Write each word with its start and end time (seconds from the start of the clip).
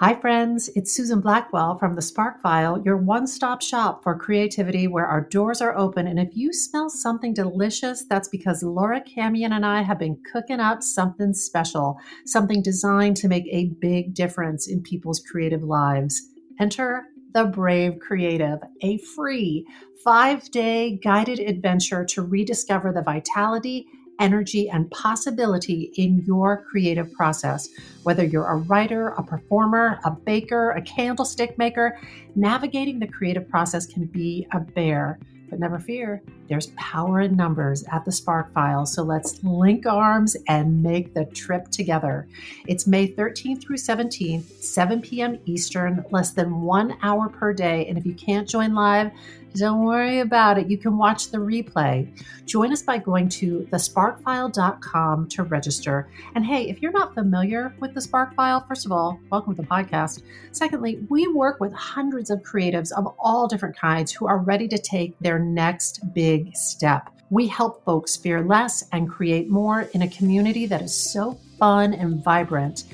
Hi, 0.00 0.14
friends. 0.18 0.70
It's 0.74 0.96
Susan 0.96 1.20
Blackwell 1.20 1.76
from 1.76 1.94
the 1.94 2.00
Spark 2.00 2.40
File, 2.40 2.80
your 2.86 2.96
one 2.96 3.26
stop 3.26 3.60
shop 3.60 4.02
for 4.02 4.18
creativity 4.18 4.88
where 4.88 5.04
our 5.04 5.20
doors 5.20 5.60
are 5.60 5.76
open. 5.76 6.06
And 6.06 6.18
if 6.18 6.30
you 6.32 6.54
smell 6.54 6.88
something 6.88 7.34
delicious, 7.34 8.06
that's 8.08 8.26
because 8.26 8.62
Laura 8.62 9.02
Camien 9.02 9.52
and 9.52 9.66
I 9.66 9.82
have 9.82 9.98
been 9.98 10.16
cooking 10.32 10.58
up 10.58 10.82
something 10.82 11.34
special, 11.34 11.98
something 12.24 12.62
designed 12.62 13.18
to 13.18 13.28
make 13.28 13.44
a 13.50 13.74
big 13.78 14.14
difference 14.14 14.66
in 14.66 14.80
people's 14.82 15.20
creative 15.20 15.64
lives. 15.64 16.30
Enter 16.58 17.04
the 17.34 17.44
Brave 17.44 17.98
Creative, 17.98 18.58
a 18.80 18.96
free 19.14 19.66
five 20.02 20.50
day 20.50 20.98
guided 21.04 21.40
adventure 21.40 22.06
to 22.06 22.22
rediscover 22.22 22.90
the 22.90 23.02
vitality 23.02 23.86
energy, 24.20 24.68
and 24.68 24.90
possibility 24.90 25.92
in 25.96 26.22
your 26.26 26.64
creative 26.70 27.12
process. 27.12 27.68
Whether 28.04 28.24
you're 28.24 28.46
a 28.46 28.56
writer, 28.56 29.08
a 29.08 29.22
performer, 29.22 29.98
a 30.04 30.12
baker, 30.12 30.70
a 30.72 30.82
candlestick 30.82 31.58
maker, 31.58 31.98
navigating 32.36 33.00
the 33.00 33.08
creative 33.08 33.48
process 33.48 33.86
can 33.86 34.04
be 34.04 34.46
a 34.52 34.60
bear. 34.60 35.18
But 35.48 35.58
never 35.58 35.80
fear, 35.80 36.22
there's 36.48 36.68
power 36.76 37.22
in 37.22 37.34
numbers 37.34 37.84
at 37.90 38.04
the 38.04 38.12
Spark 38.12 38.52
File. 38.52 38.86
So 38.86 39.02
let's 39.02 39.42
link 39.42 39.84
arms 39.84 40.36
and 40.46 40.80
make 40.80 41.12
the 41.12 41.24
trip 41.24 41.70
together. 41.70 42.28
It's 42.68 42.86
May 42.86 43.08
13th 43.08 43.60
through 43.62 43.78
17th, 43.78 44.62
7 44.62 45.02
p.m. 45.02 45.40
Eastern, 45.46 46.04
less 46.12 46.30
than 46.30 46.60
one 46.60 46.96
hour 47.02 47.28
per 47.28 47.52
day. 47.52 47.86
And 47.86 47.98
if 47.98 48.06
you 48.06 48.14
can't 48.14 48.48
join 48.48 48.74
live, 48.74 49.10
don't 49.54 49.84
worry 49.84 50.20
about 50.20 50.58
it. 50.58 50.70
You 50.70 50.78
can 50.78 50.96
watch 50.96 51.30
the 51.30 51.38
replay. 51.38 52.08
Join 52.46 52.72
us 52.72 52.82
by 52.82 52.98
going 52.98 53.28
to 53.30 53.66
thesparkfile.com 53.70 55.28
to 55.28 55.42
register. 55.42 56.08
And 56.34 56.46
hey, 56.46 56.68
if 56.68 56.80
you're 56.80 56.92
not 56.92 57.14
familiar 57.14 57.74
with 57.80 57.94
the 57.94 58.00
Spark 58.00 58.34
File, 58.34 58.64
first 58.68 58.86
of 58.86 58.92
all, 58.92 59.18
welcome 59.30 59.56
to 59.56 59.62
the 59.62 59.68
podcast. 59.68 60.22
Secondly, 60.52 61.04
we 61.08 61.26
work 61.28 61.60
with 61.60 61.72
hundreds 61.72 62.30
of 62.30 62.40
creatives 62.40 62.92
of 62.92 63.12
all 63.18 63.48
different 63.48 63.76
kinds 63.76 64.12
who 64.12 64.26
are 64.26 64.38
ready 64.38 64.68
to 64.68 64.78
take 64.78 65.18
their 65.18 65.38
next 65.38 66.14
big 66.14 66.54
step. 66.56 67.10
We 67.30 67.46
help 67.46 67.84
folks 67.84 68.16
fear 68.16 68.42
less 68.42 68.84
and 68.92 69.08
create 69.08 69.48
more 69.48 69.82
in 69.94 70.02
a 70.02 70.08
community 70.08 70.66
that 70.66 70.82
is 70.82 70.94
so 70.94 71.38
fun 71.58 71.94
and 71.94 72.22
vibrant. 72.24 72.84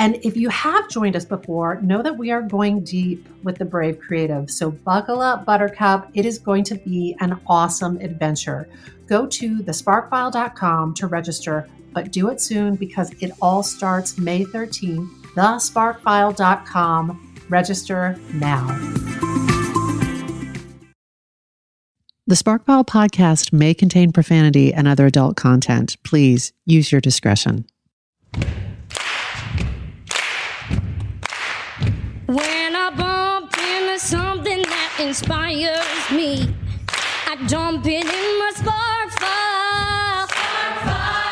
And 0.00 0.18
if 0.22 0.34
you 0.34 0.48
have 0.48 0.88
joined 0.88 1.14
us 1.14 1.26
before, 1.26 1.78
know 1.82 2.02
that 2.02 2.16
we 2.16 2.30
are 2.30 2.40
going 2.40 2.84
deep 2.84 3.28
with 3.42 3.58
the 3.58 3.66
Brave 3.66 4.00
Creative. 4.00 4.50
So 4.50 4.70
buckle 4.70 5.20
up, 5.20 5.44
Buttercup. 5.44 6.08
It 6.14 6.24
is 6.24 6.38
going 6.38 6.64
to 6.64 6.76
be 6.76 7.14
an 7.20 7.38
awesome 7.46 7.98
adventure. 7.98 8.66
Go 9.06 9.26
to 9.26 9.58
thesparkfile.com 9.58 10.94
to 10.94 11.06
register, 11.06 11.68
but 11.92 12.12
do 12.12 12.30
it 12.30 12.40
soon 12.40 12.76
because 12.76 13.12
it 13.20 13.32
all 13.42 13.62
starts 13.62 14.16
May 14.16 14.46
13th. 14.46 15.06
Thesparkfile.com. 15.34 17.36
Register 17.50 18.18
now. 18.32 18.68
The 22.26 22.36
Sparkfile 22.36 22.86
podcast 22.86 23.52
may 23.52 23.74
contain 23.74 24.12
profanity 24.12 24.72
and 24.72 24.88
other 24.88 25.04
adult 25.04 25.36
content. 25.36 25.98
Please 26.04 26.54
use 26.64 26.90
your 26.90 27.02
discretion. 27.02 27.66
When 32.30 32.76
I 32.76 32.90
bump 32.90 33.58
into 33.58 33.98
something 33.98 34.62
that 34.62 34.98
inspires 35.00 36.10
me, 36.12 36.54
I 37.26 37.34
dump 37.48 37.84
it 37.88 38.06
in 38.06 38.38
my 38.38 38.52
spark 38.54 39.10
file. 39.18 40.28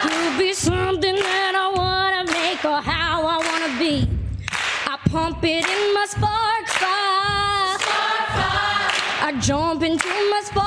Could 0.02 0.38
be 0.40 0.52
something 0.52 1.14
that 1.14 1.54
I 1.54 1.68
wanna 1.78 2.24
make 2.32 2.64
or 2.64 2.82
how 2.82 3.22
I 3.22 3.38
wanna 3.38 3.78
be. 3.78 4.08
I 4.88 4.98
pump 5.08 5.44
it 5.44 5.64
in 5.70 5.94
my 5.94 6.06
spark 6.08 6.66
file. 6.66 7.78
I 9.22 9.38
jump 9.40 9.84
into 9.84 10.08
my 10.08 10.42
spark 10.42 10.57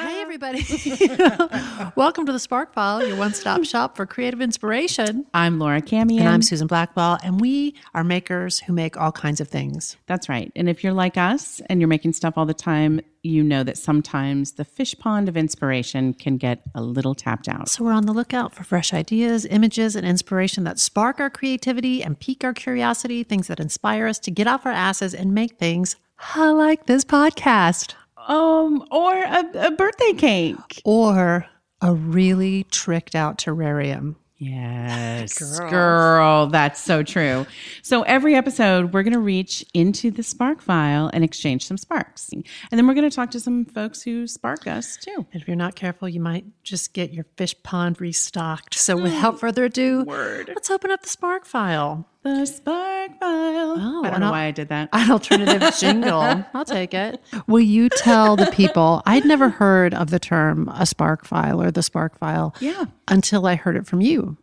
Hey, 0.00 0.22
everybody. 0.22 0.64
Welcome 1.94 2.24
to 2.24 2.32
the 2.32 2.38
Spark 2.38 2.72
File, 2.72 3.06
your 3.06 3.18
one 3.18 3.34
stop 3.34 3.64
shop 3.64 3.96
for 3.96 4.06
creative 4.06 4.40
inspiration. 4.40 5.26
I'm 5.34 5.58
Laura 5.58 5.82
Camien. 5.82 6.20
And 6.20 6.28
I'm 6.28 6.40
Susan 6.40 6.66
Blackwell. 6.66 7.18
and 7.22 7.38
we 7.38 7.74
are 7.92 8.02
makers 8.02 8.60
who 8.60 8.72
make 8.72 8.96
all 8.96 9.12
kinds 9.12 9.42
of 9.42 9.48
things. 9.48 9.98
That's 10.06 10.30
right. 10.30 10.50
And 10.56 10.70
if 10.70 10.82
you're 10.82 10.94
like 10.94 11.18
us 11.18 11.60
and 11.68 11.82
you're 11.82 11.88
making 11.88 12.14
stuff 12.14 12.38
all 12.38 12.46
the 12.46 12.54
time, 12.54 13.02
you 13.22 13.44
know 13.44 13.62
that 13.62 13.76
sometimes 13.76 14.52
the 14.52 14.64
fish 14.64 14.98
pond 14.98 15.28
of 15.28 15.36
inspiration 15.36 16.14
can 16.14 16.38
get 16.38 16.62
a 16.74 16.80
little 16.80 17.14
tapped 17.14 17.46
out. 17.46 17.68
So 17.68 17.84
we're 17.84 17.92
on 17.92 18.06
the 18.06 18.14
lookout 18.14 18.54
for 18.54 18.64
fresh 18.64 18.94
ideas, 18.94 19.44
images, 19.44 19.96
and 19.96 20.06
inspiration 20.06 20.64
that 20.64 20.78
spark 20.78 21.20
our 21.20 21.28
creativity 21.28 22.02
and 22.02 22.18
pique 22.18 22.42
our 22.42 22.54
curiosity, 22.54 23.22
things 23.22 23.48
that 23.48 23.60
inspire 23.60 24.06
us 24.06 24.18
to 24.20 24.30
get 24.30 24.46
off 24.46 24.64
our 24.64 24.72
asses 24.72 25.12
and 25.12 25.34
make 25.34 25.58
things 25.58 25.96
like 26.36 26.86
this 26.86 27.04
podcast. 27.04 27.94
Um, 28.28 28.84
or 28.90 29.14
a, 29.14 29.44
a 29.54 29.70
birthday 29.72 30.12
cake. 30.12 30.82
Or 30.84 31.46
a 31.80 31.94
really 31.94 32.64
tricked 32.64 33.14
out 33.14 33.38
terrarium. 33.38 34.16
Yes. 34.40 35.38
Girl. 35.38 35.70
Girl. 35.70 36.46
that's 36.46 36.80
so 36.80 37.02
true. 37.02 37.46
So 37.82 38.02
every 38.02 38.34
episode, 38.34 38.94
we're 38.94 39.02
going 39.02 39.12
to 39.12 39.18
reach 39.20 39.62
into 39.74 40.10
the 40.10 40.22
spark 40.22 40.62
file 40.62 41.10
and 41.12 41.22
exchange 41.22 41.66
some 41.66 41.76
sparks. 41.76 42.30
And 42.32 42.44
then 42.70 42.86
we're 42.86 42.94
going 42.94 43.08
to 43.08 43.14
talk 43.14 43.30
to 43.32 43.40
some 43.40 43.66
folks 43.66 44.00
who 44.00 44.26
spark 44.26 44.66
us 44.66 44.96
too. 44.96 45.26
And 45.32 45.42
if 45.42 45.46
you're 45.46 45.58
not 45.58 45.74
careful, 45.74 46.08
you 46.08 46.20
might 46.20 46.46
just 46.62 46.94
get 46.94 47.12
your 47.12 47.26
fish 47.36 47.54
pond 47.62 48.00
restocked. 48.00 48.74
So 48.76 48.96
without 48.96 49.38
further 49.38 49.66
ado, 49.66 50.04
Word. 50.04 50.48
let's 50.54 50.70
open 50.70 50.90
up 50.90 51.02
the 51.02 51.10
Spark 51.10 51.44
file. 51.44 52.08
The 52.22 52.44
spark 52.44 53.18
file. 53.18 53.76
Oh, 53.78 54.02
I 54.04 54.10
don't 54.10 54.20
know 54.20 54.26
I'll- 54.26 54.32
why 54.32 54.44
I 54.44 54.50
did 54.50 54.68
that. 54.68 54.90
An 54.92 55.10
alternative 55.10 55.74
jingle. 55.78 56.44
I'll 56.52 56.64
take 56.66 56.92
it. 56.92 57.18
Will 57.46 57.60
you 57.60 57.88
tell 57.88 58.36
the 58.36 58.50
people? 58.52 59.02
I'd 59.06 59.24
never 59.24 59.48
heard 59.48 59.94
of 59.94 60.10
the 60.10 60.18
term 60.18 60.68
a 60.68 60.84
spark 60.84 61.24
file 61.24 61.62
or 61.62 61.70
the 61.70 61.82
spark 61.82 62.18
file 62.18 62.54
Yeah. 62.60 62.84
until 63.08 63.46
I 63.46 63.54
heard 63.54 63.76
it 63.76 63.86
from 63.86 64.02
you. 64.02 64.36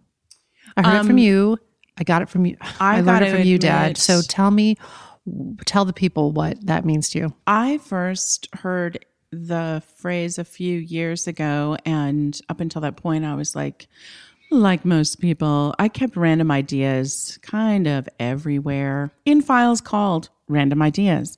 I 0.75 0.81
heard 0.87 0.95
it 1.01 1.03
from 1.03 1.11
um, 1.11 1.17
you. 1.19 1.59
I 1.99 2.03
got 2.03 2.21
it 2.23 2.29
from 2.29 2.45
you. 2.45 2.57
I, 2.79 2.95
learned 2.95 3.05
gotta 3.05 3.25
it 3.27 3.31
from 3.31 3.41
you, 3.43 3.57
Dad. 3.59 3.97
So 3.97 4.21
tell 4.21 4.49
me, 4.51 4.77
tell 5.65 5.85
the 5.85 5.93
people 5.93 6.31
what 6.31 6.63
that 6.65 6.83
means 6.85 7.09
to 7.11 7.19
you. 7.19 7.33
I 7.45 7.77
first 7.79 8.47
heard 8.53 9.05
the 9.31 9.83
phrase 9.97 10.37
a 10.37 10.43
few 10.45 10.77
years 10.79 11.27
ago, 11.27 11.77
and 11.85 12.39
up 12.49 12.59
until 12.59 12.81
that 12.81 12.97
point, 12.97 13.25
I 13.25 13.35
was 13.35 13.55
like, 13.55 13.87
like 14.49 14.85
most 14.85 15.19
people, 15.19 15.75
I 15.79 15.87
kept 15.87 16.15
random 16.15 16.51
ideas 16.51 17.37
kind 17.41 17.87
of 17.87 18.07
everywhere 18.19 19.11
in 19.25 19.41
files 19.41 19.81
called 19.81 20.29
random 20.47 20.81
ideas. 20.81 21.37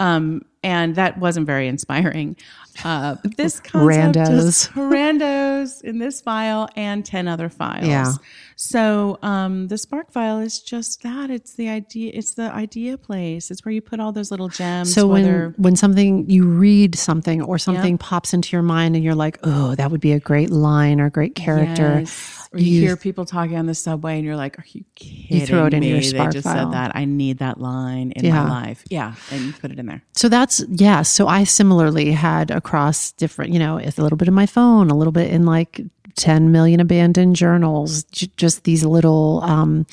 Um, 0.00 0.42
and 0.62 0.94
that 0.96 1.18
wasn't 1.18 1.46
very 1.46 1.68
inspiring. 1.68 2.36
Uh, 2.84 3.16
this 3.36 3.60
concept 3.64 4.16
is 4.30 4.68
randos 4.74 5.82
in 5.82 5.98
this 5.98 6.20
file 6.20 6.68
and 6.76 7.04
10 7.04 7.28
other 7.28 7.48
files. 7.48 7.86
Yeah. 7.86 8.12
So 8.60 9.20
um, 9.22 9.68
the 9.68 9.78
Spark 9.78 10.10
file 10.10 10.40
is 10.40 10.58
just 10.58 11.04
that. 11.04 11.30
It's 11.30 11.54
the 11.54 11.68
idea. 11.68 12.10
It's 12.12 12.34
the 12.34 12.52
idea 12.52 12.98
place. 12.98 13.52
It's 13.52 13.64
where 13.64 13.70
you 13.70 13.80
put 13.80 14.00
all 14.00 14.10
those 14.10 14.32
little 14.32 14.48
gems. 14.48 14.92
So 14.92 15.06
when 15.06 15.54
when 15.58 15.76
something 15.76 16.28
you 16.28 16.44
read 16.44 16.96
something 16.96 17.40
or 17.40 17.58
something 17.58 17.98
pops 17.98 18.34
into 18.34 18.56
your 18.56 18.62
mind 18.64 18.96
and 18.96 19.04
you're 19.04 19.14
like, 19.14 19.38
oh, 19.44 19.76
that 19.76 19.92
would 19.92 20.00
be 20.00 20.10
a 20.10 20.18
great 20.18 20.50
line 20.50 21.00
or 21.00 21.08
great 21.08 21.36
character. 21.36 22.00
Yes. 22.00 22.48
Or 22.52 22.58
you, 22.58 22.80
hear 22.80 22.96
people 22.96 23.26
talking 23.26 23.56
on 23.56 23.66
the 23.66 23.76
subway 23.76 24.16
and 24.16 24.24
you're 24.24 24.34
like, 24.34 24.58
are 24.58 24.64
you 24.72 24.82
kidding 24.96 25.46
throw 25.46 25.66
it 25.66 25.74
in 25.74 25.80
me? 25.80 25.90
your 25.90 26.00
They 26.00 26.06
Spark 26.08 26.32
just 26.32 26.44
file. 26.44 26.64
said 26.64 26.72
that. 26.72 26.96
I 26.96 27.04
need 27.04 27.38
that 27.38 27.60
line 27.60 28.10
in 28.12 28.24
Yeah. 28.24 28.42
my 28.42 28.48
life. 28.48 28.82
Yeah. 28.90 29.14
And 29.30 29.42
you 29.42 29.52
put 29.52 29.70
it 29.70 29.78
in 29.78 29.86
there. 29.86 30.02
So 30.16 30.28
that's 30.28 30.64
yeah. 30.68 31.02
So 31.02 31.28
I 31.28 31.44
similarly 31.44 32.10
had 32.10 32.50
across 32.50 33.12
different, 33.12 33.52
you 33.52 33.60
know, 33.60 33.76
it's 33.76 33.98
a 33.98 34.02
little 34.02 34.18
bit 34.18 34.26
in 34.26 34.34
my 34.34 34.46
phone, 34.46 34.90
a 34.90 34.96
little 34.96 35.12
bit 35.12 35.30
in 35.30 35.44
like 35.46 35.80
10 36.18 36.52
million 36.52 36.80
abandoned 36.80 37.36
journals, 37.36 38.02
j- 38.04 38.30
just 38.36 38.64
these 38.64 38.84
little 38.84 39.40
um, 39.44 39.86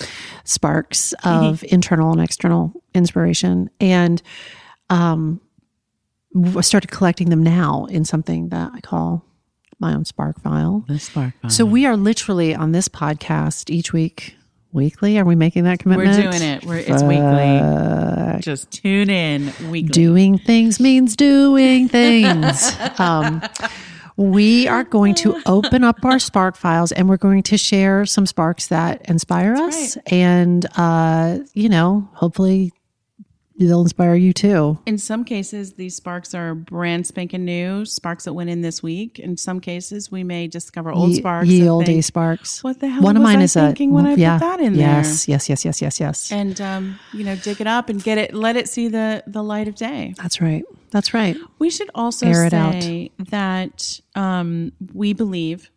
sparks 0.43 1.13
of 1.23 1.63
internal 1.65 2.11
and 2.11 2.21
external 2.21 2.73
inspiration. 2.93 3.69
And 3.79 4.21
um, 4.89 5.39
I 6.57 6.61
started 6.61 6.91
collecting 6.91 7.29
them 7.29 7.41
now 7.43 7.85
in 7.85 8.03
something 8.03 8.49
that 8.49 8.71
I 8.73 8.81
call 8.81 9.23
my 9.79 9.93
own 9.93 10.05
spark 10.05 10.41
file. 10.41 10.83
The 10.87 10.99
Spark 10.99 11.33
file. 11.41 11.51
So 11.51 11.65
we 11.65 11.85
are 11.85 11.95
literally 11.95 12.55
on 12.55 12.71
this 12.71 12.87
podcast 12.87 13.69
each 13.69 13.93
week, 13.93 14.35
weekly. 14.71 15.19
Are 15.19 15.25
we 15.25 15.35
making 15.35 15.65
that 15.65 15.79
commitment? 15.79 16.09
we're 16.09 16.31
doing 16.31 16.41
it. 16.41 16.65
We're, 16.65 16.77
it's 16.77 17.03
weekly. 17.03 18.41
Just 18.41 18.71
tune 18.71 19.09
in 19.09 19.53
weekly. 19.69 19.89
doing 19.89 20.37
things 20.37 20.79
means 20.79 21.15
doing 21.15 21.87
things. 21.87 22.75
um, 22.99 23.41
we 24.17 24.67
are 24.67 24.83
going 24.83 25.15
to 25.15 25.41
open 25.45 25.83
up 25.83 26.03
our 26.05 26.19
spark 26.19 26.55
files 26.55 26.91
and 26.91 27.09
we're 27.09 27.17
going 27.17 27.43
to 27.43 27.57
share 27.57 28.05
some 28.05 28.25
sparks 28.25 28.67
that 28.67 29.07
inspire 29.09 29.55
us 29.55 29.97
and 30.07 30.65
uh, 30.77 31.39
you 31.53 31.69
know 31.69 32.07
hopefully 32.13 32.71
they'll 33.57 33.81
inspire 33.81 34.15
you 34.15 34.33
too. 34.33 34.77
In 34.85 34.97
some 34.97 35.23
cases, 35.23 35.73
these 35.73 35.95
sparks 35.95 36.33
are 36.33 36.55
brand 36.55 37.07
spanking 37.07 37.45
new 37.45 37.85
sparks 37.85 38.25
that 38.25 38.33
went 38.33 38.49
in 38.49 38.61
this 38.61 38.83
week. 38.83 39.19
In 39.19 39.37
some 39.37 39.59
cases, 39.59 40.11
we 40.11 40.23
may 40.23 40.47
discover 40.47 40.91
old 40.91 41.11
Ye- 41.11 41.15
sparks. 41.15 41.47
Ye 41.47 41.67
olde 41.67 41.85
think, 41.85 42.03
sparks. 42.03 42.63
What 42.63 42.79
the 42.79 42.89
hell 42.89 43.01
One 43.01 43.15
of 43.15 43.23
mine 43.23 43.39
I 43.39 43.43
is 43.43 43.53
thinking 43.53 43.91
a 43.91 43.93
when 43.93 44.05
I 44.05 44.15
yeah, 44.15 44.37
put 44.37 44.45
that 44.45 44.59
in 44.59 44.75
yes, 44.75 45.27
yes, 45.27 45.49
yes, 45.49 45.65
yes, 45.65 45.81
yes, 45.81 45.99
yes. 45.99 46.29
there? 46.29 46.39
And 46.39 46.59
um, 46.61 46.99
you 47.13 47.23
know, 47.23 47.35
dig 47.35 47.61
it 47.61 47.67
up 47.67 47.89
and 47.89 48.03
get 48.03 48.17
it. 48.17 48.33
Let 48.33 48.55
it 48.55 48.67
see 48.67 48.87
the 48.87 49.23
the 49.27 49.43
light 49.43 49.67
of 49.67 49.75
day. 49.75 50.13
That's 50.17 50.41
right. 50.41 50.63
That's 50.95 51.13
right. 51.13 51.35
We 51.59 51.69
should 51.69 51.89
also 51.93 52.25
Air 52.25 52.49
say 52.49 53.11
that 53.19 53.99
um, 54.15 54.71
we 54.93 55.11
believe. 55.11 55.69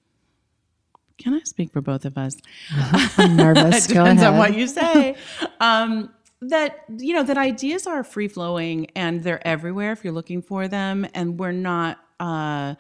Can 1.19 1.35
I 1.35 1.41
speak 1.41 1.73
for 1.73 1.81
both 1.81 2.05
of 2.05 2.17
us? 2.17 2.37
I'm 3.19 3.35
nervous. 3.35 3.87
It 3.91 3.95
depends 3.95 4.23
on 4.23 4.39
what 4.39 4.57
you 4.57 4.69
say. 4.69 5.17
um, 5.61 6.11
that 6.41 6.85
you 6.99 7.15
know 7.15 7.25
that 7.25 7.37
ideas 7.37 7.89
are 7.89 8.05
free 8.05 8.29
flowing 8.29 8.87
and 8.95 9.25
they're 9.25 9.45
everywhere 9.45 9.91
if 9.91 10.05
you're 10.05 10.13
looking 10.13 10.41
for 10.41 10.69
them, 10.69 11.05
and 11.15 11.37
we're 11.37 11.51
not. 11.51 11.99
Uh, 12.21 12.77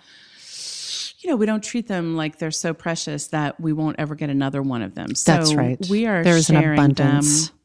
you 1.18 1.30
know, 1.30 1.34
we 1.34 1.44
don't 1.44 1.64
treat 1.64 1.88
them 1.88 2.16
like 2.16 2.38
they're 2.38 2.52
so 2.52 2.72
precious 2.72 3.26
that 3.28 3.60
we 3.60 3.72
won't 3.72 3.96
ever 3.98 4.14
get 4.14 4.30
another 4.30 4.62
one 4.62 4.82
of 4.82 4.94
them. 4.94 5.16
So 5.16 5.32
That's 5.32 5.54
right. 5.54 5.76
We 5.90 6.06
are 6.06 6.22
There's 6.22 6.48
an 6.50 6.60
sharing 6.60 6.78
abundance. 6.78 7.48
them. 7.48 7.57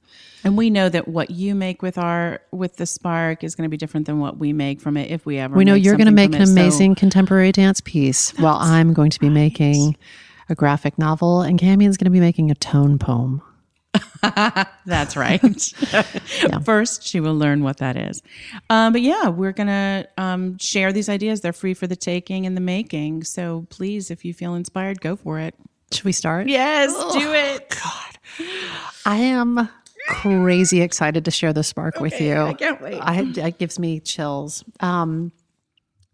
And 0.44 0.57
we 0.57 0.69
know 0.69 0.90
that 0.90 1.07
what 1.07 1.30
you 1.30 1.56
make 1.56 1.81
with 1.81 1.98
our 1.98 2.42
with 2.51 2.78
the 2.78 2.86
spark 2.86 3.44
is 3.44 3.56
going 3.56 3.63
to 3.63 3.69
be 3.69 3.78
different 3.78 4.06
than 4.06 4.19
what 4.19 4.38
we 4.38 4.54
make 4.54 4.81
from 4.81 4.98
it 4.98 5.10
if 5.12 5.25
we 5.25 5.38
ever. 5.38 5.56
we 5.56 5.63
know 5.63 5.74
make 5.74 5.84
you're 5.84 5.95
going 5.95 6.07
to 6.07 6.12
make 6.12 6.36
an 6.36 6.42
it. 6.42 6.48
So- 6.48 6.51
amazing 6.51 6.95
contemporary 6.95 7.51
dance 7.51 7.81
piece, 7.81 8.31
while 8.38 8.57
I'm 8.57 8.94
going 8.94 9.12
to 9.12 9.19
be 9.19 9.30
making 9.30 9.95
a 10.50 10.56
graphic 10.56 10.98
novel, 10.98 11.42
and 11.42 11.60
Camien's 11.60 11.98
going 11.98 12.06
to 12.06 12.12
be 12.12 12.19
making 12.19 12.51
a 12.51 12.56
tone 12.56 13.00
poem. 13.00 13.42
That's 14.86 15.16
right. 15.16 15.40
First, 16.66 17.04
she 17.04 17.19
will 17.19 17.36
learn 17.36 17.63
what 17.63 17.78
that 17.78 17.96
is. 17.96 18.22
Um, 18.69 18.94
but 18.94 19.01
yeah, 19.01 19.30
we're 19.30 19.51
going 19.51 19.68
to 19.68 20.07
um, 20.18 20.57
share 20.57 20.92
these 20.92 21.10
ideas. 21.10 21.42
They're 21.42 21.54
free 21.54 21.74
for 21.74 21.88
the 21.88 21.96
taking 21.96 22.46
and 22.46 22.57
the 22.57 22.62
making. 22.62 23.24
So 23.24 23.68
please, 23.69 24.10
if 24.10 24.25
you 24.25 24.34
feel 24.34 24.56
inspired, 24.56 25.00
go 25.01 25.16
for 25.16 25.39
it. 25.39 25.56
Should 25.92 26.06
we 26.06 26.12
start? 26.12 26.48
Yes, 26.48 26.92
do 27.13 27.34
it. 27.34 27.69
God. 27.69 28.48
I 29.06 29.18
am 29.18 29.69
crazy 30.08 30.82
excited 30.82 31.26
to 31.26 31.32
share 31.32 31.54
the 31.54 31.64
spark 31.64 32.00
with 32.00 32.20
you. 32.20 32.36
I 32.36 32.54
can't 32.54 32.82
wait. 32.82 33.00
I, 33.00 33.22
it 33.22 33.58
gives 33.58 33.80
me 33.80 34.00
chills. 34.00 34.64
Um, 34.80 35.32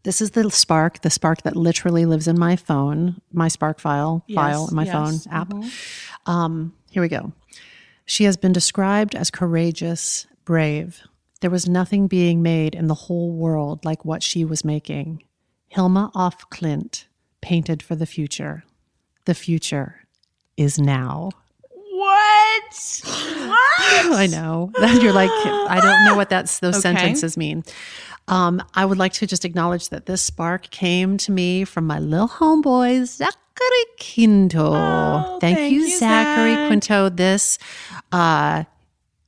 this 0.04 0.22
is 0.22 0.32
the 0.32 0.50
spark, 0.50 1.02
the 1.02 1.10
spark 1.10 1.44
that 1.44 1.56
literally 1.56 2.06
lives 2.06 2.28
in 2.28 2.40
my 2.40 2.56
phone, 2.56 3.22
my 3.34 3.48
spark 3.48 3.80
file 3.80 4.24
file 4.34 4.68
in 4.70 4.76
my 4.76 4.86
yes. 4.86 4.94
phone 4.94 5.34
app. 5.34 5.54
Um, 6.26 6.74
here 6.90 7.02
we 7.02 7.10
go. 7.10 7.34
She 8.06 8.24
has 8.24 8.38
been 8.38 8.54
described 8.54 9.14
as 9.14 9.30
courageous, 9.30 10.26
brave. 10.46 11.02
There 11.42 11.52
was 11.52 11.70
nothing 11.70 12.08
being 12.08 12.42
made 12.42 12.76
in 12.76 12.88
the 12.88 12.94
whole 12.94 13.32
world 13.32 13.86
like 13.86 14.04
what 14.04 14.24
she 14.24 14.44
was 14.44 14.66
making. 14.66 15.24
Hilma 15.68 16.12
af 16.16 16.50
Klint, 16.50 17.06
painted 17.42 17.84
for 17.84 17.96
the 17.96 18.06
future. 18.06 18.64
The 19.26 19.36
future 19.36 20.08
is 20.58 20.80
now. 20.80 21.30
What? 22.50 23.02
What? 23.48 24.20
I 24.20 24.28
know. 24.28 24.72
You're 25.02 25.14
like, 25.14 25.32
I 25.32 25.80
don't 25.82 26.06
know 26.06 26.16
what 26.16 26.30
that's 26.30 26.60
those 26.60 26.76
Okay. 26.78 26.82
sentences 26.96 27.38
mean. 27.38 27.64
Um, 28.28 28.62
I 28.76 28.86
would 28.86 28.98
like 28.98 29.14
to 29.14 29.28
just 29.28 29.44
acknowledge 29.46 29.90
that 29.90 30.06
this 30.06 30.22
spark 30.22 30.70
came 30.70 31.18
to 31.18 31.32
me 31.32 31.64
from 31.66 31.88
my 31.88 31.98
little 32.00 32.28
homeboy, 32.28 33.06
Zachary 33.06 33.86
Quinto. 34.00 34.74
Oh, 34.76 35.38
thank, 35.42 35.58
thank 35.58 35.74
you, 35.74 35.82
you, 35.82 35.98
Zachary 35.98 36.54
Zach. 36.54 36.68
Quinto. 36.68 37.10
This, 37.10 37.58
uh, 38.12 38.66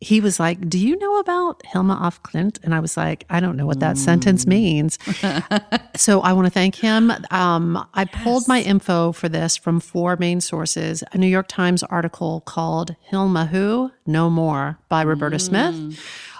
he 0.03 0.19
was 0.19 0.39
like, 0.39 0.67
Do 0.67 0.79
you 0.79 0.97
know 0.97 1.19
about 1.19 1.61
Hilma 1.65 1.97
af 2.01 2.21
Klint? 2.23 2.57
And 2.63 2.73
I 2.73 2.79
was 2.79 2.97
like, 2.97 3.23
I 3.29 3.39
don't 3.39 3.55
know 3.55 3.67
what 3.67 3.79
that 3.81 3.95
Mm. 3.95 3.99
sentence 3.99 4.47
means. 4.47 4.97
so 5.95 6.21
I 6.21 6.33
want 6.33 6.47
to 6.47 6.51
thank 6.51 6.75
him. 6.75 7.11
Um, 7.29 7.87
I 7.93 8.05
pulled 8.05 8.47
my 8.47 8.61
info 8.61 9.11
for 9.11 9.29
this 9.29 9.55
from 9.57 9.79
four 9.79 10.15
main 10.17 10.41
sources 10.41 11.03
a 11.11 11.17
New 11.17 11.27
York 11.27 11.47
Times 11.47 11.83
article 11.83 12.41
called 12.41 12.95
Hilma 13.11 13.45
Who? 13.47 13.91
No 14.07 14.29
More 14.29 14.79
by 14.89 15.03
Roberta 15.03 15.37
Smith, 15.39 15.75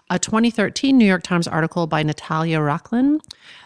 a 0.10 0.18
2013 0.18 0.98
New 0.98 1.06
York 1.06 1.24
Times 1.24 1.48
article 1.48 1.86
by 1.88 2.02
Natalia 2.04 2.58
Rocklin, 2.60 3.20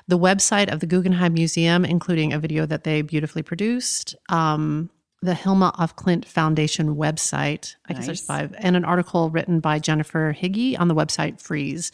the 0.08 0.20
website 0.20 0.72
of 0.72 0.80
the 0.82 0.86
Guggenheim 0.86 1.34
Museum, 1.34 1.86
including 1.86 2.34
a 2.34 2.40
video 2.40 2.66
that 2.66 2.84
they 2.84 3.02
beautifully 3.02 3.42
produced. 3.44 4.16
Um, 4.30 4.90
the 5.26 5.34
Hilma 5.34 5.74
af 5.78 5.96
Klint 5.96 6.26
Foundation 6.26 6.96
website. 6.96 7.76
I 7.90 7.94
guess 7.94 8.06
there's 8.06 8.26
five, 8.26 8.56
and 8.58 8.76
an 8.76 8.86
article 8.86 9.30
written 9.30 9.60
by 9.60 9.80
Jennifer 9.80 10.34
Higgy 10.34 10.80
on 10.80 10.88
the 10.88 10.96
website 10.96 11.42
Frieze. 11.42 11.92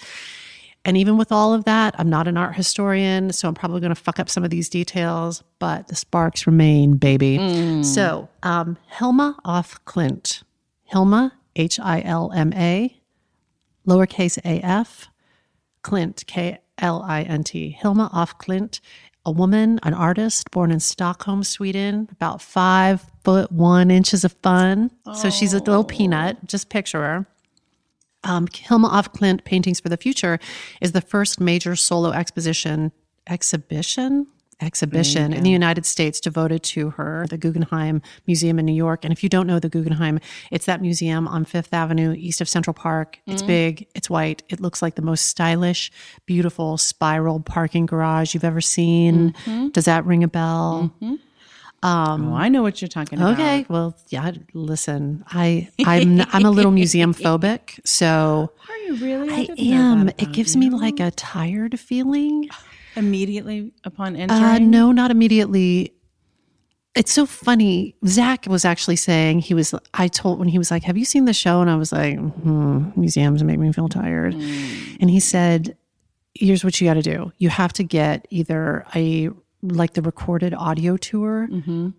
And 0.83 0.97
even 0.97 1.17
with 1.17 1.31
all 1.31 1.53
of 1.53 1.65
that, 1.65 1.93
I'm 1.99 2.09
not 2.09 2.27
an 2.27 2.37
art 2.37 2.55
historian, 2.55 3.31
so 3.31 3.47
I'm 3.47 3.53
probably 3.53 3.81
going 3.81 3.93
to 3.93 4.01
fuck 4.01 4.19
up 4.19 4.29
some 4.29 4.43
of 4.43 4.49
these 4.49 4.67
details, 4.67 5.43
but 5.59 5.87
the 5.87 5.95
sparks 5.95 6.47
remain, 6.47 6.97
baby. 6.97 7.37
So, 7.83 8.29
um, 8.41 8.77
Hilma 8.87 9.35
af 9.45 9.79
Klint. 9.85 10.43
Hilma, 10.85 11.33
H 11.55 11.79
I 11.79 12.01
L 12.01 12.31
M 12.35 12.51
A, 12.53 12.99
lowercase 13.87 14.39
a 14.43 14.59
f, 14.65 15.07
Klint, 15.83 16.25
K 16.25 16.57
L 16.79 17.03
I 17.03 17.21
N 17.23 17.43
T. 17.43 17.77
Hilma 17.79 18.09
af 18.11 18.37
Klint, 18.39 18.79
a 19.25 19.31
woman, 19.31 19.79
an 19.83 19.93
artist 19.93 20.49
born 20.51 20.71
in 20.71 20.79
Stockholm, 20.79 21.43
Sweden, 21.43 22.09
about 22.11 22.41
five 22.41 23.05
foot 23.23 23.51
one 23.51 23.91
inches 23.91 24.23
of 24.23 24.33
fun. 24.41 24.91
So 25.13 25.29
she's 25.29 25.53
a 25.53 25.59
little 25.59 25.83
peanut. 25.83 26.37
Just 26.45 26.69
picture 26.69 27.01
her. 27.01 27.27
Um, 28.23 28.47
Hilma 28.47 28.89
af 28.91 29.13
Klint 29.13 29.43
Paintings 29.43 29.79
for 29.79 29.89
the 29.89 29.97
Future 29.97 30.39
is 30.79 30.91
the 30.91 31.01
first 31.01 31.39
major 31.39 31.75
solo 31.75 32.11
exposition 32.11 32.91
exhibition 33.27 34.27
exhibition 34.61 35.33
in 35.33 35.43
the 35.43 35.49
United 35.49 35.85
States 35.85 36.19
devoted 36.19 36.63
to 36.63 36.91
her, 36.91 37.25
the 37.29 37.37
Guggenheim 37.37 38.01
Museum 38.27 38.59
in 38.59 38.65
New 38.65 38.73
York. 38.73 39.03
And 39.03 39.11
if 39.11 39.23
you 39.23 39.29
don't 39.29 39.47
know 39.47 39.59
the 39.59 39.69
Guggenheim, 39.69 40.19
it's 40.51 40.65
that 40.65 40.81
museum 40.81 41.27
on 41.27 41.45
Fifth 41.45 41.73
Avenue, 41.73 42.13
east 42.17 42.41
of 42.41 42.49
Central 42.49 42.73
Park. 42.73 43.19
It's 43.27 43.43
mm. 43.43 43.47
big, 43.47 43.87
it's 43.95 44.09
white, 44.09 44.43
it 44.49 44.59
looks 44.59 44.81
like 44.81 44.95
the 44.95 45.01
most 45.01 45.25
stylish, 45.25 45.91
beautiful 46.25 46.77
spiral 46.77 47.39
parking 47.39 47.85
garage 47.85 48.33
you've 48.33 48.43
ever 48.43 48.61
seen. 48.61 49.33
Mm-hmm. 49.45 49.69
Does 49.69 49.85
that 49.85 50.05
ring 50.05 50.23
a 50.23 50.27
bell? 50.27 50.93
Mm-hmm. 51.01 51.15
Um, 51.83 52.33
oh, 52.33 52.35
I 52.35 52.49
know 52.49 52.61
what 52.61 52.79
you're 52.79 52.89
talking 52.89 53.17
about. 53.17 53.33
Okay, 53.33 53.65
well, 53.67 53.97
yeah. 54.09 54.31
Listen, 54.53 55.23
I 55.27 55.67
I'm 55.83 56.21
I'm 56.31 56.45
a 56.45 56.51
little 56.51 56.71
museum 56.81 57.11
phobic, 57.11 57.79
so 57.83 58.51
Are 58.69 58.77
you 58.77 58.95
really? 58.97 59.33
I 59.33 59.45
didn't 59.45 59.73
am. 59.73 60.09
It 60.09 60.31
gives 60.31 60.53
you. 60.53 60.61
me 60.61 60.69
like 60.69 60.99
a 60.99 61.09
tired 61.09 61.79
feeling. 61.79 62.49
immediately 62.95 63.73
upon 63.83 64.15
entering. 64.15 64.43
Uh, 64.43 64.57
no, 64.59 64.91
not 64.91 65.11
immediately. 65.11 65.93
It's 66.93 67.11
so 67.13 67.25
funny. 67.25 67.95
Zach 68.05 68.45
was 68.47 68.65
actually 68.65 68.97
saying 68.97 69.39
he 69.39 69.53
was. 69.53 69.73
I 69.93 70.07
told 70.09 70.39
when 70.39 70.49
he 70.49 70.57
was 70.57 70.71
like, 70.71 70.83
"Have 70.83 70.97
you 70.97 71.05
seen 71.05 71.25
the 71.25 71.33
show?" 71.33 71.61
And 71.61 71.69
I 71.69 71.75
was 71.75 71.91
like, 71.93 72.17
hmm, 72.17 72.89
"Museums 72.97 73.43
make 73.43 73.59
me 73.59 73.71
feel 73.71 73.87
tired." 73.87 74.33
And 74.33 75.09
he 75.09 75.21
said, 75.21 75.77
"Here's 76.33 76.63
what 76.65 76.81
you 76.81 76.87
got 76.87 76.95
to 76.95 77.01
do. 77.01 77.31
You 77.37 77.47
have 77.49 77.71
to 77.73 77.83
get 77.83 78.27
either 78.29 78.85
a 78.93 79.29
like 79.63 79.93
the 79.93 80.01
recorded 80.01 80.53
audio 80.55 80.97
tour, 80.97 81.47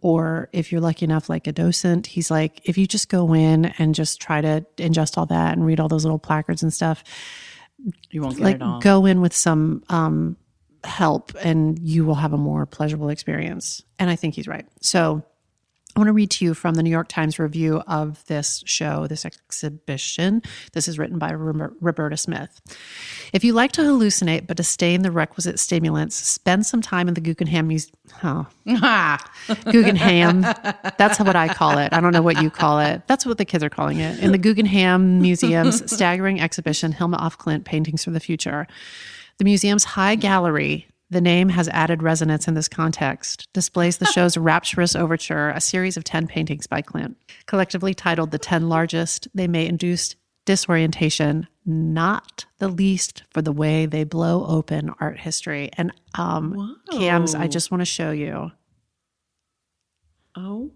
or 0.02 0.48
if 0.52 0.72
you're 0.72 0.80
lucky 0.80 1.04
enough, 1.04 1.28
like 1.30 1.46
a 1.46 1.52
docent. 1.52 2.08
He's 2.08 2.28
like, 2.28 2.60
if 2.68 2.76
you 2.76 2.86
just 2.88 3.08
go 3.08 3.32
in 3.34 3.66
and 3.78 3.94
just 3.94 4.20
try 4.20 4.40
to 4.40 4.66
ingest 4.78 5.16
all 5.16 5.26
that 5.26 5.52
and 5.56 5.64
read 5.64 5.78
all 5.78 5.86
those 5.88 6.04
little 6.04 6.18
placards 6.18 6.64
and 6.64 6.72
stuff, 6.74 7.04
You 8.10 8.20
won't 8.22 8.36
get 8.36 8.42
like 8.44 8.56
it 8.56 8.62
all. 8.62 8.80
go 8.80 9.06
in 9.06 9.20
with 9.20 9.32
some 9.32 9.84
um, 9.88 10.36
help 10.84 11.32
and 11.42 11.78
you 11.78 12.04
will 12.04 12.14
have 12.14 12.32
a 12.32 12.38
more 12.38 12.66
pleasurable 12.66 13.08
experience. 13.08 13.82
And 13.98 14.10
I 14.10 14.16
think 14.16 14.34
he's 14.34 14.48
right. 14.48 14.66
So 14.80 15.22
I 15.94 16.00
want 16.00 16.08
to 16.08 16.14
read 16.14 16.30
to 16.30 16.44
you 16.46 16.54
from 16.54 16.74
the 16.74 16.82
New 16.82 16.90
York 16.90 17.08
Times 17.08 17.38
review 17.38 17.82
of 17.86 18.24
this 18.24 18.62
show, 18.64 19.06
this 19.06 19.26
exhibition. 19.26 20.40
This 20.72 20.88
is 20.88 20.98
written 20.98 21.18
by 21.18 21.32
Roberta 21.32 22.16
Smith. 22.16 22.62
If 23.34 23.44
you 23.44 23.52
like 23.52 23.72
to 23.72 23.82
hallucinate 23.82 24.46
but 24.46 24.56
disdain 24.56 25.02
the 25.02 25.10
requisite 25.10 25.60
stimulants, 25.60 26.16
spend 26.16 26.64
some 26.64 26.80
time 26.80 27.08
in 27.08 27.14
the 27.14 27.20
Guggenheim 27.20 27.68
Museum. 27.68 27.94
Oh, 28.24 28.46
Guggenheim. 29.64 30.40
That's 30.96 31.20
what 31.20 31.36
I 31.36 31.52
call 31.52 31.76
it. 31.76 31.92
I 31.92 32.00
don't 32.00 32.14
know 32.14 32.22
what 32.22 32.40
you 32.40 32.48
call 32.48 32.78
it. 32.78 33.02
That's 33.06 33.26
what 33.26 33.36
the 33.36 33.44
kids 33.44 33.62
are 33.62 33.70
calling 33.70 33.98
it. 33.98 34.18
In 34.20 34.32
the 34.32 34.38
Guggenheim 34.38 35.20
Museum's 35.20 35.92
staggering 35.92 36.40
exhibition, 36.40 36.92
Hilma 36.92 37.18
af 37.20 37.36
Klint 37.36 37.64
Paintings 37.64 38.02
for 38.02 38.12
the 38.12 38.20
Future. 38.20 38.66
The 39.42 39.50
museum's 39.50 39.82
high 39.82 40.14
gallery, 40.14 40.86
the 41.10 41.20
name 41.20 41.48
has 41.48 41.68
added 41.70 42.00
resonance 42.00 42.46
in 42.46 42.54
this 42.54 42.68
context, 42.68 43.52
displays 43.52 43.96
the 43.96 44.06
show's 44.06 44.36
rapturous 44.36 44.94
overture, 44.94 45.48
a 45.48 45.60
series 45.60 45.96
of 45.96 46.04
10 46.04 46.28
paintings 46.28 46.68
by 46.68 46.80
Klint. 46.80 47.16
Collectively 47.46 47.92
titled 47.92 48.30
The 48.30 48.38
10 48.38 48.68
Largest, 48.68 49.26
they 49.34 49.48
may 49.48 49.66
induce 49.66 50.14
disorientation, 50.44 51.48
not 51.66 52.44
the 52.58 52.68
least 52.68 53.24
for 53.30 53.42
the 53.42 53.50
way 53.50 53.84
they 53.84 54.04
blow 54.04 54.46
open 54.46 54.92
art 55.00 55.18
history. 55.18 55.70
And 55.76 55.92
um, 56.14 56.80
Cams, 56.92 57.34
I 57.34 57.48
just 57.48 57.72
want 57.72 57.80
to 57.80 57.84
show 57.84 58.12
you. 58.12 58.52
Oh, 60.36 60.70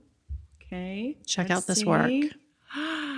okay. 0.60 1.16
Check 1.24 1.50
let's 1.50 1.60
out 1.60 1.66
this 1.68 1.78
see. 1.78 1.84
work. 1.84 2.10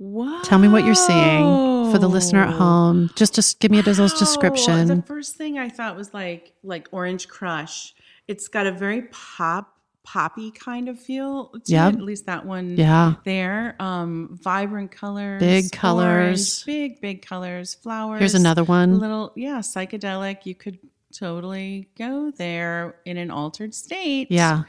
Wow. 0.00 0.40
Tell 0.42 0.58
me 0.58 0.66
what 0.66 0.84
you're 0.84 0.96
seeing. 0.96 1.73
For 1.94 2.00
the 2.00 2.08
listener 2.08 2.40
at 2.40 2.52
home. 2.52 3.08
Just 3.14 3.36
just 3.36 3.60
give 3.60 3.70
me 3.70 3.78
a 3.78 3.84
Oh, 3.86 4.08
description. 4.08 4.88
The 4.88 5.02
first 5.02 5.36
thing 5.36 5.58
I 5.58 5.68
thought 5.68 5.96
was 5.96 6.12
like 6.12 6.52
like 6.64 6.88
Orange 6.90 7.28
Crush. 7.28 7.94
It's 8.26 8.48
got 8.48 8.66
a 8.66 8.72
very 8.72 9.02
pop 9.12 9.70
poppy 10.02 10.50
kind 10.50 10.88
of 10.88 10.98
feel 10.98 11.50
to 11.50 11.60
Yep. 11.72 11.92
it. 11.92 11.96
At 11.98 12.02
least 12.02 12.26
that 12.26 12.44
one 12.44 12.76
Yeah. 12.76 13.14
there. 13.24 13.76
Um 13.78 14.36
vibrant 14.42 14.90
colors. 14.90 15.38
Big 15.38 15.64
orange, 15.66 15.72
colors. 15.72 16.64
big, 16.64 17.00
big 17.00 17.24
colors, 17.24 17.74
flowers. 17.76 18.18
Here's 18.18 18.34
another 18.34 18.64
one. 18.64 18.98
little 18.98 19.32
yeah, 19.36 19.58
psychedelic. 19.60 20.46
You 20.46 20.56
could 20.56 20.78
totally 21.16 21.90
go 21.96 22.32
there 22.32 22.96
in 23.04 23.18
an 23.18 23.30
altered 23.30 23.72
state. 23.72 24.32
Yeah. 24.32 24.64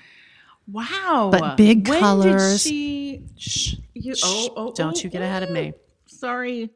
Wow. 0.71 1.29
But 1.31 1.57
big 1.57 1.87
when 1.87 1.99
colors. 2.01 2.63
Did 2.63 2.71
she 2.71 3.23
shh, 3.35 3.75
you, 3.95 4.13
oh, 4.23 4.53
oh, 4.55 4.73
Don't 4.73 4.95
oh, 4.95 5.01
you 5.01 5.09
get 5.09 5.23
ahead 5.23 5.41
of 5.41 5.49
me. 5.49 5.73
Sorry. 6.05 6.69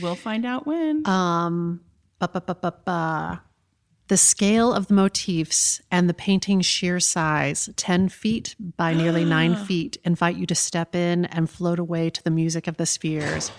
We'll 0.00 0.14
find 0.16 0.44
out 0.46 0.66
when. 0.66 1.06
Um, 1.06 1.80
ba, 2.18 2.28
ba, 2.28 2.40
ba, 2.40 2.54
ba, 2.54 2.74
ba. 2.84 3.42
The 4.08 4.16
scale 4.16 4.72
of 4.72 4.88
the 4.88 4.94
motifs 4.94 5.80
and 5.90 6.08
the 6.08 6.14
painting's 6.14 6.66
sheer 6.66 6.98
size, 6.98 7.70
10 7.76 8.08
feet 8.08 8.56
by 8.76 8.92
nearly 8.92 9.24
nine 9.24 9.54
feet, 9.66 9.98
invite 10.04 10.36
you 10.36 10.46
to 10.46 10.54
step 10.54 10.94
in 10.96 11.26
and 11.26 11.48
float 11.48 11.78
away 11.78 12.10
to 12.10 12.22
the 12.24 12.30
music 12.30 12.66
of 12.66 12.76
the 12.76 12.86
spheres. 12.86 13.52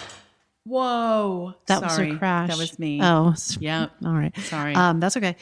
Whoa. 0.66 1.54
That 1.68 1.80
Sorry. 1.90 2.08
was 2.10 2.16
a 2.16 2.20
crash. 2.20 2.50
That 2.50 2.58
was 2.58 2.78
me. 2.78 3.00
Oh, 3.02 3.34
Yep. 3.60 3.92
all 4.06 4.14
right. 4.14 4.38
Sorry. 4.40 4.76
Um, 4.76 5.00
that's 5.00 5.18
okay. 5.18 5.36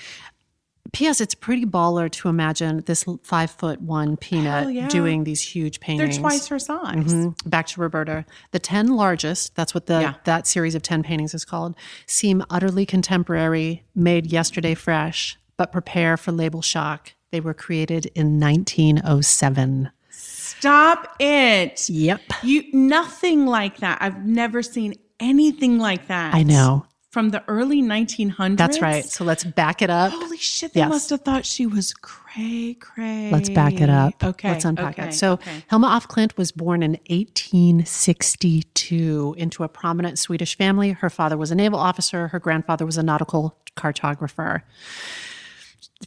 P.S. 0.93 1.21
It's 1.21 1.35
pretty 1.35 1.65
baller 1.65 2.09
to 2.11 2.29
imagine 2.29 2.81
this 2.85 3.05
five 3.23 3.51
foot 3.51 3.81
one 3.81 4.17
peanut 4.17 4.73
yeah. 4.73 4.87
doing 4.87 5.23
these 5.23 5.41
huge 5.41 5.79
paintings. 5.79 6.15
They're 6.15 6.21
twice 6.21 6.47
her 6.47 6.59
size. 6.59 7.13
Mhm. 7.13 7.35
Back 7.49 7.67
to 7.67 7.81
Roberta. 7.81 8.25
The 8.51 8.59
10 8.59 8.87
largest, 8.87 9.55
that's 9.55 9.73
what 9.73 9.85
the 9.85 10.01
Yeah. 10.01 10.13
that 10.25 10.47
series 10.47 10.75
of 10.75 10.81
10 10.81 11.03
paintings 11.03 11.33
is 11.33 11.45
called, 11.45 11.75
seem 12.05 12.43
utterly 12.49 12.85
contemporary, 12.85 13.83
made 13.95 14.27
yesterday 14.31 14.73
fresh, 14.73 15.37
but 15.57 15.71
prepare 15.71 16.17
for 16.17 16.31
label 16.31 16.61
shock. 16.61 17.13
They 17.31 17.39
were 17.39 17.53
created 17.53 18.07
in 18.15 18.39
1907. 18.39 19.91
Stop 20.09 21.15
it. 21.19 21.89
Yep. 21.89 22.21
You 22.43 22.63
nothing 22.73 23.45
like 23.45 23.77
that. 23.77 23.99
I've 24.01 24.25
never 24.25 24.61
seen 24.63 24.95
anything 25.19 25.77
like 25.79 26.07
that. 26.07 26.33
I 26.33 26.43
know. 26.43 26.85
From 27.11 27.29
the 27.29 27.43
early 27.47 27.81
1900s. 27.81 28.55
That's 28.57 28.81
right. 28.83 29.03
So 29.03 29.23
let's 29.23 29.43
back 29.43 29.81
it 29.81 29.89
up. 29.89 30.11
Holy 30.11 30.37
shit! 30.37 30.73
They 30.73 30.81
Yes. 30.81 30.89
must 30.89 31.09
have 31.09 31.21
thought 31.21 31.43
she 31.43 31.65
was 31.65 31.91
cray 31.91 32.75
cray. 32.79 33.31
Let's 33.31 33.49
back 33.49 33.81
it 33.81 33.89
up. 33.89 34.23
Okay. 34.23 34.49
Let's 34.51 34.63
unpack 34.63 34.99
okay, 34.99 35.09
it. 35.09 35.13
So, 35.13 35.33
okay. 35.33 35.63
Hilma 35.71 35.87
af 35.97 36.07
Klint 36.07 36.37
was 36.37 36.51
born 36.51 36.83
in 36.83 36.99
1862 37.09 39.33
into 39.37 39.63
a 39.63 39.67
prominent 39.67 40.19
Swedish 40.19 40.55
family. 40.55 40.91
Her 40.91 41.09
father 41.09 41.35
was 41.37 41.49
a 41.51 41.55
naval 41.55 41.79
officer, 41.79 42.27
her 42.29 42.39
grandfather 42.39 42.85
was 42.85 42.97
a 42.97 43.03
nautical 43.03 43.57
cartographer. 43.75 44.61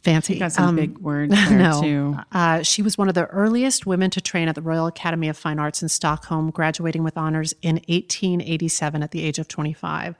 Fancy. 0.01 0.39
got 0.39 0.51
some 0.51 0.69
Um, 0.69 0.75
big 0.75 0.97
words 0.99 1.33
there 1.49 1.57
no. 1.59 1.81
too. 1.81 2.17
Uh, 2.31 2.63
she 2.63 2.81
was 2.81 2.97
one 2.97 3.09
of 3.09 3.15
the 3.15 3.25
earliest 3.27 3.85
women 3.85 4.09
to 4.09 4.19
train 4.21 4.47
at 4.47 4.55
the 4.55 4.61
Royal 4.61 4.87
Academy 4.87 5.29
of 5.29 5.37
Fine 5.37 5.59
Arts 5.59 5.83
in 5.83 5.89
Stockholm, 5.89 6.49
graduating 6.49 7.03
with 7.03 7.15
honors 7.15 7.53
in 7.61 7.75
1887 7.87 9.03
at 9.03 9.11
the 9.11 9.23
age 9.23 9.37
of 9.37 9.47
25. 9.47 10.15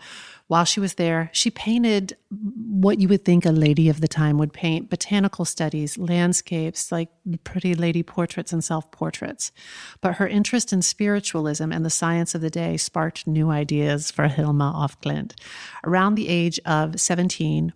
While 0.54 0.66
she 0.66 0.80
was 0.80 0.94
there, 0.94 1.32
she 1.34 1.50
painted 1.50 2.16
what 2.30 3.00
you 3.00 3.08
would 3.08 3.26
think 3.26 3.44
a 3.44 3.52
lady 3.52 3.90
of 3.90 4.02
the 4.02 4.08
time 4.08 4.38
would 4.38 4.54
paint 4.54 4.88
botanical 4.88 5.46
studies, 5.46 5.98
landscapes, 5.98 6.92
like 6.92 7.10
pretty 7.44 7.74
lady 7.74 8.04
portraits 8.04 8.54
and 8.54 8.64
self 8.64 8.92
portraits. 8.92 9.52
But 10.00 10.18
her 10.18 10.28
interest 10.28 10.72
in 10.72 10.84
spiritualism 10.84 11.72
and 11.72 11.84
the 11.84 11.90
science 11.90 12.36
of 12.36 12.42
the 12.42 12.52
day 12.52 12.78
sparked 12.78 13.26
new 13.26 13.50
ideas 13.50 14.12
for 14.12 14.28
Hilma 14.28 14.72
af 14.78 15.02
Klint. 15.02 15.34
Around 15.84 16.14
the 16.14 16.30
age 16.30 16.60
of 16.68 17.02
17, 17.02 17.74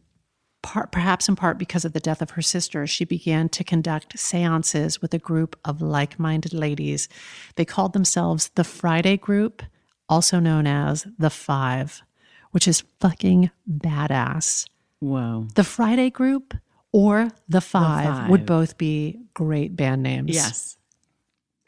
part, 0.61 0.91
perhaps 0.91 1.27
in 1.27 1.35
part 1.35 1.57
because 1.57 1.83
of 1.83 1.93
the 1.93 1.99
death 1.99 2.21
of 2.21 2.29
her 2.29 2.43
sister, 2.43 2.85
she 2.85 3.05
began 3.05 3.49
to 3.49 3.63
conduct 3.63 4.19
seances 4.19 5.01
with 5.01 5.15
a 5.15 5.17
group 5.17 5.57
of 5.65 5.81
like 5.81 6.19
minded 6.19 6.53
ladies. 6.53 7.09
They 7.55 7.65
called 7.65 7.93
themselves 7.93 8.49
the 8.49 8.63
Friday 8.63 9.17
Group, 9.17 9.63
also 10.07 10.39
known 10.39 10.67
as 10.67 11.07
the 11.17 11.31
Five, 11.31 12.03
which 12.51 12.67
is 12.67 12.83
fucking 12.99 13.51
badass. 13.69 14.67
Whoa. 14.99 15.47
The 15.55 15.63
Friday 15.63 16.09
Group 16.09 16.53
or 16.91 17.29
the 17.47 17.61
Five, 17.61 18.05
Five. 18.05 18.29
would 18.29 18.45
both 18.45 18.77
be 18.77 19.19
great 19.33 19.75
band 19.75 20.03
names. 20.03 20.33
Yes. 20.33 20.77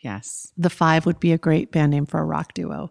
Yes. 0.02 0.54
The 0.58 0.70
Five 0.70 1.06
would 1.06 1.20
be 1.20 1.34
a 1.34 1.38
great 1.38 1.72
band 1.72 1.92
name 1.92 2.06
for 2.06 2.20
a 2.20 2.26
rock 2.26 2.54
duo. 2.54 2.90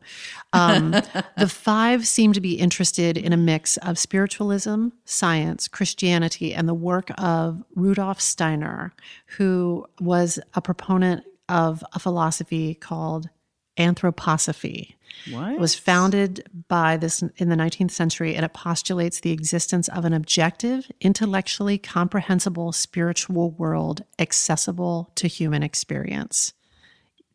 Um, 0.52 0.90
the 1.36 1.48
Five 1.48 2.06
seem 2.06 2.32
to 2.34 2.40
be 2.40 2.54
interested 2.54 3.16
in 3.16 3.32
a 3.32 3.36
mix 3.36 3.76
of 3.78 3.98
spiritualism, 3.98 4.88
science, 5.04 5.68
Christianity, 5.68 6.54
and 6.54 6.68
the 6.68 6.74
work 6.74 7.10
of 7.16 7.64
Rudolf 7.74 8.20
Steiner, 8.20 8.92
who 9.38 9.86
was 10.00 10.38
a 10.54 10.60
proponent 10.60 11.24
of 11.48 11.82
a 11.94 11.98
philosophy 11.98 12.74
called 12.74 13.30
anthroposophy. 13.78 14.94
What? 15.30 15.52
It 15.52 15.60
was 15.60 15.74
founded 15.74 16.48
by 16.68 16.96
this 16.96 17.22
in 17.36 17.48
the 17.48 17.56
19th 17.56 17.90
century, 17.90 18.34
and 18.34 18.44
it 18.44 18.52
postulates 18.52 19.20
the 19.20 19.32
existence 19.32 19.88
of 19.88 20.04
an 20.04 20.12
objective, 20.12 20.90
intellectually 21.00 21.78
comprehensible 21.78 22.72
spiritual 22.72 23.50
world 23.52 24.04
accessible 24.18 25.10
to 25.16 25.28
human 25.28 25.62
experience. 25.62 26.52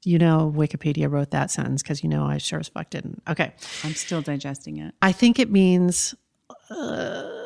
You 0.03 0.19
know, 0.19 0.53
Wikipedia 0.55 1.09
wrote 1.09 1.31
that 1.31 1.50
sentence 1.50 1.81
because 1.81 2.03
you 2.03 2.09
know 2.09 2.25
I 2.25 2.38
sure 2.38 2.59
as 2.59 2.67
fuck 2.67 2.89
didn't. 2.89 3.23
Okay. 3.27 3.53
I'm 3.83 3.93
still 3.93 4.21
digesting 4.21 4.77
it. 4.77 4.93
I 5.01 5.13
think 5.13 5.39
it 5.39 5.50
means 5.50 6.13
uh, 6.69 7.42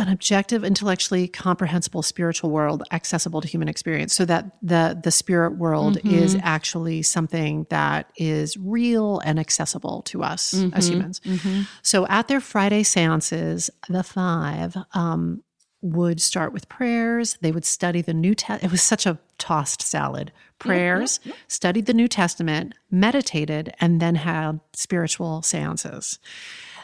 an 0.00 0.08
objective, 0.08 0.64
intellectually 0.64 1.28
comprehensible 1.28 2.02
spiritual 2.02 2.50
world 2.50 2.82
accessible 2.90 3.40
to 3.40 3.48
human 3.48 3.68
experience, 3.68 4.12
so 4.14 4.24
that 4.24 4.56
the 4.62 4.98
the 5.02 5.10
spirit 5.10 5.56
world 5.58 5.98
mm-hmm. 5.98 6.14
is 6.14 6.36
actually 6.42 7.02
something 7.02 7.66
that 7.70 8.10
is 8.16 8.56
real 8.56 9.20
and 9.20 9.38
accessible 9.38 10.02
to 10.02 10.22
us 10.22 10.52
as 10.54 10.62
mm-hmm. 10.62 10.92
humans. 10.92 11.20
Mm-hmm. 11.20 11.62
So 11.82 12.06
at 12.08 12.28
their 12.28 12.40
Friday 12.40 12.82
seances, 12.82 13.70
the 13.88 14.02
five 14.02 14.76
um, 14.94 15.42
would 15.82 16.20
start 16.20 16.52
with 16.52 16.68
prayers. 16.68 17.38
They 17.40 17.52
would 17.52 17.64
study 17.64 18.02
the 18.02 18.14
New 18.14 18.34
Testament. 18.34 18.64
It 18.64 18.70
was 18.70 18.82
such 18.82 19.06
a 19.06 19.18
tossed 19.38 19.82
salad. 19.82 20.32
Prayers, 20.58 21.20
studied 21.48 21.86
the 21.86 21.94
New 21.94 22.06
Testament, 22.06 22.74
meditated, 22.90 23.72
and 23.80 23.98
then 23.98 24.14
had 24.16 24.60
spiritual 24.74 25.40
seances. 25.40 26.18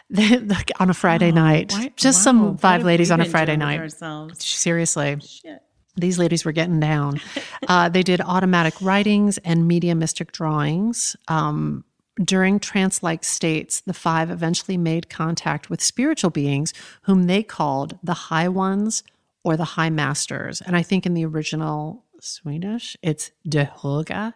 Like 0.46 0.70
on 0.78 0.88
a 0.90 0.94
Friday 0.94 1.32
night. 1.32 1.72
Why- 1.72 1.92
Just 1.96 2.20
wow, 2.20 2.25
some 2.25 2.58
five 2.58 2.84
ladies 2.84 3.10
on 3.10 3.20
a 3.20 3.25
Friday 3.25 3.56
night. 3.56 3.80
Ourselves? 3.80 4.44
Seriously 4.44 5.18
Shit. 5.20 5.62
these 5.96 6.18
ladies 6.18 6.44
were 6.44 6.52
getting 6.52 6.80
down. 6.80 7.20
Uh, 7.68 7.88
they 7.88 8.02
did 8.04 8.20
automatic 8.20 8.75
writings 8.80 9.38
and 9.38 9.66
mediumistic 9.66 10.30
drawings. 10.30 11.16
Um, 11.26 11.84
during 12.22 12.60
trance 12.60 13.02
like 13.02 13.25
states, 13.25 13.80
the 13.80 13.92
five 13.94 14.30
eventually 14.30 14.76
made 14.76 15.10
contact 15.10 15.68
with 15.68 15.82
spiritual 15.82 16.30
beings 16.30 16.72
whom 17.02 17.25
they 17.25 17.42
called 17.42 17.98
the 18.04 18.14
High 18.14 18.48
Ones 18.48 19.02
or 19.42 19.56
the 19.56 19.64
High 19.64 19.90
Masters. 19.90 20.60
And 20.60 20.76
I 20.76 20.82
think 20.84 21.06
in 21.06 21.14
the 21.14 21.25
original 21.26 22.04
Swedish, 22.20 22.96
it's 23.02 23.32
De 23.48 23.64
Höga. 23.66 24.34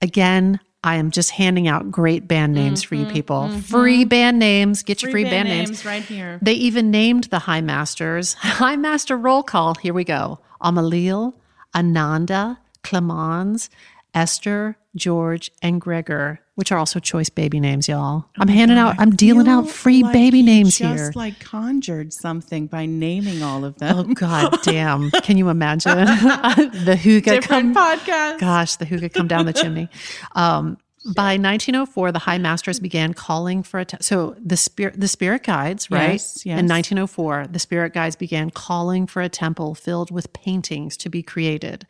Again, 0.00 0.60
I 0.86 0.96
am 0.96 1.10
just 1.10 1.32
handing 1.32 1.66
out 1.66 1.90
great 1.90 2.28
band 2.28 2.54
names 2.54 2.84
for 2.84 2.94
you 2.94 3.06
mm-hmm, 3.06 3.12
people. 3.12 3.40
Mm-hmm. 3.48 3.58
Free 3.58 4.04
band 4.04 4.38
names. 4.38 4.84
Get 4.84 5.02
your 5.02 5.10
free, 5.10 5.24
band, 5.24 5.48
names. 5.48 5.84
right 5.84 6.00
here. 6.00 6.38
They 6.40 6.52
even 6.52 6.92
named 6.92 7.24
the 7.24 7.40
High 7.40 7.60
Masters. 7.60 8.34
High 8.38 8.76
Master 8.76 9.18
roll 9.18 9.42
call. 9.42 9.74
Here 9.74 9.92
we 9.92 10.04
go. 10.04 10.38
Amaliel, 10.62 11.34
Ananda, 11.74 12.60
Clemens, 12.84 13.68
Esther, 14.14 14.78
George, 14.94 15.50
and 15.60 15.80
Gregor, 15.80 16.38
which 16.56 16.72
are 16.72 16.78
also 16.78 16.98
choice 16.98 17.28
baby 17.28 17.60
names, 17.60 17.86
y'all. 17.86 18.24
I'm 18.38 18.48
handing 18.48 18.78
out, 18.78 18.96
I'm 18.98 19.14
dealing 19.14 19.46
out 19.46 19.68
free 19.68 20.02
like 20.02 20.12
baby 20.12 20.42
names 20.42 20.78
just 20.78 20.80
here. 20.80 20.96
Just 20.96 21.16
like 21.16 21.38
conjured 21.38 22.12
something 22.12 22.66
by 22.66 22.86
naming 22.86 23.42
all 23.42 23.64
of 23.64 23.76
them. 23.76 23.96
Oh 23.96 24.14
God 24.14 24.58
damn. 24.62 25.10
Can 25.10 25.36
you 25.36 25.50
imagine? 25.50 25.96
the 25.98 26.98
Huga 26.98 27.42
come 27.42 27.72
Different 27.72 27.76
podcast. 27.76 28.38
Gosh, 28.40 28.76
the 28.76 28.86
who 28.86 28.98
could 28.98 29.12
come 29.12 29.28
down 29.28 29.44
the 29.46 29.52
chimney. 29.52 29.88
Um, 30.34 30.78
by 31.14 31.34
1904, 31.38 32.12
the 32.12 32.18
High 32.18 32.38
Masters 32.38 32.80
began 32.80 33.14
calling 33.14 33.62
for 33.62 33.80
a 33.80 33.86
so 34.00 34.34
the 34.42 34.56
spirit 34.56 34.98
the 35.00 35.08
spirit 35.08 35.44
guides 35.44 35.90
right 35.90 36.12
Yes, 36.12 36.44
yes. 36.44 36.58
in 36.58 36.66
1904 36.66 37.46
the 37.50 37.58
spirit 37.58 37.92
guides 37.94 38.16
began 38.16 38.50
calling 38.50 39.06
for 39.06 39.22
a 39.22 39.28
temple 39.28 39.74
filled 39.74 40.10
with 40.10 40.32
paintings 40.32 40.96
to 40.98 41.08
be 41.08 41.22
created. 41.22 41.86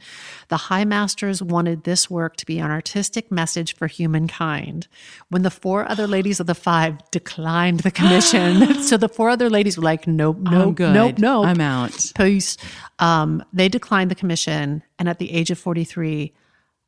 The 0.49 0.57
High 0.57 0.85
Masters 0.85 1.43
wanted 1.43 1.85
this 1.85 2.11
work 2.11 2.37
to 2.37 2.47
be 2.47 2.59
an 2.59 2.71
artistic 2.71 3.31
message 3.33 3.75
for 3.75 3.87
humankind. 3.87 4.89
When 5.31 5.43
the 5.43 5.51
four 5.51 5.89
other 5.89 6.07
ladies 6.07 6.41
of 6.41 6.47
the 6.47 6.55
five 6.55 6.99
declined 7.11 7.81
the 7.81 7.91
commission, 7.91 8.75
so 8.83 8.97
the 8.97 9.09
four 9.09 9.31
other 9.31 9.49
ladies 9.49 9.77
were 9.77 9.83
like, 9.85 10.07
nope, 10.07 10.39
nope, 10.41 10.79
nope, 10.79 11.19
nope, 11.19 11.47
I'm 11.47 11.61
out. 11.61 12.13
Peace. 12.17 12.57
Um, 12.99 13.45
they 13.53 13.69
declined 13.69 14.11
the 14.11 14.15
commission, 14.15 14.83
and 14.99 15.09
at 15.09 15.19
the 15.19 15.33
age 15.33 15.51
of 15.51 15.59
43, 15.59 16.35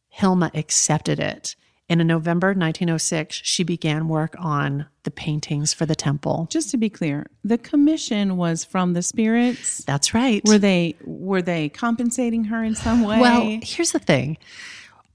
Hilma 0.09 0.51
accepted 0.55 1.21
it. 1.21 1.55
And 1.91 2.03
in 2.03 2.07
November 2.07 2.49
1906, 2.49 3.41
she 3.43 3.65
began 3.65 4.09
work 4.09 4.35
on 4.39 4.87
the 5.05 5.11
paintings 5.11 5.73
for 5.73 5.87
the 5.87 5.95
temple. 5.95 6.47
Just 6.51 6.71
to 6.73 6.77
be 6.77 6.91
clear, 6.91 7.27
the 7.45 7.57
commission 7.57 8.37
was 8.37 8.63
from 8.65 8.93
the 8.93 9.01
spirits. 9.03 9.79
That's 9.85 10.13
right. 10.13 10.43
Were 10.45 10.59
they 10.59 10.97
were 11.05 11.41
they 11.41 11.71
compensating 11.71 12.45
her 12.45 12.63
in 12.63 12.75
some 12.75 13.03
way? 13.05 13.21
Well, 13.21 13.59
here's 13.63 13.93
the 13.93 13.99
thing. 13.99 14.37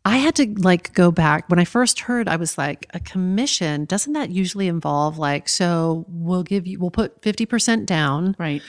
I 0.06 0.18
had 0.18 0.36
to 0.36 0.48
like 0.58 0.94
go 0.94 1.12
back 1.12 1.48
when 1.50 1.60
I 1.60 1.64
first 1.66 2.02
heard 2.02 2.28
I 2.28 2.36
was 2.36 2.58
like 2.58 2.88
a 2.94 3.00
commission 3.00 3.86
doesn't 3.86 4.12
that 4.14 4.32
usually 4.32 4.68
involve 4.68 5.18
like 5.18 5.48
so 5.48 6.06
we'll 6.10 6.44
give 6.44 6.68
you 6.68 6.78
we'll 6.78 6.92
put 6.92 7.22
50% 7.22 7.86
down 7.86 8.36
right. 8.38 8.62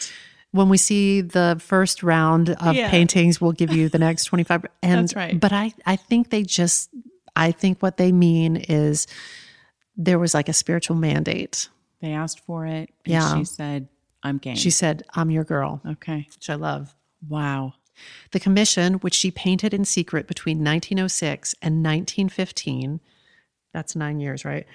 when 0.53 0.69
we 0.69 0.77
see 0.77 1.23
the 1.23 1.57
first 1.61 2.05
round 2.05 2.51
of 2.51 2.77
Yeah. 2.77 2.89
paintings 2.89 3.41
we'll 3.41 3.51
give 3.51 3.73
you 3.73 3.89
the 3.89 3.99
next 3.99 4.27
25 4.27 4.67
and 4.81 5.09
That's 5.09 5.17
right. 5.17 5.41
but 5.41 5.53
I 5.53 5.73
I 5.85 5.97
think 5.97 6.31
they 6.31 6.45
just 6.45 6.91
I 7.37 7.53
think 7.53 7.81
what 7.81 7.97
they 7.97 8.13
mean 8.13 8.57
is 8.57 9.07
there 9.97 10.19
was 10.19 10.35
like 10.35 10.49
a 10.49 10.53
spiritual 10.53 10.97
mandate. 10.97 11.69
They 12.01 12.13
asked 12.13 12.41
for 12.41 12.67
it. 12.67 12.91
And 13.05 13.13
Yeah. 13.13 13.37
She 13.39 13.45
said, 13.45 13.89
I'm 14.25 14.39
game. 14.39 14.57
She 14.57 14.71
said, 14.71 15.05
"I'm 15.15 15.31
your 15.31 15.45
girl," 15.45 15.83
okay. 15.87 16.27
which 16.35 16.49
I 16.49 16.55
love. 16.55 16.95
Wow. 17.29 17.75
The 18.33 18.41
commission, 18.41 18.95
which 18.95 19.15
she 19.15 19.31
painted 19.31 19.73
in 19.73 19.85
secret 19.85 20.27
between 20.27 20.59
1906 20.59 21.55
and 21.63 21.85
1915, 21.85 23.01
that's 23.73 23.95
nine 23.95 24.19
years, 24.19 24.45
right? 24.45 24.67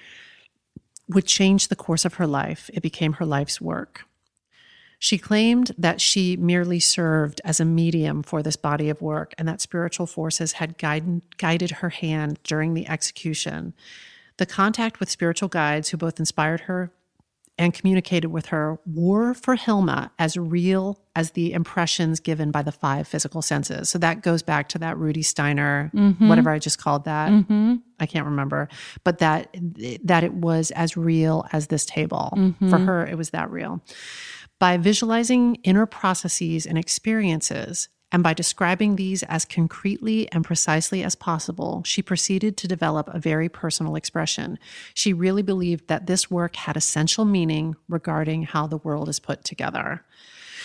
Would 1.08 1.26
change 1.26 1.68
the 1.68 1.76
course 1.76 2.04
of 2.04 2.14
her 2.14 2.26
life. 2.26 2.70
It 2.72 2.82
became 2.82 3.14
her 3.14 3.26
life's 3.26 3.60
work. 3.60 4.04
She 5.02 5.16
claimed 5.16 5.72
that 5.78 5.98
she 5.98 6.36
merely 6.36 6.78
served 6.78 7.40
as 7.42 7.58
a 7.58 7.64
medium 7.64 8.22
for 8.22 8.42
this 8.42 8.56
body 8.56 8.90
of 8.90 9.00
work 9.00 9.34
and 9.38 9.48
that 9.48 9.62
spiritual 9.62 10.06
forces 10.06 10.52
had 10.52 10.76
guide, 10.76 11.22
guided 11.38 11.70
her 11.70 11.88
hand 11.88 12.38
during 12.44 12.74
the 12.74 12.86
execution. 12.86 13.72
The 14.36 14.44
contact 14.44 15.00
with 15.00 15.10
spiritual 15.10 15.48
guides 15.48 15.88
who 15.88 15.96
both 15.96 16.20
inspired 16.20 16.60
her 16.62 16.92
and 17.56 17.72
communicated 17.72 18.28
with 18.28 18.46
her 18.46 18.78
were 18.86 19.32
for 19.32 19.54
Hilma 19.54 20.10
as 20.18 20.36
real 20.36 20.98
as 21.16 21.32
the 21.32 21.54
impressions 21.54 22.20
given 22.20 22.50
by 22.50 22.62
the 22.62 22.72
five 22.72 23.08
physical 23.08 23.42
senses. 23.42 23.88
So 23.88 23.98
that 23.98 24.22
goes 24.22 24.42
back 24.42 24.68
to 24.70 24.78
that 24.78 24.96
Rudy 24.98 25.22
Steiner, 25.22 25.90
mm-hmm. 25.94 26.28
whatever 26.28 26.50
I 26.50 26.58
just 26.58 26.78
called 26.78 27.04
that. 27.04 27.30
Mm-hmm. 27.30 27.76
I 27.98 28.06
can't 28.06 28.24
remember, 28.24 28.68
but 29.04 29.18
that 29.18 29.54
that 30.04 30.24
it 30.24 30.32
was 30.32 30.70
as 30.70 30.96
real 30.96 31.46
as 31.52 31.66
this 31.66 31.84
table. 31.84 32.32
Mm-hmm. 32.34 32.70
For 32.70 32.78
her, 32.78 33.06
it 33.06 33.18
was 33.18 33.30
that 33.30 33.50
real. 33.50 33.82
By 34.60 34.76
visualizing 34.76 35.56
inner 35.64 35.86
processes 35.86 36.66
and 36.66 36.78
experiences, 36.78 37.88
and 38.12 38.22
by 38.22 38.34
describing 38.34 38.96
these 38.96 39.22
as 39.24 39.44
concretely 39.44 40.30
and 40.32 40.44
precisely 40.44 41.02
as 41.02 41.14
possible, 41.14 41.82
she 41.84 42.02
proceeded 42.02 42.56
to 42.58 42.68
develop 42.68 43.08
a 43.08 43.20
very 43.20 43.48
personal 43.48 43.94
expression. 43.96 44.58
She 44.94 45.12
really 45.12 45.42
believed 45.42 45.88
that 45.88 46.06
this 46.06 46.30
work 46.30 46.56
had 46.56 46.76
essential 46.76 47.24
meaning 47.24 47.76
regarding 47.88 48.42
how 48.42 48.66
the 48.66 48.78
world 48.78 49.08
is 49.08 49.20
put 49.20 49.44
together. 49.44 50.04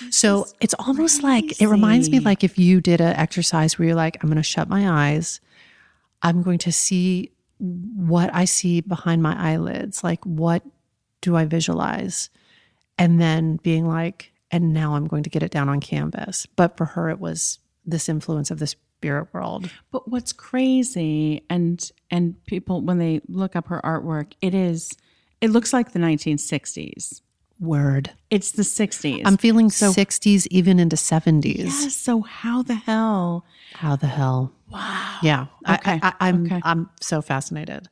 So 0.10 0.48
it's 0.60 0.74
almost 0.74 1.24
like 1.24 1.62
it 1.62 1.68
reminds 1.68 2.10
me 2.10 2.20
like 2.20 2.44
if 2.44 2.58
you 2.58 2.82
did 2.82 3.00
an 3.00 3.16
exercise 3.16 3.80
where 3.80 3.88
you're 3.88 3.96
like, 3.96 4.22
I'm 4.22 4.30
going 4.30 4.38
to 4.38 4.44
shut 4.44 4.68
my 4.68 5.10
eyes, 5.10 5.40
I'm 6.22 6.42
going 6.42 6.60
to 6.60 6.72
see 6.72 7.32
what 7.60 8.30
I 8.34 8.46
see 8.46 8.82
behind 8.82 9.24
my 9.24 9.36
eyelids. 9.54 10.04
Like, 10.04 10.24
what 10.26 10.64
do 11.22 11.38
I 11.38 11.46
visualize? 11.46 12.30
And 12.98 13.20
then 13.20 13.58
being 13.58 13.88
like, 13.88 14.32
and 14.52 14.74
now 14.74 14.96
I'm 14.96 15.08
going 15.08 15.24
to 15.24 15.30
get 15.30 15.44
it 15.44 15.52
down 15.52 15.70
on 15.70 15.80
canvas. 15.80 16.46
But 16.56 16.78
for 16.78 16.86
her, 16.86 17.10
it 17.10 17.20
was 17.20 17.60
this 17.86 18.08
influence 18.10 18.52
of 18.52 18.60
the 18.60 18.68
spirit 18.68 19.28
world. 19.34 19.70
But 19.92 20.08
what's 20.08 20.34
crazy 20.34 21.44
and 21.50 21.92
and 22.10 22.44
people 22.46 22.82
when 22.82 22.98
they 22.98 23.22
look 23.28 23.56
up 23.56 23.68
her 23.68 23.82
artwork, 23.84 24.34
it 24.42 24.54
is 24.54 24.92
it 25.42 25.50
looks 25.52 25.74
like 25.74 25.92
the 25.92 26.00
1960s. 26.00 27.22
Word. 27.60 28.12
It's 28.30 28.52
the 28.52 28.64
60s. 28.64 29.22
I'm 29.24 29.38
feeling 29.38 29.70
so 29.70 29.92
60s, 29.92 30.46
even 30.52 30.78
into 30.78 30.98
70s. 30.98 31.56
yes, 31.56 31.96
so 31.96 32.22
how 32.22 32.64
the 32.64 32.76
hell? 32.76 33.46
How 33.74 33.96
the 33.96 34.08
hell? 34.08 34.52
Wow. 34.70 35.20
Yeah. 35.24 35.46
Okay. 35.70 36.00
I, 36.02 36.30
am 36.30 36.46
Okay. 36.46 36.60
I'm 36.64 36.90
so 37.00 37.22
fascinated. 37.22 37.88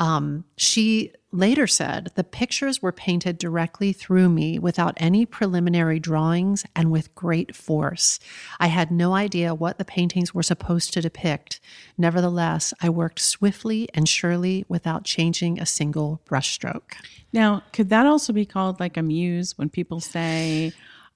Um, 0.00 0.44
she 0.56 1.12
later 1.36 1.66
said 1.66 2.10
the 2.14 2.24
pictures 2.24 2.80
were 2.80 2.92
painted 2.92 3.38
directly 3.38 3.92
through 3.92 4.28
me 4.28 4.58
without 4.58 4.94
any 4.96 5.26
preliminary 5.26 6.00
drawings 6.00 6.64
and 6.74 6.90
with 6.90 7.14
great 7.14 7.54
force. 7.54 8.18
I 8.58 8.68
had 8.68 8.90
no 8.90 9.14
idea 9.14 9.54
what 9.54 9.78
the 9.78 9.84
paintings 9.84 10.34
were 10.34 10.42
supposed 10.42 10.92
to 10.94 11.02
depict. 11.02 11.60
Nevertheless, 11.98 12.72
I 12.80 12.88
worked 12.88 13.20
swiftly 13.20 13.88
and 13.94 14.08
surely 14.08 14.64
without 14.68 15.04
changing 15.04 15.60
a 15.60 15.66
single 15.66 16.20
brushstroke. 16.28 16.94
Now, 17.32 17.62
could 17.72 17.90
that 17.90 18.06
also 18.06 18.32
be 18.32 18.46
called 18.46 18.80
like 18.80 18.96
a 18.96 19.02
muse 19.02 19.58
when 19.58 19.68
people 19.68 20.00
say 20.00 20.72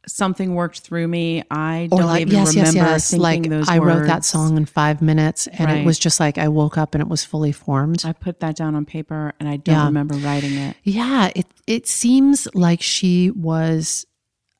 something 0.06 0.54
worked 0.54 0.80
through 0.80 1.06
me? 1.08 1.42
I 1.50 1.88
Or 1.92 1.98
don't 1.98 2.06
like, 2.06 2.22
even 2.22 2.32
yes, 2.34 2.54
yes, 2.54 2.68
remember 2.74 2.90
yes. 2.92 3.10
thinking 3.10 3.52
Like 3.60 3.68
I 3.68 3.78
wrote 3.78 4.06
that 4.06 4.24
song 4.24 4.56
in 4.56 4.64
five 4.66 5.02
minutes 5.02 5.46
and 5.46 5.66
Right. 5.66 5.78
it 5.78 5.84
was 5.86 5.98
just 5.98 6.18
like 6.20 6.38
I 6.38 6.48
woke 6.48 6.78
up 6.78 6.94
and 6.94 7.02
it 7.02 7.08
was 7.08 7.24
fully 7.24 7.52
formed. 7.52 8.02
I 8.04 8.12
put 8.12 8.40
that 8.40 8.56
down 8.56 8.74
on 8.74 8.84
paper 8.86 9.34
and 9.38 9.48
I 9.48 9.56
don't 9.58 9.74
Yeah. 9.76 9.84
remember 9.86 10.14
writing 10.16 10.54
it. 10.54 10.76
Yeah, 10.84 11.30
it 11.36 11.46
it 11.66 11.86
seems 11.86 12.48
like 12.54 12.80
she 12.82 13.30
was 13.30 14.06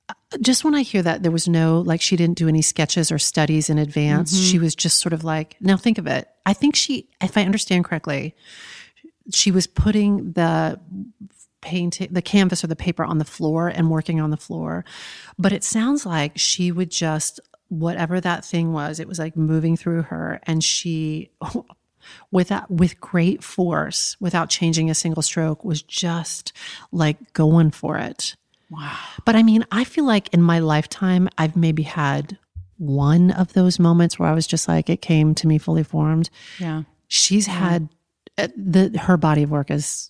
uh, 0.09 0.15
just 0.41 0.63
when 0.65 0.75
I 0.75 0.83
hear 0.83 1.03
that 1.03 1.23
there 1.23 1.33
was 1.33 1.49
no 1.49 1.81
like 1.81 2.01
she 2.01 2.17
didn't 2.17 2.37
do 2.39 2.47
any 2.49 2.63
sketches 2.63 3.11
or 3.11 3.19
studies 3.19 3.71
in 3.71 3.79
advance. 3.79 4.33
Mm-hmm. 4.35 4.45
She 4.51 4.59
was 4.59 4.75
just 4.75 4.99
sort 4.99 5.13
of 5.13 5.25
like 5.25 5.57
now 5.61 5.77
think 5.77 5.99
of 5.99 6.07
it. 6.07 6.29
I 6.47 6.53
think 6.53 6.77
she 6.77 7.09
if 7.23 7.37
I 7.39 7.43
understand 7.45 7.85
correctly, 7.85 8.35
she 9.33 9.51
was 9.51 9.67
putting 9.67 10.33
the 10.33 10.79
painting 11.61 12.09
the 12.11 12.23
canvas 12.23 12.63
or 12.65 12.67
the 12.69 12.77
paper 12.77 13.05
on 13.05 13.19
the 13.19 13.25
floor 13.25 13.69
and 13.69 13.91
working 13.91 14.21
on 14.21 14.31
the 14.31 14.37
floor. 14.37 14.85
But 15.39 15.53
it 15.53 15.65
sounds 15.65 16.05
like 16.07 16.33
she 16.39 16.73
would 16.73 16.91
just 16.91 17.41
whatever 17.69 18.21
that 18.21 18.45
thing 18.45 18.73
was, 18.73 18.99
it 18.99 19.07
was 19.07 19.19
like 19.21 19.37
moving 19.37 19.77
through 19.77 20.03
her 20.03 20.41
and 20.45 20.65
she 20.65 21.31
with 22.31 22.49
that 22.49 22.69
with 22.71 23.01
great 23.01 23.45
force 23.45 24.17
without 24.21 24.49
changing 24.51 24.91
a 24.91 24.95
single 24.95 25.23
stroke 25.23 25.65
was 25.65 25.83
just 25.83 26.53
like 26.93 27.33
going 27.33 27.71
for 27.71 27.97
it 27.99 28.35
Wow. 28.71 28.97
but 29.25 29.37
i 29.37 29.43
mean 29.43 29.65
i 29.71 29.85
feel 29.85 30.05
like 30.07 30.33
in 30.33 30.43
my 30.43 30.59
lifetime 30.61 31.29
i've 31.39 31.57
maybe 31.57 31.83
had 31.83 32.39
one 32.79 33.31
of 33.31 33.53
those 33.53 33.79
moments 33.79 34.19
where 34.19 34.29
i 34.29 34.33
was 34.35 34.47
just 34.47 34.67
like 34.67 34.89
it 34.89 35.03
came 35.03 35.35
to 35.37 35.47
me 35.47 35.59
fully 35.59 35.83
formed 35.85 36.31
Yeah. 36.59 36.83
she's 37.07 37.47
had 37.47 37.89
uh, 38.39 38.49
the 38.57 38.99
her 38.99 39.17
body 39.17 39.43
of 39.43 39.51
work 39.51 39.71
is 39.71 40.10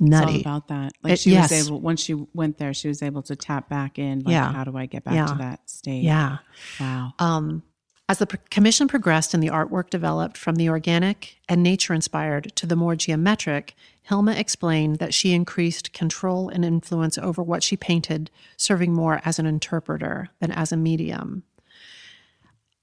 nutty 0.00 0.40
about 0.40 0.68
that. 0.68 0.92
Like 1.02 1.14
It- 1.14 1.18
she 1.20 1.30
yes. 1.32 1.50
was 1.50 1.68
able 1.68 1.80
once 1.80 2.02
she 2.02 2.14
went 2.34 2.58
there, 2.58 2.74
she 2.74 2.88
was 2.88 3.02
able 3.02 3.22
to 3.22 3.36
tap 3.36 3.68
back 3.68 3.98
in. 3.98 4.20
Like, 4.20 4.32
Yeah. 4.32 4.52
how 4.52 4.64
do 4.64 4.76
I 4.76 4.86
get 4.86 5.04
back 5.04 5.14
Yeah. 5.14 5.26
to 5.26 5.34
that 5.36 5.68
state? 5.70 6.02
yeah 6.02 6.38
Wow. 6.80 7.12
Um, 7.18 7.62
as 8.08 8.18
the 8.18 8.26
pr- 8.26 8.36
commission 8.50 8.86
progressed 8.86 9.32
and 9.32 9.42
the 9.42 9.48
artwork 9.48 9.88
developed 9.88 10.36
from 10.36 10.56
the 10.56 10.68
organic 10.68 11.36
and 11.48 11.62
nature 11.62 11.94
inspired 11.94 12.52
to 12.56 12.66
the 12.66 12.76
more 12.76 12.94
geometric, 12.96 13.74
Hilma 14.02 14.32
explained 14.32 14.96
that 14.98 15.14
she 15.14 15.32
increased 15.32 15.94
control 15.94 16.50
and 16.50 16.64
influence 16.66 17.16
over 17.16 17.42
what 17.42 17.62
she 17.62 17.76
painted, 17.78 18.30
serving 18.58 18.92
more 18.92 19.22
as 19.24 19.38
an 19.38 19.46
interpreter 19.46 20.28
than 20.40 20.50
as 20.50 20.70
a 20.70 20.76
medium. 20.76 21.44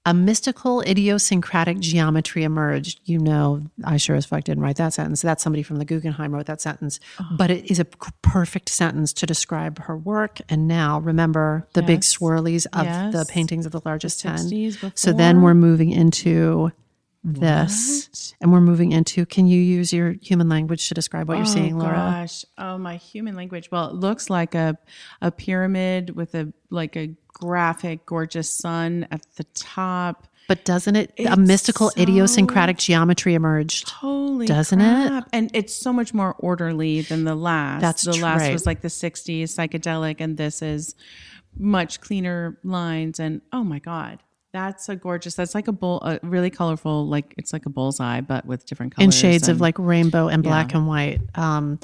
A 0.04 0.12
mystical, 0.12 0.80
idiosyncratic 0.80 1.78
geometry 1.78 2.42
emerged. 2.42 3.00
You 3.04 3.18
know, 3.20 3.62
I 3.84 3.98
sure 3.98 4.16
as 4.16 4.26
fuck 4.26 4.42
didn't 4.42 4.62
write 4.62 4.76
that 4.76 4.92
sentence. 4.94 5.22
That's 5.22 5.42
somebody 5.42 5.62
from 5.62 5.76
the 5.76 5.84
Guggenheim 5.84 6.34
wrote 6.34 6.46
that 6.46 6.60
sentence. 6.60 6.98
But 7.36 7.50
it 7.52 7.70
is 7.70 7.78
a 7.78 7.84
perfect 7.84 8.68
sentence 8.68 9.12
to 9.14 9.26
describe 9.26 9.78
her 9.80 9.96
work. 9.96 10.40
And 10.48 10.66
now, 10.66 10.98
remember 10.98 11.68
the 11.74 11.82
big 11.82 12.00
swirlies 12.00 12.66
of 12.72 13.12
the 13.12 13.24
paintings 13.28 13.64
of 13.64 13.70
the 13.72 13.80
largest 13.84 14.20
10. 14.20 14.36
60s 14.36 14.92
So 14.96 15.12
then 15.12 15.40
we're 15.42 15.54
moving 15.54 15.90
into 15.90 16.72
this. 17.24 18.34
And 18.40 18.52
we're 18.52 18.60
moving 18.60 18.92
into 18.92 19.24
can 19.26 19.46
you 19.46 19.60
use 19.60 19.92
your 19.92 20.12
human 20.20 20.48
language 20.48 20.88
to 20.88 20.94
describe 20.94 21.28
what 21.28 21.34
you're 21.34 21.46
oh, 21.46 21.50
seeing, 21.50 21.78
Laura? 21.78 21.94
Gosh. 21.94 22.44
Oh, 22.58 22.78
my 22.78 22.96
human 22.96 23.36
language. 23.36 23.70
Well, 23.70 23.90
it 23.90 23.94
looks 23.94 24.28
like 24.28 24.54
a 24.54 24.76
a 25.20 25.30
pyramid 25.30 26.16
with 26.16 26.34
a 26.34 26.52
like 26.70 26.96
a 26.96 27.14
graphic, 27.28 28.06
gorgeous 28.06 28.50
sun 28.50 29.06
at 29.10 29.24
the 29.36 29.44
top. 29.54 30.26
But 30.48 30.64
doesn't 30.64 30.96
it, 30.96 31.12
a 31.24 31.36
mystical, 31.36 31.90
so- 31.90 32.00
idiosyncratic 32.00 32.76
geometry 32.76 33.34
emerged? 33.34 33.90
Holy 33.90 34.46
Doesn't 34.46 34.80
it? 34.80 35.24
And 35.32 35.50
it's 35.54 35.72
so 35.72 35.92
much 35.92 36.12
more 36.12 36.34
orderly 36.38 37.02
than 37.02 37.24
the 37.24 37.36
last. 37.36 37.80
That's 37.80 38.02
the 38.02 38.16
last 38.16 38.52
was 38.52 38.66
like 38.66 38.80
the 38.80 38.88
60s 38.88 39.44
psychedelic, 39.44 40.16
and 40.18 40.36
this 40.36 40.60
is 40.60 40.96
much 41.56 42.00
cleaner 42.00 42.58
lines. 42.64 43.20
And 43.20 43.40
oh 43.52 43.62
my 43.62 43.78
God. 43.78 44.18
That's 44.52 44.88
a 44.88 44.96
gorgeous. 44.96 45.34
That's 45.34 45.54
like 45.54 45.66
a 45.68 45.72
bull, 45.72 46.00
a 46.02 46.18
really 46.22 46.50
colorful. 46.50 47.06
Like 47.06 47.34
it's 47.38 47.52
like 47.52 47.64
a 47.66 47.70
bullseye, 47.70 48.20
but 48.20 48.44
with 48.44 48.66
different 48.66 48.94
colors 48.94 49.04
and 49.04 49.14
shades 49.14 49.48
of 49.48 49.60
like 49.60 49.78
rainbow 49.78 50.28
and 50.28 50.42
black 50.42 50.74
and 50.74 50.86
white. 50.86 51.20
Um, 51.34 51.78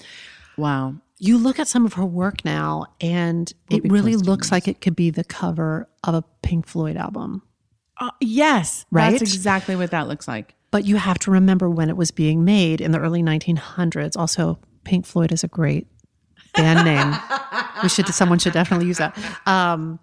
Wow. 0.58 0.94
you 1.18 1.38
look 1.38 1.58
at 1.58 1.68
some 1.68 1.86
of 1.86 1.94
her 1.94 2.04
work 2.04 2.44
now, 2.44 2.86
and 3.00 3.52
We'll 3.70 3.78
it 3.84 3.90
really 3.90 4.16
looks 4.16 4.52
like 4.52 4.68
it 4.68 4.80
could 4.80 4.96
be 4.96 5.10
the 5.10 5.24
cover 5.24 5.88
of 6.04 6.14
a 6.14 6.22
Pink 6.42 6.66
Floyd 6.66 6.96
album. 6.96 7.42
Uh, 8.00 8.10
yes, 8.20 8.84
Right? 8.90 9.10
That's 9.18 9.22
exactly 9.22 9.74
what 9.74 9.90
that 9.92 10.06
looks 10.08 10.28
like. 10.28 10.54
But 10.70 10.84
you 10.84 10.96
have 10.96 11.18
to 11.20 11.30
remember 11.30 11.70
when 11.70 11.88
it 11.88 11.96
was 11.96 12.10
being 12.10 12.44
made 12.44 12.80
in 12.80 12.90
the 12.92 12.98
early 13.00 13.22
1900s. 13.22 14.16
Also, 14.16 14.58
Pink 14.84 15.06
Floyd 15.06 15.32
is 15.32 15.42
a 15.42 15.48
great 15.48 15.86
band 16.54 16.84
name. 16.84 17.14
we 17.82 17.88
should 17.88 18.06
someone 18.08 18.38
should 18.38 18.52
definitely 18.52 18.86
use 18.86 18.98
that. 18.98 19.16
Um, 19.46 19.98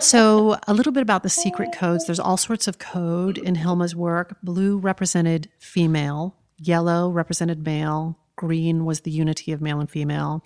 so 0.00 0.58
a 0.66 0.74
little 0.74 0.92
bit 0.92 1.02
about 1.02 1.22
the 1.22 1.28
secret 1.28 1.70
codes. 1.72 2.06
There's 2.06 2.20
all 2.20 2.36
sorts 2.36 2.68
of 2.68 2.78
code 2.78 3.38
in 3.38 3.54
Hilma's 3.54 3.96
work. 3.96 4.36
Blue 4.42 4.78
represented 4.78 5.48
female, 5.58 6.36
yellow 6.58 7.10
represented 7.10 7.64
male, 7.64 8.18
green 8.36 8.84
was 8.84 9.00
the 9.00 9.10
unity 9.10 9.52
of 9.52 9.60
male 9.60 9.80
and 9.80 9.90
female. 9.90 10.44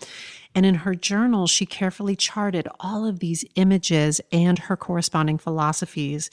And 0.55 0.67
in 0.67 0.77
her 0.77 0.95
journal, 0.95 1.47
she 1.47 1.67
carefully 1.67 2.17
charted 2.17 2.67
all 2.81 3.07
of 3.07 3.21
these 3.21 3.45
images 3.55 4.21
and 4.33 4.59
her 4.59 4.77
corresponding 4.77 5.39
philosophies 5.39 6.31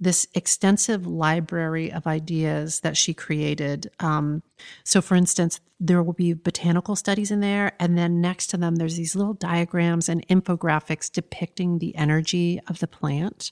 this 0.00 0.26
extensive 0.34 1.06
library 1.06 1.92
of 1.92 2.06
ideas 2.06 2.80
that 2.80 2.96
she 2.96 3.12
created. 3.12 3.90
Um, 4.00 4.42
so, 4.84 5.00
for 5.00 5.14
instance, 5.16 5.60
there 5.80 6.02
will 6.02 6.12
be 6.12 6.32
botanical 6.34 6.96
studies 6.96 7.30
in 7.30 7.40
there, 7.40 7.72
and 7.80 7.98
then 7.98 8.20
next 8.20 8.48
to 8.48 8.56
them, 8.56 8.76
there's 8.76 8.96
these 8.96 9.16
little 9.16 9.34
diagrams 9.34 10.08
and 10.08 10.26
infographics 10.28 11.10
depicting 11.10 11.78
the 11.78 11.94
energy 11.96 12.60
of 12.68 12.78
the 12.78 12.86
plant. 12.86 13.50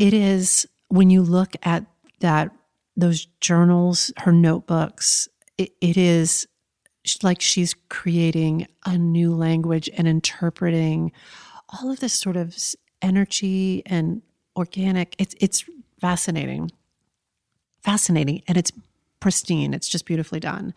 It 0.00 0.14
is 0.14 0.66
when 0.88 1.10
you 1.10 1.22
look 1.22 1.54
at 1.62 1.84
that 2.20 2.50
those 2.96 3.26
journals, 3.40 4.12
her 4.18 4.32
notebooks, 4.32 5.28
it, 5.58 5.72
it 5.80 5.96
is 5.96 6.46
like 7.22 7.40
she's 7.40 7.74
creating 7.88 8.66
a 8.86 8.96
new 8.96 9.34
language 9.34 9.90
and 9.96 10.08
interpreting 10.08 11.12
all 11.68 11.90
of 11.90 12.00
this 12.00 12.14
sort 12.14 12.36
of 12.36 12.56
energy 13.02 13.82
and 13.86 14.22
organic. 14.56 15.14
It's 15.18 15.34
it's 15.40 15.64
fascinating, 16.00 16.70
fascinating, 17.82 18.42
and 18.46 18.56
it's 18.56 18.72
pristine. 19.20 19.74
It's 19.74 19.88
just 19.88 20.06
beautifully 20.06 20.40
done. 20.40 20.74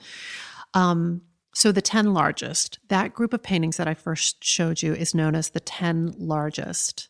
Um, 0.73 1.21
so 1.53 1.71
the 1.71 1.81
ten 1.81 2.13
largest, 2.13 2.79
that 2.87 3.13
group 3.13 3.33
of 3.33 3.43
paintings 3.43 3.77
that 3.77 3.87
I 3.87 3.93
first 3.93 4.43
showed 4.43 4.81
you 4.81 4.93
is 4.93 5.15
known 5.15 5.35
as 5.35 5.49
the 5.49 5.59
ten 5.59 6.13
largest 6.17 7.09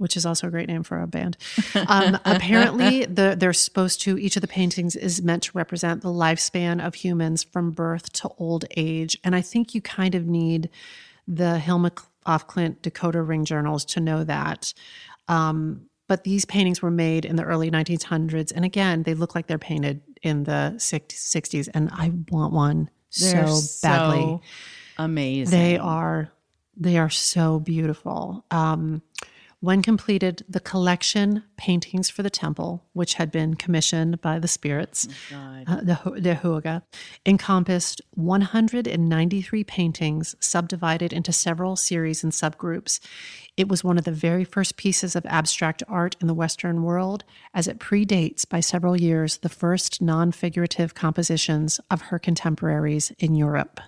which 0.00 0.16
is 0.16 0.24
also 0.24 0.46
a 0.46 0.50
great 0.50 0.66
name 0.66 0.82
for 0.82 1.00
a 1.00 1.06
band. 1.06 1.36
Um, 1.88 2.18
apparently, 2.24 3.04
the, 3.04 3.34
they're 3.38 3.52
supposed 3.52 4.00
to, 4.02 4.16
each 4.16 4.36
of 4.36 4.42
the 4.42 4.48
paintings 4.48 4.96
is 4.96 5.22
meant 5.22 5.42
to 5.44 5.50
represent 5.54 6.02
the 6.02 6.08
lifespan 6.08 6.84
of 6.84 6.94
humans 6.94 7.42
from 7.42 7.70
birth 7.70 8.12
to 8.14 8.30
old 8.38 8.64
age. 8.76 9.18
And 9.24 9.34
I 9.34 9.40
think 9.40 9.74
you 9.74 9.80
kind 9.80 10.14
of 10.14 10.26
need 10.26 10.70
the 11.26 11.58
Hilma 11.58 11.92
af 12.26 12.46
Klint 12.46 12.82
Dakota 12.82 13.22
Ring 13.22 13.44
journals 13.44 13.84
to 13.86 14.00
know 14.00 14.24
that. 14.24 14.72
Um, 15.30 15.86
but 16.08 16.24
these 16.24 16.44
paintings 16.44 16.82
were 16.82 16.90
made 16.90 17.24
in 17.24 17.36
the 17.36 17.44
early 17.44 17.70
1900s. 17.70 18.52
And 18.54 18.64
again, 18.64 19.04
they 19.04 19.14
look 19.14 19.36
like 19.36 19.46
they're 19.46 19.58
painted 19.58 20.02
in 20.22 20.42
the 20.42 20.74
60s. 20.76 21.68
And 21.72 21.88
I 21.92 22.12
want 22.30 22.52
one 22.52 22.90
They're 23.20 23.46
so 23.46 23.86
badly. 23.86 24.20
so 24.20 24.40
amazing. 24.98 25.56
They 25.56 25.78
are 25.78 26.32
they 26.76 26.96
are 26.96 27.10
so 27.10 27.60
beautiful. 27.60 28.44
Um, 28.50 29.02
when 29.60 29.82
completed, 29.82 30.42
the 30.48 30.58
collection 30.60 31.44
paintings 31.58 32.08
for 32.08 32.22
the 32.22 32.30
temple, 32.30 32.82
which 32.94 33.14
had 33.14 33.30
been 33.30 33.54
commissioned 33.54 34.20
by 34.22 34.38
the 34.38 34.48
spirits, 34.48 35.06
uh, 35.34 35.76
the 35.82 35.98
the 36.16 36.34
Huaga, 36.42 36.82
encompassed 37.26 38.00
193 38.12 39.64
paintings 39.64 40.34
subdivided 40.40 41.12
into 41.12 41.32
several 41.32 41.76
series 41.76 42.24
and 42.24 42.32
subgroups. 42.32 43.00
It 43.58 43.68
was 43.68 43.84
one 43.84 43.98
of 43.98 44.04
the 44.04 44.12
very 44.12 44.44
first 44.44 44.78
pieces 44.78 45.14
of 45.14 45.26
abstract 45.26 45.82
art 45.86 46.16
in 46.22 46.26
the 46.26 46.34
Western 46.34 46.82
world, 46.82 47.24
as 47.52 47.68
it 47.68 47.78
predates 47.78 48.48
by 48.48 48.60
several 48.60 48.98
years 48.98 49.38
the 49.38 49.50
first 49.50 50.00
non 50.00 50.32
figurative 50.32 50.94
compositions 50.94 51.80
of 51.90 52.02
her 52.02 52.18
contemporaries 52.18 53.12
in 53.18 53.34
Europe. 53.34 53.78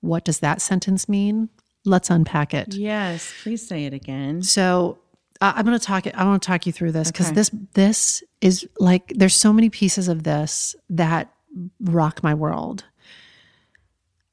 What 0.00 0.24
does 0.24 0.40
that 0.40 0.60
sentence 0.60 1.08
mean? 1.08 1.48
Let's 1.84 2.10
unpack 2.10 2.54
it. 2.54 2.74
Yes, 2.74 3.32
please 3.42 3.66
say 3.66 3.84
it 3.84 3.92
again. 3.92 4.42
So 4.42 4.98
uh, 5.42 5.52
I'm 5.56 5.64
going 5.66 5.78
to 5.78 5.84
talk. 5.84 6.06
I 6.14 6.24
want 6.24 6.40
to 6.42 6.46
talk 6.46 6.66
you 6.66 6.72
through 6.72 6.92
this 6.92 7.10
because 7.10 7.26
Okay. 7.26 7.34
this 7.34 7.50
this 7.74 8.22
is 8.40 8.66
like 8.78 9.12
there's 9.16 9.34
so 9.34 9.52
many 9.52 9.68
pieces 9.68 10.06
of 10.08 10.22
this 10.22 10.76
that 10.88 11.32
rock 11.80 12.22
my 12.22 12.32
world. 12.32 12.84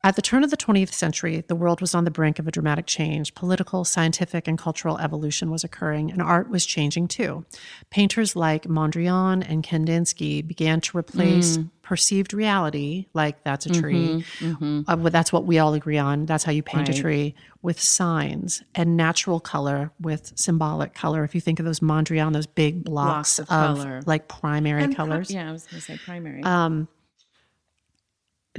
At 0.09 0.15
the 0.15 0.23
turn 0.23 0.43
of 0.43 0.49
the 0.49 0.57
20th 0.57 0.91
century, 0.91 1.43
the 1.47 1.55
world 1.55 1.81
was 1.81 1.93
on 1.93 2.03
the 2.03 2.09
brink 2.09 2.39
of 2.39 2.47
a 2.47 2.51
dramatic 2.51 2.87
change. 2.87 3.35
Political, 3.35 3.85
scientific, 3.85 4.47
and 4.47 4.57
cultural 4.57 4.97
evolution 4.97 5.51
was 5.51 5.63
occurring, 5.63 6.11
and 6.11 6.19
art 6.19 6.49
was 6.49 6.65
changing 6.65 7.09
too. 7.09 7.45
Painters 7.91 8.35
like 8.35 8.63
Mondrian 8.63 9.47
and 9.47 9.63
Kandinsky 9.63 10.41
began 10.41 10.81
to 10.81 10.97
replace 10.97 11.59
mm. 11.59 11.69
perceived 11.83 12.33
reality, 12.33 13.05
like 13.13 13.43
that's 13.43 13.67
a 13.67 13.69
tree, 13.69 14.25
mm-hmm, 14.39 14.51
mm-hmm. 14.51 14.89
uh, 14.89 14.95
but 14.95 15.11
that's 15.11 15.31
what 15.31 15.45
we 15.45 15.59
all 15.59 15.75
agree 15.75 15.99
on. 15.99 16.25
That's 16.25 16.43
how 16.43 16.53
you 16.53 16.63
paint 16.63 16.89
a 16.89 16.93
tree 16.99 17.35
with 17.61 17.79
signs 17.79 18.63
and 18.73 18.97
natural 18.97 19.39
color 19.39 19.91
with 20.01 20.33
symbolic 20.35 20.95
color. 20.95 21.23
If 21.23 21.35
you 21.35 21.41
think 21.41 21.59
of 21.59 21.65
those 21.65 21.81
Mondrian, 21.81 22.33
those 22.33 22.47
big 22.47 22.83
blocks, 22.83 23.37
Blocks 23.37 23.39
of 23.39 23.51
of, 23.51 23.77
color. 23.77 24.01
like 24.07 24.27
primary 24.27 24.81
And 24.81 24.95
pri- 24.95 25.05
colors, 25.05 25.29
yeah, 25.29 25.47
I 25.47 25.51
was 25.51 25.65
going 25.65 25.79
to 25.79 25.85
say 25.85 25.99
primary. 26.03 26.41
Um, 26.41 26.87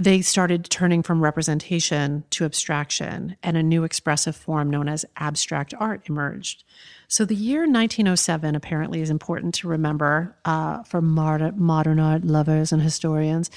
they 0.00 0.22
started 0.22 0.64
turning 0.70 1.02
from 1.02 1.22
representation 1.22 2.24
to 2.30 2.46
abstraction, 2.46 3.36
and 3.42 3.58
a 3.58 3.62
new 3.62 3.84
expressive 3.84 4.34
form 4.34 4.70
known 4.70 4.88
as 4.88 5.04
abstract 5.18 5.74
art 5.78 6.08
emerged. 6.08 6.64
So, 7.06 7.26
the 7.26 7.34
year 7.34 7.60
1907 7.60 8.56
apparently 8.56 9.02
is 9.02 9.10
important 9.10 9.54
to 9.56 9.68
remember 9.68 10.34
uh, 10.46 10.84
for 10.84 11.02
mod- 11.02 11.58
modern 11.58 12.00
art 12.00 12.24
lovers 12.24 12.72
and 12.72 12.80
historians. 12.80 13.50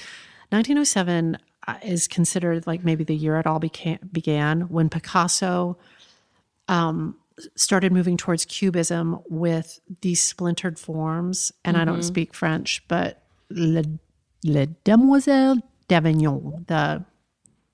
1907 0.50 1.38
uh, 1.66 1.76
is 1.82 2.06
considered 2.06 2.66
like 2.66 2.84
maybe 2.84 3.04
the 3.04 3.16
year 3.16 3.38
it 3.38 3.46
all 3.46 3.58
beca- 3.58 4.12
began 4.12 4.62
when 4.68 4.90
Picasso 4.90 5.78
um, 6.68 7.16
started 7.56 7.90
moving 7.90 8.18
towards 8.18 8.44
cubism 8.44 9.18
with 9.30 9.80
these 10.02 10.22
splintered 10.22 10.78
forms. 10.78 11.52
And 11.64 11.78
I 11.78 11.86
don't 11.86 12.02
speak 12.02 12.34
French, 12.34 12.86
but 12.86 13.22
Le, 13.48 13.82
Le 14.44 14.66
Demoiselle 14.66 15.56
d'Avignon, 15.88 16.64
the 16.68 17.04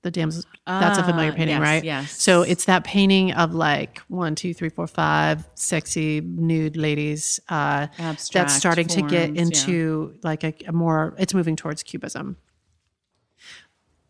the 0.03 0.11
dams 0.11 0.47
that's 0.67 0.97
a 0.99 1.03
familiar 1.05 1.31
Ah, 1.31 1.35
painting, 1.37 1.57
yes, 1.57 1.61
right? 1.61 1.85
yes. 1.85 2.13
So 2.23 2.41
it's 2.41 2.65
that 2.65 2.85
painting 2.85 3.33
of 3.33 3.53
like 3.55 3.99
one, 4.09 4.35
two, 4.35 4.55
three, 4.55 4.71
four, 4.71 4.87
five 4.87 5.47
sexy 5.57 6.23
nude 6.23 6.75
ladies 6.79 7.39
uh, 7.51 7.87
Abstract 7.99 8.33
that's 8.33 8.55
starting 8.55 8.87
to 8.89 9.03
get 9.03 9.27
forms, 9.27 9.37
yeah. 9.37 9.43
into 9.43 10.15
like 10.23 10.43
a, 10.43 10.55
a 10.69 10.73
more. 10.73 11.15
It's 11.19 11.35
moving 11.35 11.55
towards 11.55 11.83
cubism. 11.83 12.39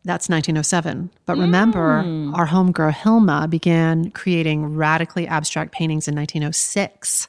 That's 0.05 0.29
1907. 0.31 1.11
But 1.27 1.37
remember, 1.37 2.03
Hmm. 2.03 2.35
our 2.35 2.47
homegirl 2.47 2.95
Hilma 2.95 3.49
began 3.49 4.11
creating 4.13 4.77
radically 4.77 5.27
abstract 5.27 5.73
paintings 5.73 6.09
in 6.09 6.15
1906. 6.15 7.29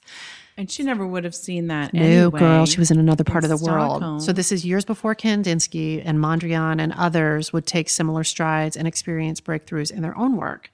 And 0.58 0.70
she 0.70 0.84
never 0.84 1.06
would 1.06 1.24
have 1.24 1.36
seen 1.36 1.68
that 1.68 1.94
No, 1.94 2.02
anyway. 2.02 2.40
girl, 2.40 2.66
she 2.66 2.80
was 2.80 2.92
in 2.92 3.00
another 3.00 3.24
part 3.24 3.44
in 3.44 3.52
of 3.52 3.60
the 3.60 3.66
world. 3.66 4.22
So 4.22 4.32
this 4.34 4.52
is 4.52 4.66
years 4.66 4.86
before 4.86 5.16
Kandinsky 5.16 6.02
and 6.06 6.18
Mondrian 6.20 6.80
and 6.82 6.94
others 6.94 7.52
would 7.54 7.66
take 7.66 7.90
similar 7.90 8.24
strides 8.24 8.76
and 8.78 8.88
experience 8.88 9.42
breakthroughs 9.42 9.92
in 9.92 10.02
their 10.02 10.18
own 10.18 10.36
work. 10.36 10.70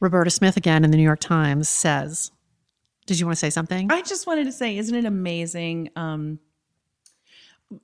Roberta 0.00 0.30
Smith, 0.30 0.56
again 0.56 0.84
in 0.84 0.90
the 0.90 0.96
New 0.96 1.02
York 1.02 1.20
Times, 1.20 1.68
says, 1.68 2.30
Did 3.06 3.18
you 3.20 3.26
want 3.26 3.36
to 3.36 3.40
say 3.40 3.50
something? 3.50 3.90
I 3.90 4.02
just 4.02 4.26
wanted 4.26 4.44
to 4.44 4.52
say, 4.52 4.76
isn't 4.76 4.94
it 4.94 5.04
amazing? 5.04 5.90
Um, 5.96 6.38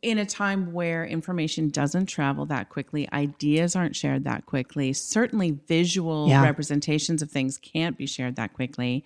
in 0.03 0.19
a 0.19 0.27
time 0.27 0.73
where 0.73 1.05
information 1.05 1.69
doesn't 1.69 2.07
travel 2.07 2.47
that 2.47 2.69
quickly, 2.69 3.09
ideas 3.13 3.75
aren't 3.77 3.97
shared 3.97 4.25
that 4.25 4.47
quickly, 4.47 4.93
certainly 4.93 5.53
visual 5.69 6.29
Yeah. 6.29 6.43
representations 6.43 7.23
of 7.23 7.31
things 7.31 7.59
can't 7.59 7.97
be 7.97 8.07
shared 8.07 8.37
that 8.37 8.53
quickly. 8.53 9.05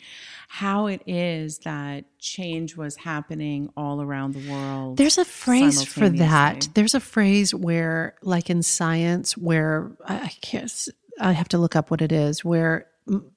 How 0.48 0.86
it 0.86 1.02
is 1.06 1.58
that 1.60 2.04
change 2.18 2.76
was 2.76 2.96
happening 2.96 3.70
all 3.76 4.00
around 4.02 4.34
the 4.34 4.50
world. 4.50 4.96
There's 4.96 5.18
a 5.18 5.24
phrase 5.24 5.82
for 5.84 6.08
that. 6.08 6.68
There's 6.74 6.94
a 6.94 7.00
phrase 7.00 7.54
where, 7.54 8.14
like 8.22 8.50
in 8.50 8.62
science, 8.62 9.36
where 9.36 9.92
I 10.06 10.32
can't, 10.40 10.72
I 11.20 11.32
have 11.32 11.48
to 11.48 11.58
look 11.58 11.76
up 11.76 11.90
what 11.90 12.02
it 12.02 12.12
is, 12.12 12.44
where 12.44 12.86
m- 13.08 13.30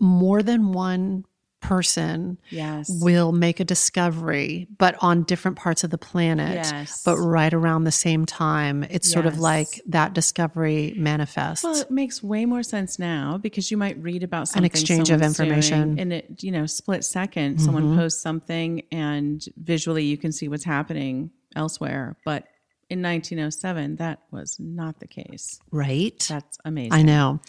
more 0.00 0.42
than 0.42 0.72
one 0.72 1.24
person 1.60 2.38
Yes. 2.50 2.88
will 3.02 3.32
make 3.32 3.60
a 3.60 3.64
discovery, 3.64 4.66
but 4.78 4.96
on 5.00 5.22
different 5.24 5.56
parts 5.56 5.84
of 5.84 5.90
the 5.90 5.98
planet, 5.98 6.54
Yes. 6.64 7.02
but 7.04 7.16
right 7.18 7.52
around 7.52 7.84
the 7.84 7.92
same 7.92 8.26
time. 8.26 8.84
It's 8.90 9.10
sort 9.10 9.26
of 9.26 9.38
like 9.38 9.80
that 9.86 10.14
discovery 10.14 10.94
manifests. 10.96 11.62
Well, 11.64 11.76
it 11.76 11.90
makes 11.90 12.22
way 12.22 12.46
more 12.46 12.62
sense 12.62 12.98
now 12.98 13.38
because 13.38 13.70
you 13.70 13.76
might 13.76 13.96
read 14.02 14.22
about 14.22 14.48
something 14.48 14.64
exchange 14.64 15.10
of 15.10 15.22
information. 15.22 15.90
Mm-hmm. 15.90 15.98
and 16.00 16.12
it 16.12 16.42
you 16.42 16.50
know 16.50 16.66
split 16.66 17.02
2nd 17.02 17.60
someone 17.60 17.96
posts 17.96 18.20
something 18.22 18.82
and 18.90 19.44
visually 19.56 20.04
you 20.04 20.16
can 20.16 20.32
see 20.32 20.48
what's 20.48 20.64
happening 20.64 21.30
elsewhere, 21.56 22.16
but 22.24 22.44
in 22.90 23.02
1907, 23.02 23.96
that 23.96 24.20
was 24.30 24.58
not 24.58 24.98
the 24.98 25.06
case. 25.06 25.60
Right. 25.70 26.18
That's 26.28 26.58
amazing. 26.64 26.92
I 26.92 27.02
know. 27.02 27.40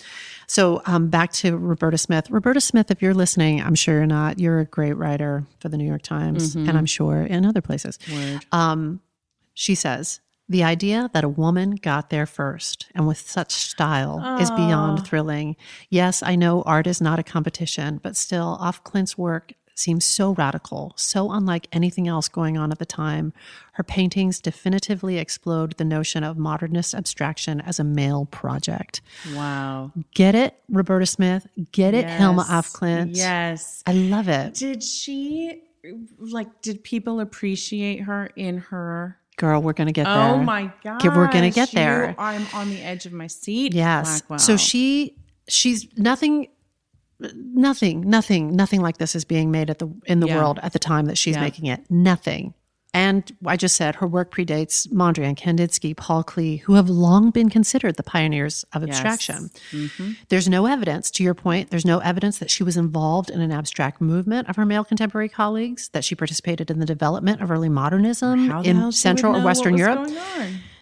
So 0.47 0.81
um, 0.85 1.09
back 1.09 1.33
to 1.33 1.57
Roberta 1.57 1.97
Smith. 1.97 2.29
Roberta 2.29 2.61
Smith, 2.61 2.91
if 2.91 3.01
you're 3.01 3.15
listening, 3.15 3.61
I'm 3.61 3.75
sure 3.75 3.95
you're 3.95 4.05
not. 4.05 4.39
You're 4.39 4.59
a 4.59 4.65
great 4.65 4.93
writer 4.93 5.45
for 5.59 5.69
the 5.69 5.77
New 5.77 5.87
York 5.87 6.03
Times, 6.03 6.55
and 6.55 6.77
I'm 6.77 6.85
sure 6.85 7.23
in 7.23 7.45
other 7.45 7.61
places. 7.61 7.97
Word. 8.11 8.45
Um, 8.51 9.01
she 9.53 9.75
says, 9.75 10.21
the 10.47 10.63
idea 10.63 11.09
that 11.13 11.23
a 11.23 11.29
woman 11.29 11.71
got 11.71 12.09
there 12.09 12.25
first 12.25 12.87
and 12.93 13.07
with 13.07 13.17
such 13.17 13.51
style 13.51 14.37
is 14.39 14.51
beyond 14.51 15.07
thrilling. 15.07 15.55
Yes, 15.89 16.21
I 16.21 16.35
know 16.35 16.61
art 16.63 16.87
is 16.87 16.99
not 16.99 17.19
a 17.19 17.23
competition, 17.23 18.01
but 18.03 18.17
still, 18.17 18.57
af 18.61 18.83
Klint's 18.83 19.17
work 19.17 19.53
seems 19.75 20.05
so 20.05 20.31
radical, 20.31 20.93
so 20.95 21.31
unlike 21.31 21.67
anything 21.71 22.07
else 22.07 22.27
going 22.27 22.57
on 22.57 22.71
at 22.71 22.79
the 22.79 22.85
time. 22.85 23.33
Her 23.73 23.83
paintings 23.83 24.39
definitively 24.39 25.17
explode 25.17 25.77
the 25.77 25.85
notion 25.85 26.23
of 26.23 26.37
modernist 26.37 26.93
abstraction 26.93 27.61
as 27.61 27.79
a 27.79 27.83
male 27.83 28.25
project. 28.25 29.01
Wow. 29.33 29.91
Get 30.13 30.35
it, 30.35 30.55
Roberta 30.69 31.05
Smith? 31.05 31.47
Get 31.71 31.93
it, 31.93 32.09
Hilma 32.09 32.45
af 32.49 32.67
Klint? 32.73 33.15
Yes. 33.15 33.83
I 33.87 33.93
love 33.93 34.27
it. 34.27 34.53
Did 34.55 34.83
she 34.83 35.63
like 36.19 36.61
did 36.61 36.83
people 36.83 37.19
appreciate 37.19 38.01
her 38.01 38.29
in 38.35 38.57
her 38.57 39.17
Girl, 39.37 39.59
we're 39.59 39.73
going 39.73 39.87
to 39.87 39.93
get 39.93 40.05
oh 40.05 40.13
there. 40.13 40.29
Oh 40.33 40.37
my 40.37 40.71
god. 40.83 41.03
we're 41.03 41.31
gonna 41.31 41.49
get 41.49 41.71
there. 41.71 42.13
I'm 42.19 42.45
on 42.53 42.69
the 42.69 42.79
edge 42.83 43.07
of 43.07 43.13
my 43.13 43.25
seat. 43.25 43.73
Yes. 43.73 44.21
Blackwell. 44.21 44.39
So 44.39 44.55
she 44.55 45.15
she's 45.47 45.87
nothing 45.97 46.49
nothing 47.35 48.01
nothing 48.01 48.55
nothing 48.55 48.81
like 48.81 48.97
this 48.97 49.15
is 49.15 49.25
being 49.25 49.51
made 49.51 49.69
at 49.69 49.79
the 49.79 49.87
in 50.05 50.19
the 50.19 50.27
Yeah. 50.27 50.37
world 50.37 50.59
at 50.63 50.73
the 50.73 50.79
time 50.79 51.05
that 51.05 51.17
she's 51.17 51.35
Yeah. 51.35 51.41
making 51.41 51.65
it. 51.67 51.85
Nothing. 51.89 52.53
And 52.93 53.31
I 53.45 53.55
just 53.55 53.77
said 53.77 53.95
her 53.95 54.07
work 54.07 54.35
predates 54.35 54.85
Mondrian, 54.89 55.37
Kandinsky, 55.37 55.95
Paul 55.95 56.25
Klee, 56.25 56.59
who 56.63 56.73
have 56.73 56.89
long 56.89 57.31
been 57.31 57.49
considered 57.49 57.95
the 57.95 58.03
pioneers 58.03 58.65
of 58.73 58.83
abstraction. 58.83 59.49
Mm-hmm. 59.71 60.11
There's 60.27 60.49
no 60.49 60.65
evidence, 60.65 61.09
to 61.11 61.23
your 61.23 61.33
point, 61.33 61.69
there's 61.69 61.85
no 61.85 61.99
evidence 61.99 62.39
that 62.39 62.51
she 62.51 62.63
was 62.63 62.75
involved 62.75 63.29
in 63.29 63.39
an 63.39 63.49
abstract 63.49 64.01
movement 64.01 64.49
of 64.49 64.57
her 64.57 64.65
male 64.65 64.83
contemporary 64.83 65.29
colleagues, 65.29 65.87
that 65.93 66.03
she 66.03 66.15
participated 66.15 66.69
in 66.69 66.79
the 66.79 66.85
development 66.85 67.41
of 67.41 67.49
early 67.49 67.69
modernism 67.69 68.49
How 68.49 68.61
the 68.61 68.73
hell 68.73 68.87
in 68.87 68.91
Central 68.91 69.37
or 69.37 69.41
Western 69.41 69.77
Europe. 69.77 70.09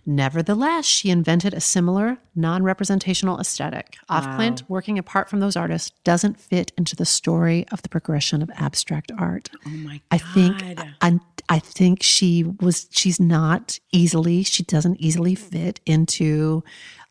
Nevertheless, 0.05 0.85
she 0.85 1.09
invented 1.09 1.53
a 1.53 1.59
similar 1.59 2.17
non 2.35 2.63
representational 2.63 3.39
aesthetic. 3.39 3.97
Af 4.09 4.25
Klint, 4.25 4.63
working 4.69 4.97
apart 4.97 5.29
from 5.29 5.39
those 5.39 5.55
artists, 5.55 5.91
doesn't 6.03 6.39
fit 6.39 6.71
into 6.77 6.95
the 6.95 7.05
story 7.05 7.65
of 7.71 7.81
the 7.81 7.89
progression 7.89 8.41
of 8.41 8.49
abstract 8.55 9.11
art. 9.17 9.49
Oh 9.65 9.69
my 9.69 9.93
god. 9.93 10.01
I 10.11 10.17
think 10.17 10.79
I, 11.01 11.19
I 11.49 11.59
think 11.59 12.01
she 12.03 12.43
was 12.61 12.87
she's 12.91 13.19
not 13.19 13.79
easily 13.91 14.43
she 14.43 14.63
doesn't 14.63 14.99
easily 15.01 15.35
fit 15.35 15.79
into 15.85 16.63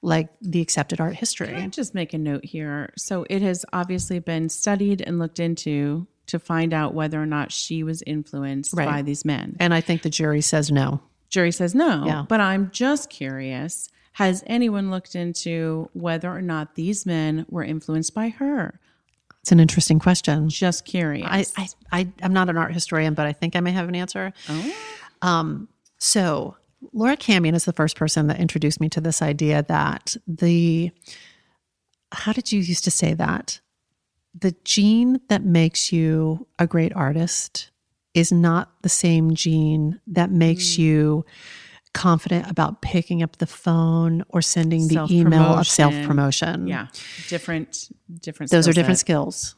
like 0.02 0.28
the 0.40 0.60
accepted 0.60 1.00
art 1.00 1.10
Can 1.12 1.16
I 1.16 1.20
history. 1.20 1.66
just 1.70 1.94
make 1.94 2.14
a 2.14 2.18
note 2.18 2.44
here? 2.44 2.92
So 2.96 3.26
it 3.28 3.42
has 3.42 3.64
obviously 3.72 4.18
been 4.20 4.48
studied 4.48 5.02
and 5.02 5.18
looked 5.18 5.40
into 5.40 6.06
to 6.28 6.38
find 6.38 6.72
out 6.74 6.94
whether 6.94 7.20
or 7.20 7.26
not 7.26 7.50
she 7.50 7.82
was 7.82 8.02
influenced 8.06 8.74
Right. 8.74 8.86
by 8.86 9.02
these 9.02 9.24
men. 9.24 9.56
And 9.58 9.72
I 9.74 9.80
think 9.80 10.02
the 10.02 10.10
jury 10.10 10.40
says 10.42 10.70
no. 10.70 11.00
Jury 11.28 11.52
says 11.52 11.74
no, 11.74 12.04
Yeah. 12.06 12.24
but 12.28 12.40
I'm 12.40 12.70
just 12.70 13.10
curious. 13.10 13.88
Has 14.12 14.42
anyone 14.46 14.90
looked 14.90 15.14
into 15.14 15.90
whether 15.92 16.30
or 16.30 16.42
not 16.42 16.74
these 16.74 17.06
men 17.06 17.46
were 17.48 17.62
influenced 17.62 18.14
by 18.14 18.30
her? 18.30 18.80
It's 19.42 19.52
an 19.52 19.60
interesting 19.60 19.98
question. 19.98 20.48
Just 20.48 20.84
curious. 20.84 21.26
I, 21.30 21.44
I, 21.56 21.68
I 22.00 22.08
I'm 22.22 22.32
not 22.32 22.48
an 22.50 22.56
art 22.56 22.72
historian, 22.74 23.14
but 23.14 23.26
I 23.26 23.32
think 23.32 23.54
I 23.56 23.60
may 23.60 23.70
have 23.72 23.88
an 23.88 23.94
answer. 23.94 24.32
Um, 25.22 25.68
so 25.98 26.56
Laura 26.92 27.16
Camien 27.16 27.54
is 27.54 27.64
the 27.64 27.72
first 27.72 27.96
person 27.96 28.26
that 28.26 28.40
introduced 28.40 28.80
me 28.80 28.88
to 28.90 29.00
this 29.00 29.22
idea 29.22 29.62
that 29.68 30.16
the 30.26 30.90
how 32.12 32.32
did 32.32 32.50
you 32.52 32.60
used 32.60 32.84
to 32.84 32.90
say 32.90 33.14
that? 33.14 33.60
The 34.38 34.54
gene 34.64 35.20
that 35.28 35.44
makes 35.44 35.92
you 35.92 36.46
a 36.58 36.66
great 36.66 36.94
artist 36.94 37.70
is 38.14 38.32
not 38.32 38.70
the 38.82 38.88
same 38.88 39.34
gene 39.34 40.00
that 40.06 40.30
makes 40.30 40.78
you 40.78 41.24
confident 41.94 42.50
about 42.50 42.82
picking 42.82 43.22
up 43.22 43.38
the 43.38 43.46
phone 43.46 44.24
or 44.28 44.42
sending 44.42 44.88
the 44.88 45.06
email 45.10 45.42
of 45.42 45.66
self 45.66 45.94
promotion. 46.04 46.66
yeah, 46.66 46.88
different, 47.28 47.90
different. 48.20 48.50
Those 48.50 48.68
are 48.68 48.72
different 48.72 48.98
set. 48.98 49.06
skills. 49.06 49.54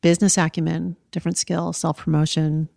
Business 0.00 0.36
acumen, 0.36 0.96
different 1.10 1.38
skill, 1.38 1.72
self 1.72 1.98
promotion, 1.98 2.68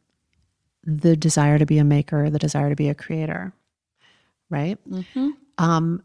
the 0.83 1.15
desire 1.15 1.57
to 1.57 1.65
be 1.65 1.77
a 1.77 1.83
maker, 1.83 2.29
the 2.29 2.39
desire 2.39 2.69
to 2.69 2.75
be 2.75 2.89
a 2.89 2.95
creator. 2.95 3.53
Right? 4.49 4.77
Mm-hmm. 4.89 5.29
Um, 5.57 6.03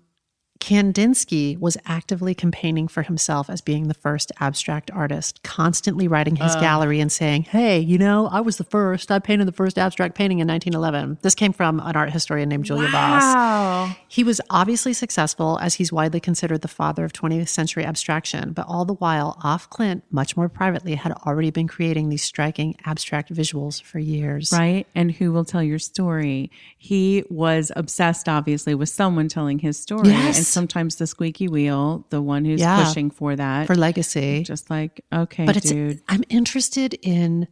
Kandinsky 0.61 1.59
was 1.59 1.79
actively 1.87 2.35
campaigning 2.35 2.87
for 2.87 3.03
himself 3.03 3.49
as 3.49 3.63
being 3.63 3.89
the 3.89 3.95
first 3.95 4.31
abstract 4.41 4.91
artist, 4.93 5.43
constantly 5.43 6.07
writing 6.07 6.37
his 6.37 6.55
uh. 6.55 6.61
gallery 6.61 7.01
and 7.01 7.11
saying, 7.11 7.45
Hey, 7.45 7.81
you 7.81 7.97
know, 7.97 8.29
I 8.29 8.41
was 8.41 8.59
the 8.59 8.65
first. 8.65 9.11
I 9.11 9.19
painted 9.19 9.49
the 9.49 9.53
first 9.53 9.79
abstract 9.79 10.15
painting 10.15 10.39
in 10.39 10.47
1911. 10.47 11.19
This 11.23 11.35
came 11.35 11.55
from 11.55 11.81
an 11.81 11.97
art 11.97 12.13
historian 12.13 12.51
named 12.51 12.67
Julia 12.67 12.89
Voss. 12.89 13.23
Wow. 13.23 13.97
He 14.07 14.23
was 14.23 14.41
obviously 14.51 14.93
successful 14.93 15.59
as 15.63 15.75
he's 15.75 15.93
widely 15.93 16.21
considered 16.21 16.61
the 16.61 16.69
father 16.69 17.05
of 17.05 17.13
20th 17.13 17.49
century 17.49 17.85
abstraction, 17.85 18.53
but 18.53 18.67
all 18.69 18.85
the 18.85 18.95
while, 18.95 19.41
Af 19.43 19.71
Klint, 19.71 20.03
much 20.11 20.37
more 20.37 20.49
privately, 20.49 20.95
had 20.95 21.13
already 21.27 21.51
been 21.51 21.69
creating 21.69 22.11
these 22.11 22.23
striking 22.23 22.77
abstract 22.85 23.33
visuals 23.33 23.83
for 23.83 23.99
years. 23.99 24.53
Right. 24.53 24.87
And 24.95 25.11
who 25.11 25.33
will 25.33 25.47
tell 25.47 25.63
your 25.63 25.79
story? 25.79 26.51
He 26.77 27.25
was 27.31 27.73
obsessed, 27.75 28.29
obviously, 28.29 28.75
with 28.75 28.91
someone 28.91 29.29
telling 29.29 29.59
his 29.59 29.79
story. 29.79 30.11
Yes. 30.11 30.50
Sometimes 30.51 30.97
the 30.97 31.07
squeaky 31.07 31.49
wheel, 31.49 32.07
the 32.11 32.21
one 32.21 32.45
who's 32.45 32.61
Yeah. 32.61 32.85
pushing 32.85 33.11
for 33.11 33.37
that. 33.37 33.67
For 33.67 33.75
legacy. 33.75 34.43
just 34.43 34.71
like, 34.71 35.05
okay, 35.13 35.47
but 35.47 35.57
it's. 35.57 35.73
I'm 36.09 36.25
interested 36.29 36.95
in 37.03 37.49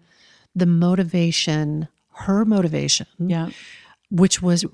the 0.54 0.66
motivation, 0.66 1.88
her 2.12 2.44
motivation, 2.44 3.06
Yeah. 3.18 3.50
which 4.11 4.42
was, 4.42 4.64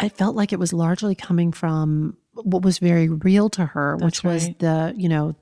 I 0.00 0.08
felt 0.08 0.36
like 0.36 0.52
it 0.52 0.58
was 0.58 0.72
largely 0.72 1.14
coming 1.14 1.52
from 1.52 2.16
what 2.32 2.62
was 2.62 2.78
very 2.78 3.08
real 3.08 3.48
to 3.50 3.66
her, 3.66 3.96
which 3.96 4.24
was 4.24 4.46
right. 4.46 4.58
the, 4.58 4.94
you 4.96 5.08
know, 5.08 5.36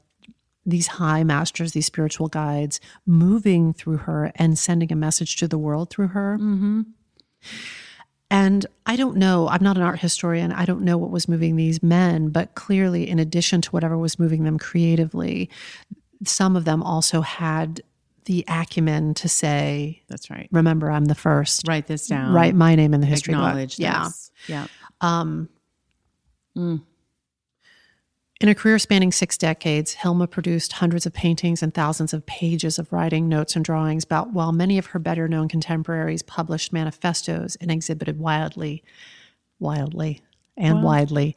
these 0.66 0.86
high 0.86 1.24
masters, 1.24 1.72
these 1.72 1.86
spiritual 1.86 2.28
guides 2.28 2.80
moving 3.06 3.72
through 3.72 3.96
her 3.98 4.30
and 4.36 4.58
sending 4.58 4.92
a 4.92 4.96
message 4.96 5.36
to 5.36 5.48
the 5.48 5.58
world 5.58 5.90
through 5.90 6.08
her. 6.08 6.38
Mm-hmm. 6.40 6.82
And 8.32 8.64
I 8.86 8.96
don't 8.96 9.16
know, 9.18 9.46
I'm 9.48 9.62
not 9.62 9.76
an 9.76 9.82
art 9.82 10.00
historian. 10.00 10.52
I 10.52 10.64
don't 10.64 10.80
know 10.82 10.96
what 10.96 11.10
was 11.10 11.28
moving 11.28 11.56
these 11.56 11.82
men, 11.82 12.30
but 12.30 12.54
clearly, 12.54 13.08
in 13.08 13.18
addition 13.18 13.60
to 13.60 13.70
whatever 13.70 13.96
was 13.98 14.18
moving 14.18 14.44
them 14.44 14.58
creatively, 14.58 15.50
some 16.24 16.56
of 16.56 16.64
them 16.64 16.82
also 16.82 17.20
had 17.20 17.82
the 18.24 18.44
acumen 18.48 19.12
to 19.14 19.28
say, 19.28 20.02
That's 20.08 20.30
right. 20.30 20.48
remember, 20.50 20.90
I'm 20.90 21.04
the 21.06 21.14
first. 21.14 21.68
Write 21.68 21.88
this 21.88 22.06
down. 22.06 22.32
Write 22.32 22.54
my 22.54 22.74
name 22.74 22.94
in 22.94 23.00
the 23.00 23.06
history 23.06 23.34
book. 23.34 23.42
Acknowledge 23.44 23.78
Yeah. 23.78 24.04
this. 24.04 24.30
Yeah. 24.48 24.66
Um, 25.00 25.48
Mm. 26.56 26.82
In 28.42 28.48
a 28.48 28.56
career 28.56 28.80
spanning 28.80 29.12
six 29.12 29.38
decades, 29.38 29.94
Hilma 29.94 30.26
produced 30.26 30.72
hundreds 30.72 31.06
of 31.06 31.12
paintings 31.12 31.62
and 31.62 31.72
thousands 31.72 32.12
of 32.12 32.26
pages 32.26 32.76
of 32.76 32.92
writing, 32.92 33.28
notes, 33.28 33.54
and 33.54 33.64
drawings, 33.64 34.02
about 34.02 34.32
while 34.32 34.50
many 34.50 34.78
of 34.78 34.86
her 34.86 34.98
better 34.98 35.28
known 35.28 35.46
contemporaries 35.48 36.24
published 36.24 36.72
manifestos 36.72 37.54
and 37.60 37.70
exhibited 37.70 38.18
wildly, 38.18 38.82
wildly, 39.60 40.22
and 40.56 40.82
widely. 40.82 41.36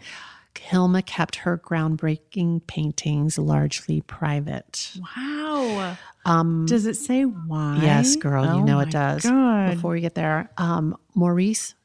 Hilma 0.59 1.03
kept 1.03 1.35
her 1.35 1.59
groundbreaking 1.59 2.65
paintings 2.65 3.37
largely 3.37 4.01
private. 4.01 4.91
Wow. 5.15 5.97
Um, 6.25 6.65
Does 6.65 6.87
it 6.87 6.95
say 6.95 7.21
why? 7.21 7.81
Yes, 7.83 8.15
girl, 8.15 8.45
you 8.45 8.61
Oh 8.61 8.63
know 8.63 8.77
my 8.77 8.83
it 8.83 8.89
does. 8.89 9.21
God. 9.21 9.75
Before 9.75 9.91
we 9.91 10.01
get 10.01 10.15
there, 10.15 10.49
um, 10.57 10.97
Maurice 11.13 11.75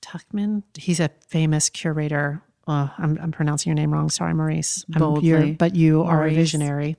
Tuchman, 0.00 0.62
he's 0.74 1.00
a 1.00 1.10
famous 1.28 1.68
curator. 1.68 2.42
I'm, 2.72 3.18
I'm 3.22 3.32
pronouncing 3.32 3.70
your 3.70 3.74
name 3.74 3.92
wrong. 3.92 4.10
Sorry, 4.10 4.34
Maurice. 4.34 4.84
Boldly. 4.88 5.52
but 5.52 5.74
you 5.74 6.02
are 6.02 6.16
a 6.16 6.30
Maurice. 6.30 6.36
visionary. 6.36 6.96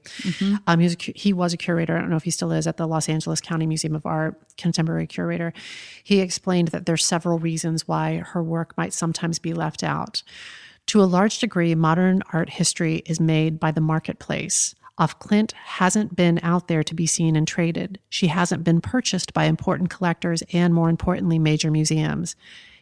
Um, 0.67 0.79
he, 0.79 0.85
was 0.85 0.95
a, 0.95 1.11
he 1.15 1.33
was 1.33 1.53
a 1.53 1.57
curator. 1.57 1.97
I 1.97 1.99
don't 2.01 2.09
know 2.09 2.15
if 2.15 2.23
he 2.23 2.31
still 2.31 2.51
is 2.51 2.67
at 2.67 2.77
the 2.77 2.87
Los 2.87 3.09
Angeles 3.09 3.41
County 3.41 3.65
Museum 3.65 3.95
of 3.95 4.05
Art, 4.05 4.39
contemporary 4.57 5.07
curator. 5.07 5.53
He 6.03 6.19
explained 6.19 6.69
that 6.69 6.85
there's 6.85 7.05
several 7.05 7.39
reasons 7.39 7.87
why 7.87 8.17
her 8.17 8.43
work 8.43 8.75
might 8.77 8.93
sometimes 8.93 9.39
be 9.39 9.53
left 9.53 9.83
out. 9.83 10.23
To 10.87 11.01
a 11.01 11.05
large 11.05 11.39
degree, 11.39 11.75
modern 11.75 12.23
art 12.33 12.49
history 12.49 13.03
is 13.05 13.19
made 13.19 13.59
by 13.59 13.71
the 13.71 13.81
marketplace. 13.81 14.73
Af 14.97 15.17
Klint 15.19 15.53
hasn't 15.53 16.15
been 16.15 16.39
out 16.43 16.67
there 16.67 16.83
to 16.83 16.93
be 16.93 17.05
seen 17.05 17.35
and 17.35 17.47
traded. 17.47 17.99
She 18.09 18.27
hasn't 18.27 18.63
been 18.63 18.81
purchased 18.81 19.33
by 19.33 19.45
important 19.45 19.89
collectors 19.89 20.43
and, 20.51 20.73
more 20.73 20.89
importantly, 20.89 21.39
major 21.39 21.71
museums. 21.71 22.35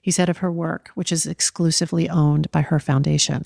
He 0.08 0.12
said 0.12 0.30
of 0.30 0.38
her 0.38 0.50
work, 0.50 0.92
which 0.96 1.12
is 1.12 1.26
exclusively 1.26 2.08
owned 2.10 2.50
by 2.52 2.62
her 2.62 2.80
foundation. 2.80 3.42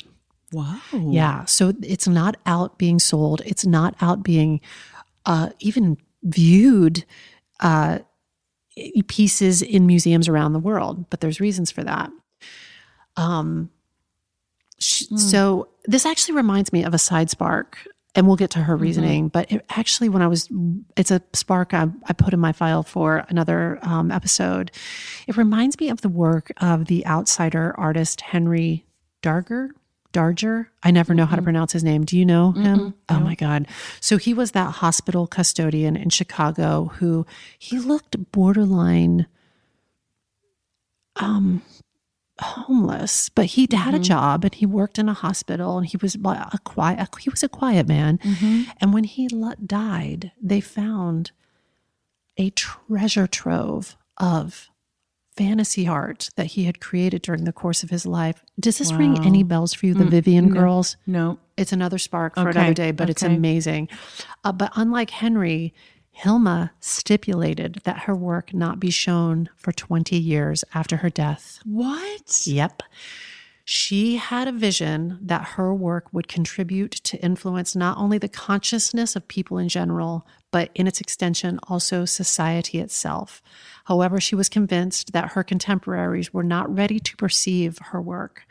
Wow. 0.53 0.79
Yeah. 0.93 1.45
So 1.45 1.73
it's 1.81 2.07
not 2.07 2.37
out 2.45 2.77
being 2.77 2.99
sold. 2.99 3.41
It's 3.45 3.65
not 3.65 3.95
out 3.99 4.21
being 4.21 4.61
uh, 5.25 5.49
even 5.59 5.97
viewed 6.21 7.03
uh, 7.61 7.99
pieces 9.07 9.63
in 9.63 9.87
museums 9.87 10.27
around 10.27 10.53
the 10.53 10.59
world. 10.59 11.09
But 11.09 11.21
there's 11.21 11.39
reasons 11.39 11.71
for 11.71 11.83
that. 11.83 12.11
Um, 13.17 13.71
sh- 14.79 15.05
So 15.15 15.69
this 15.85 16.05
actually 16.05 16.35
reminds 16.35 16.71
me 16.71 16.83
of 16.83 16.93
a 16.93 16.99
side 16.99 17.31
spark, 17.31 17.79
and 18.13 18.27
we'll 18.27 18.35
get 18.35 18.51
to 18.51 18.59
her 18.59 18.75
reasoning. 18.75 19.29
But 19.29 19.51
it 19.51 19.65
actually, 19.69 20.09
when 20.09 20.21
I 20.21 20.27
was, 20.27 20.49
it's 20.97 21.11
a 21.11 21.21
spark 21.33 21.73
I, 21.73 21.87
I 22.05 22.13
put 22.13 22.33
in 22.33 22.39
my 22.39 22.51
file 22.51 22.83
for 22.83 23.25
another 23.29 23.79
um, 23.81 24.11
episode. 24.11 24.71
It 25.27 25.37
reminds 25.37 25.79
me 25.79 25.89
of 25.89 26.01
the 26.01 26.09
work 26.09 26.51
of 26.57 26.85
the 26.85 27.05
outsider 27.05 27.73
artist 27.77 28.21
Henry 28.21 28.85
Darger. 29.21 29.69
Darger. 30.11 30.67
I 30.83 30.91
never 30.91 31.13
know 31.13 31.25
how 31.25 31.37
to 31.37 31.41
pronounce 31.41 31.71
his 31.71 31.85
name. 31.85 32.03
Do 32.03 32.17
you 32.17 32.25
know 32.25 32.51
him? 32.51 32.95
Oh 33.07 33.21
my 33.21 33.33
God. 33.33 33.65
So 34.01 34.17
he 34.17 34.33
was 34.33 34.51
that 34.51 34.71
hospital 34.75 35.25
custodian 35.25 35.95
in 35.95 36.09
Chicago 36.09 36.91
who 36.95 37.25
he 37.57 37.79
looked 37.79 38.31
borderline 38.33 39.25
um, 41.15 41.61
homeless, 42.41 43.29
but 43.29 43.45
he 43.45 43.67
had 43.71 43.93
a 43.93 43.97
mm-hmm. 43.97 44.03
job 44.03 44.43
and 44.43 44.53
he 44.53 44.65
worked 44.65 44.99
in 44.99 45.09
a 45.09 45.13
hospital 45.13 45.77
and 45.77 45.87
he 45.87 45.97
was 45.97 46.15
a 46.15 46.59
quiet, 46.63 47.07
he 47.19 47.29
was 47.29 47.43
a 47.43 47.49
quiet 47.49 47.87
man. 47.87 48.17
Mm-hmm. 48.19 48.71
And 48.79 48.93
when 48.93 49.03
he 49.03 49.27
died, 49.65 50.31
they 50.41 50.61
found 50.61 51.31
a 52.37 52.49
treasure 52.51 53.27
trove 53.27 53.95
of 54.17 54.69
fantasy 55.35 55.87
art 55.87 56.29
that 56.35 56.47
he 56.47 56.65
had 56.65 56.79
created 56.81 57.21
during 57.21 57.45
the 57.45 57.53
course 57.53 57.83
of 57.83 57.89
his 57.89 58.05
life. 58.05 58.43
Does 58.59 58.77
this 58.77 58.91
ring 58.91 59.25
any 59.25 59.43
bells 59.43 59.73
for 59.73 59.85
you? 59.85 59.93
The 59.93 60.03
mm, 60.03 60.09
Vivian 60.09 60.49
girls? 60.49 60.97
No. 61.07 61.39
It's 61.57 61.71
another 61.71 61.97
spark 61.97 62.35
for 62.35 62.49
Okay, 62.49 62.59
another 62.59 62.73
day, 62.73 62.91
but 62.91 63.09
it's 63.09 63.23
amazing. 63.23 63.87
Uh, 64.43 64.51
but 64.51 64.71
unlike 64.75 65.09
Henry, 65.09 65.73
Hilma 66.11 66.71
stipulated 66.79 67.81
that 67.83 67.99
her 67.99 68.15
work 68.15 68.53
not 68.53 68.79
be 68.79 68.91
shown 68.91 69.49
for 69.55 69.71
20 69.71 70.15
years 70.15 70.63
after 70.73 70.97
her 70.97 71.09
death. 71.09 71.59
What? 71.65 72.41
Yep. 72.45 72.83
She 73.73 74.17
had 74.17 74.49
a 74.49 74.51
vision 74.51 75.17
that 75.21 75.51
her 75.51 75.73
work 75.73 76.11
would 76.11 76.27
contribute 76.27 76.91
to 76.91 77.17
influence 77.23 77.73
not 77.73 77.97
only 77.97 78.17
the 78.17 78.27
consciousness 78.27 79.15
of 79.15 79.29
people 79.29 79.57
in 79.57 79.69
general, 79.69 80.27
but 80.51 80.71
in 80.75 80.87
its 80.87 80.99
extension, 80.99 81.57
also 81.69 82.03
society 82.03 82.79
itself. 82.79 83.41
However, 83.85 84.19
she 84.19 84.35
was 84.35 84.49
convinced 84.49 85.13
that 85.13 85.31
her 85.31 85.43
contemporaries 85.45 86.33
were 86.33 86.43
not 86.43 86.75
ready 86.75 86.99
to 86.99 87.15
perceive 87.15 87.77
her 87.77 88.01
work. 88.01 88.45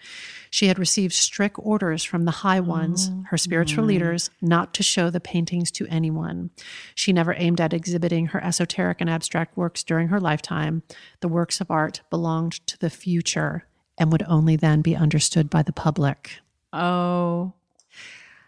She 0.49 0.69
had 0.69 0.79
received 0.79 1.13
strict 1.13 1.57
orders 1.59 2.03
from 2.03 2.25
the 2.25 2.31
high 2.31 2.61
ones, 2.61 3.11
oh, 3.13 3.25
her 3.29 3.37
spiritual 3.37 3.85
leaders, 3.85 4.31
not 4.41 4.73
to 4.73 4.83
show 4.83 5.11
the 5.11 5.21
paintings 5.21 5.71
to 5.73 5.87
anyone. 5.89 6.49
She 6.95 7.13
never 7.13 7.35
aimed 7.35 7.61
at 7.61 7.75
exhibiting 7.75 8.29
her 8.29 8.43
esoteric 8.43 9.03
and 9.03 9.11
abstract 9.11 9.55
works 9.55 9.85
during 9.85 10.09
her 10.09 10.19
lifetime. 10.19 10.83
The 11.21 11.29
works 11.29 11.61
of 11.61 11.71
art 11.71 12.01
belonged 12.09 12.67
to 12.69 12.79
the 12.79 12.89
future 12.89 13.67
and 14.01 14.11
would 14.11 14.25
only 14.27 14.57
then 14.57 14.81
be 14.81 14.97
understood 14.97 15.49
by 15.49 15.63
the 15.63 15.73
public. 15.73 16.39
Oh, 16.73 17.53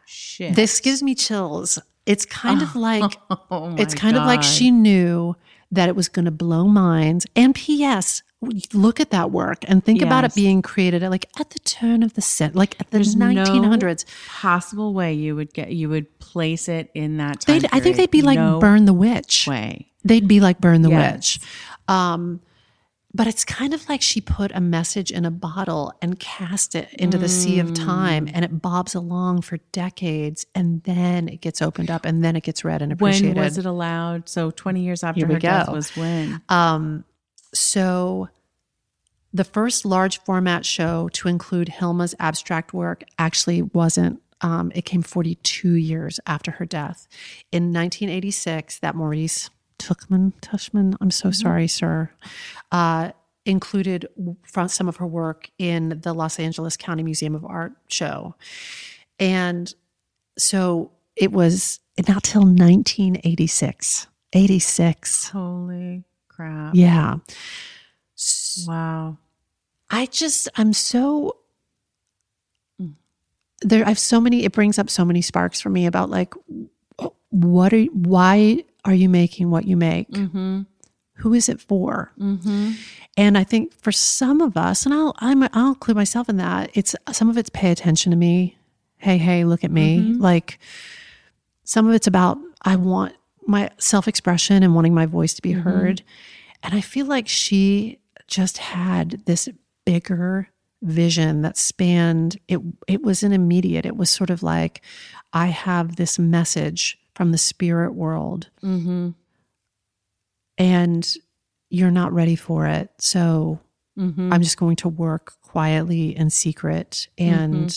shit. 0.07 0.57
This 0.57 0.81
gives 0.81 1.03
me 1.03 1.15
chills. 1.15 1.79
It's 2.07 2.25
kind 2.27 2.63
of 2.63 2.75
like 2.89 3.13
oh 3.31 3.77
it's 3.79 3.95
kind 3.95 4.17
of 4.17 4.25
like 4.25 4.43
she 4.43 4.71
knew 4.73 5.37
that 5.71 5.89
it 5.89 5.95
was 5.97 6.09
going 6.09 6.25
to 6.25 6.31
blow 6.33 6.67
minds. 6.67 7.27
And 7.37 7.55
P.S. 7.55 8.23
Look 8.73 8.99
at 8.99 9.11
that 9.11 9.31
work 9.31 9.65
and 9.69 9.85
think 9.85 10.03
about 10.03 10.25
it 10.25 10.35
being 10.35 10.63
created 10.63 11.05
at 11.05 11.11
like 11.13 11.27
at 11.39 11.51
the 11.51 11.61
turn 11.61 12.03
of 12.03 12.15
the 12.15 12.21
set, 12.21 12.57
like 12.57 12.75
at 12.81 12.91
the 12.91 12.99
There's 12.99 13.15
no 13.15 13.27
1900s. 13.27 14.05
possible 14.27 14.93
way 14.95 15.15
you 15.15 15.37
would 15.37 15.53
get 15.55 15.71
you 15.71 15.89
would 15.89 16.19
place 16.19 16.69
it 16.69 16.91
in 16.93 17.19
that 17.19 17.45
I 17.49 17.79
think 17.79 17.97
they'd 17.97 18.11
be 18.11 18.23
like 18.23 18.41
No 18.41 18.59
Burn 18.59 18.85
the 18.85 18.93
Witch. 18.93 19.47
way. 19.47 19.87
They'd 20.05 20.27
be 20.27 20.41
like 20.41 20.61
Burn 20.61 20.83
the 20.83 20.91
Yes. 20.91 21.39
Witch. 21.39 21.49
Um, 21.87 22.41
but 23.15 23.27
it's 23.27 23.45
kind 23.45 23.75
of 23.75 23.89
like 23.89 24.01
she 24.03 24.21
put 24.21 24.51
a 24.55 24.61
message 24.61 25.11
in 25.11 25.25
a 25.25 25.31
bottle 25.31 25.93
and 26.01 26.19
cast 26.19 26.75
it 26.75 26.89
into 26.95 27.19
the 27.19 27.29
sea 27.29 27.59
of 27.59 27.75
time, 27.75 28.27
Mm. 28.27 28.31
and 28.35 28.45
it 28.45 28.63
bobs 28.63 28.95
along 28.95 29.43
for 29.43 29.59
decades, 29.73 30.47
and 30.55 30.83
then 30.85 31.29
it 31.29 31.41
gets 31.41 31.61
opened 31.61 31.91
up, 31.91 32.05
and 32.07 32.25
then 32.25 32.37
it 32.37 32.43
gets 32.43 32.65
read 32.65 32.81
and 32.83 32.93
appreciated. 32.93 33.37
When 33.37 33.45
was 33.45 33.59
it 33.59 33.67
allowed? 33.67 34.29
So 34.29 34.51
20 34.51 34.83
years 34.83 35.03
after 35.05 35.27
her 35.27 35.39
death 35.39 35.69
was 35.71 35.95
when? 35.97 36.41
Um, 36.49 37.05
so 37.55 38.29
the 39.35 39.45
first 39.45 39.85
large 39.85 40.19
format 40.23 40.65
show 40.65 41.09
to 41.15 41.29
include 41.29 41.69
Hilma's 41.69 42.15
abstract 42.19 42.73
work 42.73 43.05
actually 43.19 43.63
wasn't. 43.63 44.21
Um, 44.41 44.73
it 44.75 44.83
came 44.85 45.03
42 45.03 45.75
years 45.75 46.19
after 46.27 46.51
her 46.53 46.67
death. 46.67 47.07
In 47.53 47.73
1986, 47.73 48.79
that 48.81 48.95
Maurice 48.97 49.51
Tuchman, 49.83 50.33
Tushman, 50.41 50.95
I'm 51.01 51.11
so 51.11 51.31
sorry, 51.31 51.69
sir, 51.69 52.11
uh, 52.71 53.13
included 53.45 54.09
from 54.47 54.69
some 54.69 54.89
of 54.89 54.97
her 54.97 55.07
work 55.07 55.51
in 55.59 56.01
the 56.03 56.13
Los 56.13 56.39
Angeles 56.39 56.77
County 56.77 57.03
Museum 57.03 57.35
of 57.35 57.45
Art 57.45 57.73
show. 57.89 58.35
And 59.19 59.75
so 60.39 60.93
it 61.17 61.33
was 61.33 61.81
not 62.09 62.23
till 62.23 62.43
1986. 62.43 64.07
86. 64.33 65.29
Holy 65.29 66.05
crap. 66.29 66.75
Yeah. 66.75 67.17
Wow. 68.67 69.19
I 69.91 70.07
just 70.07 70.49
I'm 70.57 70.73
so 70.73 71.37
there 73.61 73.85
I 73.85 73.89
have 73.89 73.99
so 73.99 74.21
many 74.21 74.45
it 74.45 74.53
brings 74.53 74.79
up 74.79 74.89
so 74.89 75.05
many 75.05 75.21
sparks 75.23 75.61
for 75.61 75.69
me 75.69 75.87
about 75.87 76.11
like 76.11 76.35
what 77.29 77.73
are 77.73 77.83
why 77.85 78.65
are 78.85 78.95
you 78.95 79.09
making 79.09 79.51
what 79.51 79.65
you 79.65 79.77
make? 79.77 80.11
Mm-hmm. 80.11 80.63
Who 81.17 81.35
is 81.35 81.49
it 81.49 81.61
for? 81.61 82.13
Mm-hmm. 82.19 82.73
And 83.17 83.39
I 83.39 83.45
think 83.45 83.73
for 83.75 83.93
some 83.93 84.41
of 84.41 84.57
us, 84.57 84.85
and 84.85 84.95
I'll 84.95 85.15
I'm, 85.19 85.43
I'll 85.53 85.69
include 85.69 85.97
myself 85.97 86.29
in 86.29 86.39
that. 86.39 86.71
It's 86.75 86.97
some 87.13 87.29
of 87.29 87.37
it's 87.37 87.51
pay 87.51 87.71
attention 87.71 88.11
to 88.11 88.17
me. 88.17 88.57
Hey, 88.97 89.19
hey, 89.19 89.45
look 89.45 89.65
at 89.65 89.71
me. 89.71 90.15
Like 90.19 90.59
some 91.65 91.89
of 91.89 91.95
it's 91.95 92.07
about 92.07 92.39
I 92.63 92.77
want 92.77 93.15
my 93.47 93.71
self 93.79 94.09
expression 94.09 94.63
and 94.63 94.75
wanting 94.75 94.95
my 94.95 95.07
voice 95.07 95.35
to 95.35 95.43
be 95.43 95.53
heard. 95.53 96.03
And 96.63 96.75
I 96.75 96.81
feel 96.81 97.07
like 97.07 97.29
she 97.29 97.99
just 98.29 98.59
had 98.59 99.23
this 99.27 99.49
bigger 99.85 100.49
vision 100.83 101.43
that 101.43 101.57
spanned 101.57 102.39
it. 102.49 102.61
It 102.87 103.03
wasn't 103.03 103.35
immediate. 103.35 103.85
It 103.85 103.97
was 103.97 104.11
sort 104.11 104.31
of 104.31 104.43
like 104.43 104.83
I 105.33 105.47
have 105.49 105.97
this 105.97 106.19
message 106.19 106.99
from 107.15 107.33
the 107.33 107.39
spirit 107.39 107.93
world 107.95 108.49
Mm-hmm. 108.63 109.11
and 110.59 111.15
you're 111.71 111.91
not 111.91 112.13
ready 112.13 112.37
for 112.37 112.67
it. 112.67 112.91
So 112.99 113.61
Mm-hmm. 113.99 114.33
I'm 114.33 114.41
just 114.43 114.57
going 114.57 114.77
to 114.77 114.89
work 114.89 115.35
quietly 115.43 116.17
and 116.17 116.33
secret 116.33 117.09
and 117.19 117.71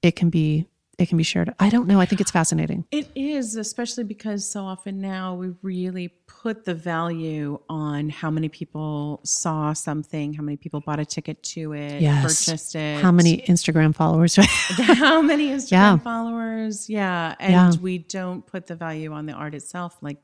it 0.00 0.16
can 0.16 0.30
be 0.30 0.66
it 0.98 1.08
can 1.08 1.16
be 1.16 1.22
shared. 1.24 1.54
I 1.60 1.70
don't 1.70 1.86
know. 1.86 2.00
I 2.00 2.06
think 2.06 2.20
it's 2.20 2.30
fascinating. 2.32 2.84
It 2.90 3.08
is, 3.14 3.54
especially 3.54 4.02
because 4.04 4.48
so 4.48 4.64
often 4.64 5.00
now 5.00 5.34
we 5.36 5.52
really 5.62 6.08
put 6.26 6.64
the 6.64 6.74
value 6.74 7.60
on 7.68 8.08
how 8.08 8.30
many 8.30 8.48
people 8.48 9.20
saw 9.24 9.72
something, 9.72 10.34
how 10.34 10.42
many 10.42 10.56
people 10.56 10.80
bought 10.80 10.98
a 10.98 11.04
ticket 11.04 11.40
to 11.44 11.72
it, 11.72 12.02
Yes. 12.02 12.44
purchased 12.46 12.74
it, 12.74 13.00
How 13.00 13.12
many 13.12 13.38
Instagram 13.42 13.94
followers? 13.94 14.36
how 14.36 15.22
many 15.22 15.48
Instagram 15.50 15.70
Yeah. 15.70 15.96
followers. 15.98 16.90
Yeah. 16.90 17.34
And 17.38 17.74
Yeah. 17.74 17.80
we 17.80 17.98
don't 17.98 18.44
put 18.44 18.66
the 18.66 18.74
value 18.74 19.12
on 19.12 19.26
the 19.26 19.32
art 19.34 19.54
itself, 19.54 19.96
like 20.02 20.18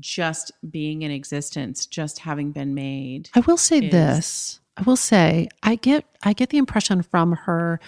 just 0.00 0.52
being 0.70 1.02
in 1.02 1.10
existence, 1.10 1.86
just 1.86 2.20
having 2.20 2.52
been 2.52 2.74
made. 2.74 3.28
I 3.34 3.40
will 3.40 3.56
say 3.56 3.78
is- 3.78 3.90
this. 3.92 4.60
I 4.78 4.82
will 4.82 4.96
say 4.96 5.48
I 5.62 5.74
get 5.74 6.04
I 6.22 6.32
get 6.32 6.50
the 6.50 6.58
impression 6.58 7.02
from 7.02 7.32
her 7.32 7.80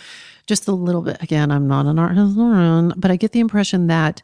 just 0.47 0.67
a 0.67 0.73
little 0.73 1.03
bit 1.03 1.23
again, 1.23 1.53
I'm 1.53 1.69
not 1.69 1.87
an 1.87 1.99
art 1.99 2.17
historian, 2.17 2.93
but 2.97 3.11
I 3.11 3.17
get 3.17 3.31
the 3.33 3.41
impression 3.41 3.87
that 3.87 4.21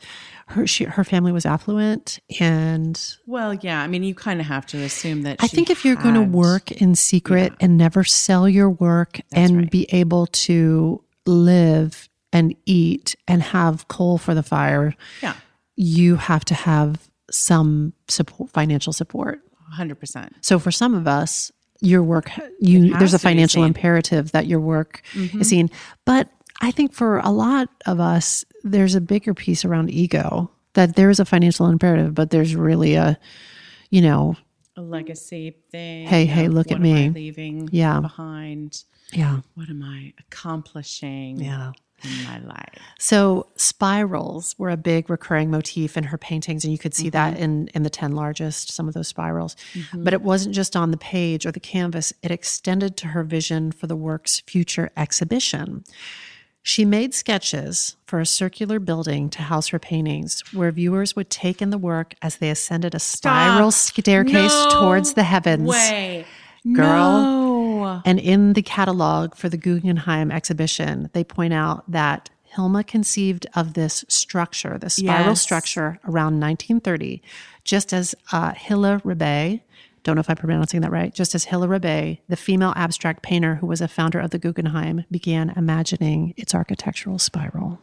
her 0.49 0.67
she, 0.67 0.85
her 0.85 1.05
family 1.05 1.31
was 1.31 1.47
affluent 1.47 2.19
and 2.41 3.01
Well, 3.27 3.55
yeah. 3.55 3.81
I 3.83 3.87
mean, 3.87 4.03
you 4.03 4.15
kind 4.15 4.41
of 4.41 4.47
have 4.47 4.67
to 4.67 4.79
assume 4.79 5.23
that. 5.23 5.37
I 5.41 5.47
think 5.47 5.71
if 5.71 5.85
you're 5.85 5.97
going 5.97 6.15
to 6.15 6.23
work 6.23 6.73
in 6.73 6.95
secret 6.97 7.53
and 7.61 7.77
never 7.77 8.03
sell 8.03 8.49
your 8.49 8.71
work 8.71 9.21
and 9.33 9.57
right. 9.57 9.71
be 9.71 9.87
able 9.93 10.27
to 10.27 11.03
live 11.27 12.09
and 12.33 12.55
eat 12.65 13.15
and 13.29 13.43
have 13.43 13.87
coal 13.89 14.19
for 14.19 14.35
the 14.35 14.43
fire, 14.43 14.95
yeah, 15.23 15.35
you 15.77 16.17
have 16.17 16.45
to 16.47 16.55
have 16.55 17.09
some 17.31 17.93
support, 18.09 18.51
financial 18.51 18.93
support. 18.93 19.41
100%. 19.79 20.31
So 20.41 20.59
for 20.59 20.71
some 20.71 20.95
of 20.95 21.07
us, 21.07 21.51
your 21.81 22.03
work 22.03 22.31
you 22.61 22.97
there's 22.99 23.15
a 23.15 23.19
financial 23.19 23.65
imperative 23.65 24.33
that 24.33 24.47
your 24.47 24.61
work 24.61 25.03
mm-hmm. 25.13 25.41
is 25.41 25.49
seen. 25.49 25.71
But 26.05 26.29
I 26.61 26.71
think 26.71 26.93
for 26.93 27.19
a 27.19 27.31
lot 27.31 27.69
of 27.87 28.01
us, 28.01 28.45
there's 28.65 28.95
a 28.95 29.01
bigger 29.01 29.35
piece 29.35 29.65
around 29.65 29.91
ego 29.91 30.51
that 30.73 30.97
there 30.97 31.11
is 31.11 31.21
a 31.21 31.25
financial 31.25 31.67
imperative, 31.67 32.15
but 32.15 32.31
there's 32.31 32.55
really 32.55 32.95
a, 32.95 33.19
you 33.91 34.01
know, 34.01 34.37
A 34.77 34.83
legacy 34.83 35.57
thing. 35.71 36.07
Hey, 36.07 36.27
hey, 36.27 36.49
look 36.49 36.71
at 36.71 36.79
what 36.79 36.87
am 36.87 36.97
I 36.97 37.09
me. 37.09 37.11
leaving 37.11 37.69
Yeah. 37.73 38.01
behind. 38.01 38.85
yeah, 39.13 39.41
What 39.55 39.69
am 39.69 39.83
I 39.83 40.13
accomplishing? 40.19 41.41
yeah. 41.41 41.73
In 42.03 42.25
my 42.25 42.39
life. 42.41 42.79
So 42.99 43.49
spirals 43.57 44.55
were 44.59 44.71
a 44.71 44.77
big 44.77 45.09
recurring 45.11 45.51
motif 45.51 45.97
in 45.97 46.05
her 46.05 46.19
paintings, 46.19 46.65
and 46.65 46.73
you 46.73 46.79
could 46.79 46.95
see 46.95 47.11
that 47.11 47.35
mm-hmm. 47.35 47.43
in 47.43 47.69
in 47.69 47.83
the 47.83 47.91
ten 47.91 48.13
largest, 48.13 48.73
some 48.73 48.89
of 48.89 48.95
those 48.95 49.09
spirals. 49.09 49.57
Mm-hmm. 49.75 50.05
But 50.05 50.13
it 50.13 50.23
wasn't 50.23 50.55
just 50.55 50.77
on 50.77 50.91
the 50.91 50.97
page 50.97 51.47
or 51.47 51.53
the 51.53 51.61
canvas; 51.61 52.13
it 52.23 52.31
extended 52.31 52.97
to 52.99 53.09
her 53.09 53.23
vision 53.23 53.73
for 53.73 53.87
the 53.87 53.97
work's 53.97 54.41
future 54.41 54.91
exhibition. 54.97 55.85
She 56.63 56.85
made 56.85 57.15
sketches 57.15 57.97
for 58.07 58.19
a 58.19 58.27
circular 58.27 58.81
building 58.81 59.31
to 59.31 59.43
house 59.43 59.69
her 59.69 59.79
paintings, 59.79 60.43
where 60.53 60.73
viewers 60.73 61.15
would 61.15 61.31
take 61.31 61.63
in 61.63 61.71
the 61.71 61.79
work 61.79 62.15
as 62.23 62.39
they 62.39 62.51
ascended 62.51 62.93
a 62.93 62.99
spiral 62.99 63.71
staircase 63.71 64.53
No 64.53 64.71
towards 64.73 65.15
the 65.15 65.23
heavens. 65.23 65.69
Way. 65.69 66.27
Girl. 66.75 67.23
No. 67.23 67.46
And 68.05 68.19
in 68.19 68.53
the 68.55 68.63
catalog 68.63 69.35
for 69.35 69.49
the 69.49 69.57
Guggenheim 69.57 70.31
exhibition, 70.31 71.11
they 71.13 71.25
point 71.25 71.53
out 71.55 71.85
that 71.91 72.31
Hilma 72.57 72.85
conceived 72.85 73.47
of 73.55 73.75
this 73.75 74.05
structure, 74.09 74.79
the 74.79 74.89
spiral 74.91 75.31
Yes. 75.31 75.41
structure, 75.43 75.99
around 76.05 76.41
1930, 76.41 77.23
just 77.65 77.93
as 77.93 78.15
uh, 78.33 78.53
Hilla 78.55 79.01
Rebay, 79.05 79.61
don't 80.05 80.15
know 80.15 80.21
if 80.21 80.31
I'm 80.31 80.37
pronouncing 80.37 80.81
that 80.83 80.93
right, 80.93 81.13
just 81.13 81.35
as 81.35 81.45
Hilla 81.47 81.67
Rebay, 81.67 82.21
the 82.29 82.37
female 82.37 82.73
abstract 82.77 83.23
painter 83.23 83.57
who 83.57 83.67
was 83.67 83.81
a 83.81 83.89
founder 83.89 84.21
of 84.21 84.31
the 84.31 84.39
Guggenheim, 84.39 85.05
began 85.11 85.51
imagining 85.57 86.33
its 86.37 86.55
architectural 86.55 87.19
spiral. 87.19 87.81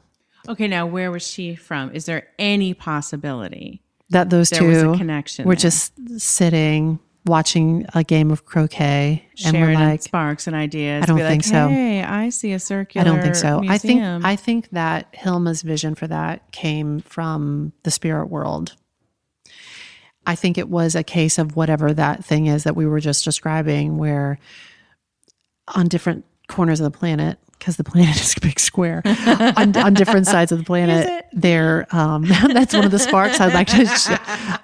Okay, 0.47 0.67
now 0.67 0.85
where 0.85 1.11
was 1.11 1.25
she 1.27 1.53
from? 1.55 1.91
Is 1.91 2.05
there 2.05 2.27
any 2.39 2.73
possibility 2.73 3.81
That 4.09 4.29
those 4.29 4.49
there 4.49 4.59
two 4.59 4.67
was 4.67 4.83
a 4.83 4.97
connection? 4.97 5.45
were 5.45 5.53
there? 5.55 5.61
just 5.61 5.93
sitting, 6.19 6.99
watching 7.25 7.85
a 7.93 8.03
game 8.03 8.31
of 8.31 8.45
croquet, 8.45 9.25
and 9.45 9.57
we're 9.57 9.73
like, 9.73 10.01
sparks 10.01 10.47
and 10.47 10.55
ideas. 10.55 11.03
I 11.03 11.05
don't 11.05 11.17
Be 11.17 11.23
like, 11.23 11.31
think 11.31 11.43
so. 11.43 11.67
Hey, 11.67 12.03
I 12.03 12.29
see 12.29 12.53
a 12.53 12.59
circular. 12.59 13.07
I 13.07 13.09
don't 13.09 13.21
think 13.21 13.35
so. 13.35 13.61
I 13.67 13.77
think. 13.77 14.01
I 14.01 14.35
think 14.35 14.69
that 14.71 15.07
Hilma's 15.13 15.61
vision 15.61 15.95
for 15.95 16.07
that 16.07 16.51
came 16.51 16.99
from 16.99 17.73
the 17.83 17.91
spirit 17.91 18.27
world. 18.27 18.75
I 20.25 20.35
think 20.35 20.57
it 20.57 20.69
was 20.69 20.95
a 20.95 21.03
case 21.03 21.37
of 21.37 21.55
whatever 21.55 21.93
that 21.93 22.23
thing 22.23 22.47
is 22.47 22.63
that 22.63 22.75
we 22.75 22.85
were 22.85 22.99
just 22.99 23.25
describing, 23.25 23.97
where 23.97 24.39
on 25.67 25.87
different 25.87 26.25
corners 26.47 26.79
of 26.79 26.91
the 26.91 26.97
planet, 26.97 27.39
because 27.57 27.77
the 27.77 27.83
planet 27.83 28.15
is 28.21 28.35
a 28.37 28.41
big 28.41 28.59
square, 28.59 29.01
on, 29.05 29.75
on 29.77 29.93
different 29.93 30.27
sides 30.27 30.51
of 30.51 30.57
the 30.57 30.63
planet, 30.63 31.25
there. 31.31 31.87
Um, 31.91 32.25
that's 32.53 32.73
one 32.73 32.85
of 32.85 32.91
the 32.91 32.99
sparks 32.99 33.39
I'd 33.39 33.53
like 33.53 33.67
to. 33.67 33.85
Sh- 33.97 34.17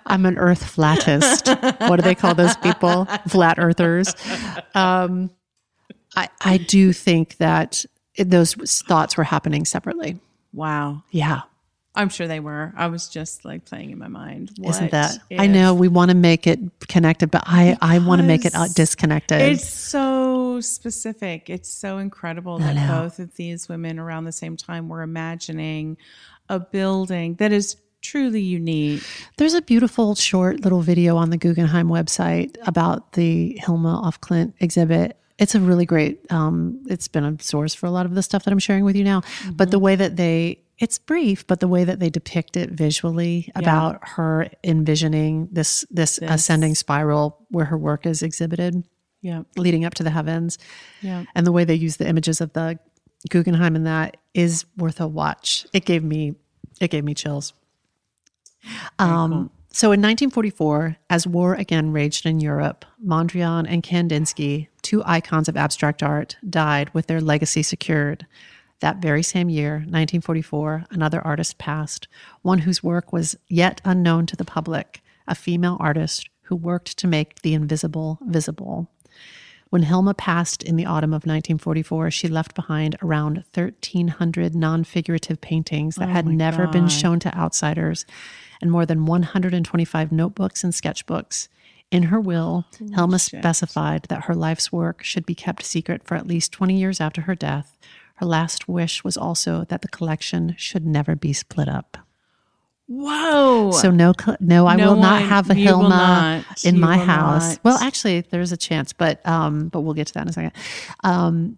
I'm 0.06 0.26
an 0.26 0.38
Earth 0.38 0.76
flattist. 0.76 1.48
What 1.90 1.98
do 1.98 2.02
they 2.02 2.16
call 2.16 2.36
those 2.36 2.58
people? 2.58 3.06
Flat 3.28 3.60
Earthers. 3.60 4.14
Um, 4.76 5.30
I, 6.16 6.30
I 6.42 6.58
do 6.58 6.92
think 6.94 7.38
that 7.38 7.86
it, 8.16 8.30
those 8.30 8.54
thoughts 8.54 9.16
were 9.18 9.24
happening 9.24 9.66
separately. 9.66 10.20
wow. 10.54 11.04
Yeah. 11.12 11.42
I'm 11.96 12.10
sure 12.10 12.28
they 12.28 12.40
were. 12.40 12.72
I 12.78 12.88
was 12.88 13.10
just 13.10 13.44
like 13.44 13.66
playing 13.66 13.90
in 13.90 13.98
my 13.98 14.08
mind. 14.08 14.52
Isn't 14.64 14.92
that? 14.92 15.18
I 15.38 15.48
know 15.48 15.74
we 15.74 15.88
want 15.88 16.12
to 16.12 16.16
make 16.16 16.48
it 16.48 16.60
connected, 16.88 17.30
but 17.30 17.44
I, 17.46 17.78
I 17.82 18.00
want 18.00 18.22
to 18.22 18.28
make 18.28 18.46
it 18.46 18.56
uh, 18.56 18.68
disconnected. 18.74 19.42
It's 19.42 19.68
so 19.68 20.19
specific. 20.62 21.50
It's 21.50 21.70
so 21.70 21.98
incredible 21.98 22.60
that 22.60 22.88
both 22.90 23.20
of 23.20 23.36
these 23.36 23.70
women 23.70 24.00
around 24.00 24.26
the 24.26 24.32
same 24.32 24.58
time 24.58 24.90
were 24.90 25.02
imagining 25.02 25.98
a 26.50 26.60
building 26.60 27.36
that 27.36 27.52
is 27.52 27.78
truly 28.02 28.42
unique. 28.42 29.04
There's 29.38 29.54
a 29.54 29.62
beautiful 29.62 30.16
short 30.16 30.62
little 30.62 30.82
video 30.82 31.18
on 31.18 31.30
the 31.30 31.38
Guggenheim 31.38 31.88
website 31.90 32.56
about 32.66 33.14
the 33.14 33.60
Hilma 33.66 34.02
af 34.04 34.22
Klint 34.22 34.54
exhibit. 34.60 35.18
It's 35.38 35.56
a 35.56 35.60
really 35.60 35.86
great, 35.86 36.30
um, 36.32 36.82
it's 36.88 37.08
been 37.08 37.24
a 37.24 37.42
source 37.42 37.74
for 37.74 37.86
a 37.86 37.92
lot 37.92 38.06
of 38.06 38.16
the 38.16 38.24
stuff 38.24 38.44
that 38.44 38.52
I'm 38.52 38.60
sharing 38.60 38.84
with 38.84 38.96
you 38.96 39.04
now. 39.04 39.22
But 39.54 39.72
the 39.72 39.80
way 39.80 39.96
that 39.96 40.18
they, 40.18 40.62
it's 40.80 40.98
brief, 40.98 41.46
but 41.48 41.60
the 41.60 41.68
way 41.68 41.84
that 41.84 42.00
they 42.00 42.10
depict 42.10 42.58
it 42.58 42.72
visually 42.72 43.52
about 43.56 44.00
her 44.02 44.50
envisioning 44.64 45.48
this, 45.52 45.86
this 45.90 46.20
ascending 46.22 46.76
spiral 46.76 47.46
where 47.50 47.66
her 47.66 47.78
work 47.78 48.06
is 48.06 48.22
exhibited 48.22 48.84
Yeah. 49.22 49.44
leading 49.58 49.84
up 49.86 49.94
to 49.96 50.04
the 50.04 50.10
heavens 50.12 50.58
Yeah. 51.02 51.26
and 51.36 51.46
the 51.46 51.52
way 51.52 51.66
they 51.66 51.76
use 51.76 51.98
the 51.98 52.08
images 52.08 52.40
of 52.42 52.54
the 52.54 52.80
Guggenheim 53.30 53.76
in 53.76 53.84
that 53.84 54.16
is 54.34 54.66
worth 54.78 55.02
a 55.02 55.08
watch. 55.08 55.66
It 55.74 55.86
gave 55.86 56.04
me 56.04 56.36
it 56.80 56.90
gave 56.92 57.04
me 57.04 57.14
chills. 57.14 57.54
Um, 58.98 59.50
So 59.72 59.92
in 59.92 60.02
1944, 60.02 60.98
as 61.12 61.28
war 61.28 61.54
again 61.54 61.92
raged 61.92 62.26
in 62.26 62.40
Europe, 62.40 62.86
Mondrian 63.06 63.66
and 63.70 63.84
Kandinsky, 63.84 64.68
two 64.82 65.04
icons 65.06 65.48
of 65.48 65.56
abstract 65.56 66.02
art, 66.02 66.38
died 66.50 66.90
with 66.94 67.06
their 67.08 67.22
legacy 67.22 67.62
secured. 67.62 68.26
That 68.80 68.98
very 69.02 69.22
same 69.22 69.48
year, 69.50 69.74
1944, 69.90 70.86
another 70.90 71.22
artist 71.22 71.60
passed, 71.60 72.08
one 72.42 72.60
whose 72.60 72.82
work 72.84 73.14
was 73.14 73.36
yet 73.48 73.80
unknown 73.86 74.26
to 74.28 74.36
the 74.36 74.46
public, 74.46 75.02
a 75.28 75.36
female 75.36 75.78
artist 75.80 76.30
who 76.44 76.56
worked 76.56 76.98
to 76.98 77.08
make 77.08 77.42
the 77.44 77.54
invisible 77.54 78.18
visible. 78.26 78.90
When 79.70 79.84
Hilma 79.84 80.16
passed 80.16 80.64
in 80.64 80.78
the 80.78 80.88
autumn 80.88 81.12
of 81.12 81.28
1944, 81.28 82.10
she 82.10 82.28
left 82.28 82.56
behind 82.56 82.96
around 83.04 83.44
1,300 83.54 84.56
non 84.56 84.84
figurative 84.84 85.42
paintings 85.42 85.96
that 85.96 86.10
had 86.10 86.26
never 86.26 86.66
been 86.66 86.88
shown 86.88 87.20
to 87.20 87.36
outsiders 87.38 88.06
and 88.62 88.72
more 88.72 88.86
than 88.86 89.06
125 89.06 90.12
notebooks 90.12 90.64
and 90.64 90.74
sketchbooks. 90.74 91.50
In 91.92 92.04
her 92.04 92.20
will, 92.20 92.66
Hilma 92.96 93.20
specified 93.20 94.04
that 94.10 94.26
her 94.26 94.36
life's 94.36 94.72
work 94.72 95.04
should 95.04 95.26
be 95.26 95.36
kept 95.36 95.64
secret 95.64 96.04
for 96.04 96.16
at 96.16 96.28
least 96.28 96.52
20 96.52 96.76
years 96.76 97.00
after 97.00 97.22
her 97.22 97.36
death. 97.36 97.78
Her 98.16 98.26
last 98.26 98.68
wish 98.68 99.04
was 99.04 99.18
also 99.18 99.66
that 99.66 99.82
the 99.84 99.88
collection 99.88 100.56
should 100.58 100.86
never 100.86 101.16
be 101.16 101.32
split 101.32 101.70
up. 101.70 101.98
Whoa. 102.92 103.70
So 103.72 103.92
no, 103.92 104.14
no, 104.40 104.66
I 104.66 104.76
No 104.76 104.90
will 104.90 105.02
not 105.02 105.22
one- 105.22 105.30
have 105.30 105.50
a 105.50 105.54
Hilma 105.54 106.44
in 106.64 106.76
You 106.76 106.82
my 106.82 106.98
house. 106.98 107.52
not. 107.52 107.60
Well, 107.64 107.78
actually, 107.78 108.22
there's 108.22 108.52
a 108.52 108.58
chance, 108.58 108.94
but 108.94 109.26
um, 109.28 109.68
but 109.70 109.82
we'll 109.82 109.94
get 109.94 110.08
to 110.08 110.14
that 110.16 110.24
in 110.24 110.30
a 110.30 110.34
second. 110.34 110.52
Um, 111.04 111.58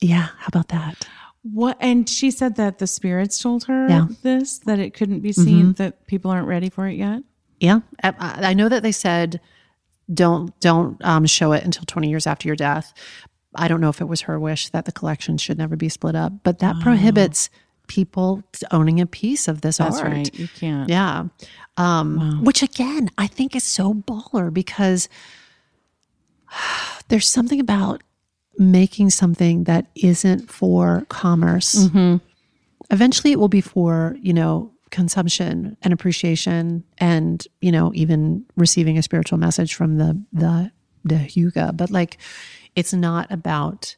yeah, 0.00 0.28
how 0.38 0.46
about 0.48 0.68
that? 0.68 1.06
what? 1.42 1.78
And 1.80 2.08
she 2.08 2.30
said 2.30 2.56
that 2.56 2.78
the 2.78 2.86
spirits 2.86 3.40
told 3.40 3.64
her 3.64 3.88
Yeah. 3.88 4.00
Mm-hmm. 4.00 4.12
this, 4.22 4.58
that 4.60 4.78
it 4.80 4.92
couldn't 4.94 5.20
be 5.20 5.32
seen, 5.32 5.72
that 5.74 6.06
people 6.08 6.30
aren't 6.30 6.48
ready 6.48 6.68
for 6.68 6.86
it 6.88 6.96
yet. 6.96 7.22
Yeah, 7.60 7.80
I, 8.04 8.12
I 8.50 8.54
know 8.54 8.68
that 8.68 8.82
they 8.82 8.92
said 8.92 9.40
don't 10.12 10.58
don't 10.60 11.02
um, 11.04 11.24
show 11.24 11.52
it 11.52 11.64
until 11.64 11.84
20 11.86 12.10
years 12.10 12.26
after 12.26 12.48
your 12.48 12.56
death. 12.56 12.92
I 13.54 13.68
don't 13.68 13.80
know 13.80 13.88
if 13.88 14.02
it 14.02 14.08
was 14.08 14.22
her 14.22 14.38
wish 14.38 14.68
that 14.70 14.84
the 14.84 14.92
collection 14.92 15.38
should 15.38 15.56
never 15.56 15.74
be 15.76 15.88
split 15.88 16.14
up, 16.14 16.32
but 16.42 16.58
that 16.58 16.78
prohibits 16.80 17.48
people 17.86 18.42
owning 18.70 19.00
a 19.00 19.06
piece 19.06 19.48
of 19.48 19.60
this 19.60 19.78
That's 19.78 19.98
art. 19.98 20.08
right. 20.08 20.34
You 20.38 20.48
can't. 20.48 20.88
Yeah. 20.88 21.26
Um, 21.76 22.42
Which 22.44 22.62
again, 22.62 23.10
I 23.18 23.26
think 23.26 23.54
is 23.54 23.64
so 23.64 23.94
baller 23.94 24.52
because 24.52 25.08
there's 27.08 27.28
something 27.28 27.60
about 27.60 28.02
making 28.58 29.10
something 29.10 29.64
that 29.64 29.86
isn't 29.94 30.50
for 30.50 31.04
commerce. 31.08 31.88
Eventually, 32.90 33.32
it 33.32 33.38
will 33.38 33.48
be 33.48 33.60
for, 33.60 34.16
you 34.20 34.32
know, 34.32 34.72
consumption 34.90 35.76
and 35.82 35.92
appreciation 35.92 36.84
and, 36.98 37.46
you 37.60 37.72
know, 37.72 37.90
even 37.94 38.46
receiving 38.56 38.96
a 38.96 39.02
spiritual 39.02 39.38
message 39.38 39.74
from 39.74 39.98
the, 39.98 40.22
the, 40.32 40.70
the 41.04 41.16
Huga. 41.16 41.76
But 41.76 41.90
like, 41.90 42.18
it's 42.76 42.92
not 42.94 43.30
about, 43.30 43.96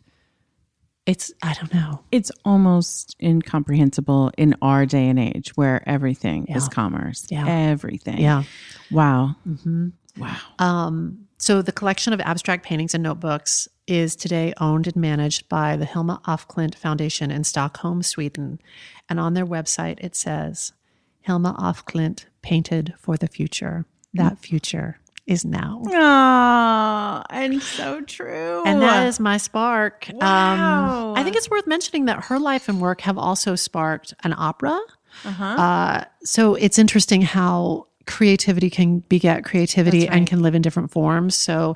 it's, 1.09 1.33
I 1.43 1.55
don't 1.55 1.73
know. 1.73 2.01
It's 2.13 2.31
almost 2.45 3.17
incomprehensible 3.23 4.31
in 4.37 4.55
our 4.61 4.85
day 4.85 5.09
and 5.09 5.19
age 5.19 5.57
where 5.57 5.83
everything 5.89 6.47
is 6.49 6.69
commerce. 6.69 7.27
Yeah. 7.31 7.49
Everything. 7.49 8.19
Yeah. 8.19 8.43
Wow. 8.91 9.37
mm-hmm. 9.49 9.89
Wow. 10.19 10.37
Um, 10.59 11.27
so 11.39 11.63
the 11.63 11.73
collection 11.73 12.13
of 12.13 12.21
abstract 12.21 12.63
paintings 12.63 12.93
and 12.93 13.03
notebooks 13.03 13.69
is 13.87 14.17
today 14.17 14.53
owned 14.61 14.87
and 14.87 14.97
managed 14.97 15.49
by 15.49 15.77
the 15.77 15.87
Hilma 15.87 16.21
af 16.27 16.47
Klint 16.47 16.75
Foundation 16.75 17.31
in 17.31 17.43
Stockholm, 17.43 18.03
Sweden. 18.03 18.61
And 19.09 19.19
on 19.19 19.33
their 19.33 19.47
website, 19.47 19.99
it 20.05 20.15
says, 20.15 20.75
Hilma 21.23 21.57
af 21.59 21.87
Klint 21.87 22.27
painted 22.43 22.93
for 22.99 23.17
the 23.17 23.29
future. 23.29 23.87
That 24.13 24.39
future 24.39 24.99
is 25.29 25.45
now. 25.45 25.83
Oh, 25.87 27.23
and 27.31 27.63
so 27.63 28.01
true. 28.01 28.65
And 28.65 28.81
that 28.83 29.07
is 29.07 29.21
my 29.21 29.37
spark. 29.37 30.11
Wow. 30.13 31.11
Um, 31.11 31.17
I 31.17 31.23
think 31.23 31.37
it's 31.37 31.51
worth 31.51 31.67
mentioning 31.67 32.07
that 32.07 32.25
her 32.25 32.39
life 32.39 32.69
and 32.69 32.81
work 32.81 33.03
have 33.03 33.19
also 33.19 33.55
sparked 33.55 34.15
an 34.25 34.35
opera. 34.37 34.81
Uh 35.25 35.31
huh. 35.31 36.05
so 36.23 36.55
it's 36.55 36.79
interesting 36.79 37.23
how 37.23 37.87
creativity 38.07 38.71
can 38.71 39.01
beget 39.01 39.45
creativity 39.45 40.09
and 40.09 40.27
can 40.27 40.41
live 40.41 40.55
in 40.55 40.63
different 40.63 40.91
forms. 40.91 41.35
So 41.35 41.75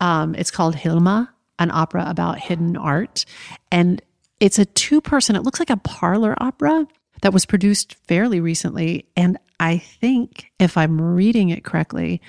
um, 0.00 0.34
it's 0.34 0.50
called 0.50 0.76
Hilma, 0.76 1.32
an 1.58 1.70
opera 1.70 2.04
about 2.06 2.38
hidden 2.38 2.76
art. 2.76 3.24
And 3.70 4.00
it's 4.40 4.58
a 4.58 4.64
two 4.64 5.00
person, 5.00 5.36
it 5.36 5.42
looks 5.42 5.58
like 5.58 5.70
a 5.70 5.76
parlor 5.76 6.34
opera 6.38 6.86
that 7.22 7.32
was 7.32 7.46
produced 7.46 7.94
fairly 8.06 8.40
recently. 8.40 9.06
And 9.16 9.38
I 9.62 9.78
think, 9.78 10.50
if 10.58 10.76
I'm 10.76 11.00
reading 11.00 11.50
it 11.50 11.62
correctly, 11.62 12.20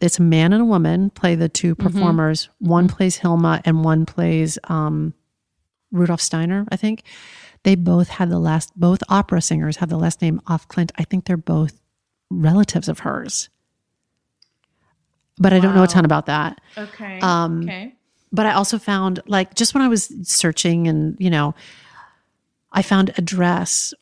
it's 0.00 0.18
a 0.18 0.22
man 0.22 0.52
and 0.52 0.62
a 0.62 0.64
woman 0.64 1.10
play 1.10 1.36
the 1.36 1.48
two 1.48 1.76
performers. 1.76 2.48
One 2.58 2.88
plays 2.88 3.14
Hilma 3.14 3.62
and 3.64 3.84
one 3.84 4.04
plays 4.04 4.58
um, 4.64 5.14
Rudolf 5.92 6.20
Steiner, 6.20 6.66
I 6.72 6.74
think. 6.74 7.04
They 7.62 7.76
both 7.76 8.08
had 8.08 8.30
the 8.30 8.40
last, 8.40 8.72
both 8.74 9.00
opera 9.08 9.42
singers 9.42 9.76
have 9.76 9.90
the 9.90 9.96
last 9.96 10.20
name 10.20 10.40
af 10.48 10.66
Klint. 10.66 10.90
I 10.98 11.04
think 11.04 11.26
they're 11.26 11.36
both 11.36 11.80
relatives 12.30 12.88
of 12.88 12.98
hers. 12.98 13.48
But 15.38 15.52
I 15.52 15.60
don't 15.60 15.76
know 15.76 15.84
a 15.84 15.86
ton 15.86 16.04
about 16.04 16.26
that. 16.26 16.60
Okay. 16.76 17.20
Um, 17.20 17.62
okay. 17.62 17.94
But 18.32 18.46
I 18.46 18.54
also 18.54 18.80
found, 18.80 19.20
like, 19.26 19.54
just 19.54 19.72
when 19.72 19.84
I 19.84 19.88
was 19.88 20.12
searching 20.24 20.88
and, 20.88 21.16
you 21.20 21.30
know, 21.30 21.54
I 22.72 22.82
found 22.82 23.12
a 23.16 23.22
dress, 23.22 23.94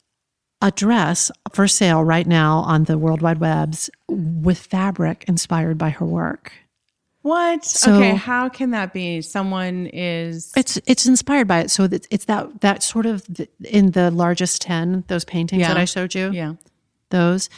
a 0.65 0.71
dress 0.71 1.31
for 1.53 1.69
sale 1.69 2.03
right 2.03 2.27
now 2.27 2.59
on 2.61 2.85
the 2.85 2.97
World 2.99 3.21
Wide 3.23 3.39
Webs 3.39 3.91
with 4.09 4.59
fabric 4.59 5.25
inspired 5.29 5.77
by 5.79 5.91
her 5.91 6.07
work. 6.07 6.53
What? 7.23 7.65
So- 7.65 7.95
okay. 7.97 8.15
How 8.15 8.49
can 8.49 8.71
that 8.71 8.93
be? 8.93 9.21
Someone 9.23 9.87
is. 9.93 10.53
It's 10.57 10.79
it's 10.87 11.07
inspired 11.07 11.47
by 11.49 11.61
it. 11.61 11.71
So 11.71 11.87
that 11.87 12.07
it's 12.11 12.25
that 12.27 12.61
that 12.63 12.83
sort 12.83 13.07
of 13.07 13.25
the, 13.27 13.49
in 13.63 13.93
the 13.93 14.11
largest 14.11 14.63
ten 14.63 15.05
those 15.09 15.25
paintings 15.25 15.61
Yeah. 15.61 15.69
that 15.69 15.77
I 15.79 15.85
showed 15.85 16.15
you. 16.15 16.31
yeah. 16.33 16.55
Those, 17.11 17.49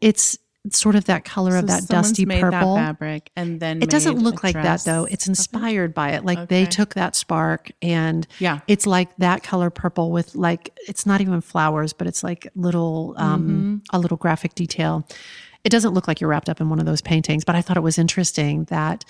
it's 0.00 0.38
sort 0.70 0.94
of 0.94 1.06
that 1.06 1.24
color 1.24 1.56
of 1.56 1.66
that 1.66 1.88
dusty 1.88 2.24
purple. 2.24 2.76
That 2.76 2.86
fabric, 2.86 3.30
and 3.34 3.58
then 3.58 3.82
It 3.82 3.90
doesn't 3.90 4.18
look 4.18 4.44
like 4.44 4.54
that 4.54 4.84
though. 4.84 5.06
It's 5.10 5.26
inspired 5.26 5.92
by 5.92 6.10
it. 6.10 6.24
Like 6.24 6.48
they 6.48 6.66
took 6.66 6.94
that 6.94 7.16
spark 7.16 7.72
and 7.82 8.26
Yeah. 8.38 8.60
it's 8.68 8.86
like 8.86 9.16
that 9.16 9.42
color 9.42 9.70
purple 9.70 10.12
with 10.12 10.34
like 10.36 10.70
it's 10.88 11.04
not 11.04 11.20
even 11.20 11.40
flowers, 11.40 11.92
but 11.92 12.06
it's 12.06 12.22
like 12.22 12.46
little 12.54 13.14
um 13.16 13.42
Mm-hmm. 13.42 13.76
a 13.96 13.98
little 13.98 14.16
graphic 14.16 14.54
detail. 14.54 15.06
It 15.64 15.70
doesn't 15.70 15.94
look 15.94 16.06
like 16.08 16.20
you're 16.20 16.30
wrapped 16.30 16.48
up 16.48 16.60
in 16.60 16.68
one 16.68 16.78
of 16.78 16.86
those 16.86 17.00
paintings, 17.00 17.44
but 17.44 17.54
I 17.56 17.62
thought 17.62 17.76
it 17.76 17.82
was 17.82 17.98
interesting 17.98 18.64
that 18.64 19.04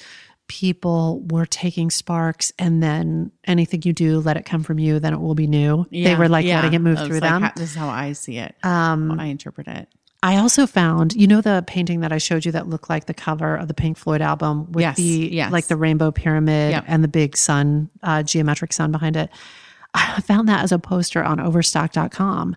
people 0.48 1.20
were 1.30 1.46
taking 1.46 1.90
sparks 1.90 2.52
and 2.58 2.82
then 2.82 3.30
anything 3.44 3.80
you 3.84 3.92
do, 3.92 4.20
let 4.20 4.36
it 4.36 4.44
come 4.44 4.62
from 4.62 4.78
you, 4.78 4.98
then 4.98 5.12
it 5.14 5.20
will 5.20 5.34
be 5.34 5.46
new. 5.46 5.86
they 5.90 6.14
were 6.14 6.28
like 6.28 6.44
yeah. 6.44 6.56
letting 6.56 6.74
it 6.74 6.80
move 6.80 6.98
through 6.98 7.20
like, 7.20 7.40
them. 7.40 7.50
this 7.56 7.70
is 7.70 7.76
how 7.76 7.88
I 7.88 8.12
see 8.12 8.38
it. 8.38 8.54
um, 8.62 9.10
how 9.10 9.22
I 9.22 9.26
interpret 9.26 9.68
it. 9.68 9.88
I 10.24 10.36
also 10.36 10.66
found, 10.68 11.14
you 11.14 11.26
know, 11.26 11.40
the 11.40 11.64
painting 11.66 12.00
that 12.00 12.12
I 12.12 12.18
showed 12.18 12.44
you 12.44 12.52
that 12.52 12.68
looked 12.68 12.88
like 12.88 13.06
the 13.06 13.14
cover 13.14 13.56
of 13.56 13.66
the 13.66 13.74
Pink 13.74 13.98
Floyd 13.98 14.20
album 14.22 14.70
with 14.70 14.82
Yes, 14.82 14.96
the 14.96 15.02
yes. 15.32 15.50
like 15.50 15.66
the 15.66 15.76
rainbow 15.76 16.12
pyramid 16.12 16.70
Yep. 16.72 16.84
and 16.86 17.02
the 17.02 17.08
big 17.08 17.36
sun, 17.36 17.90
uh, 18.04 18.22
geometric 18.22 18.72
sun 18.72 18.92
behind 18.92 19.16
it. 19.16 19.30
I 19.94 20.20
found 20.20 20.48
that 20.48 20.62
as 20.62 20.70
a 20.72 20.78
poster 20.78 21.24
on 21.24 21.40
Overstock.com. 21.40 22.56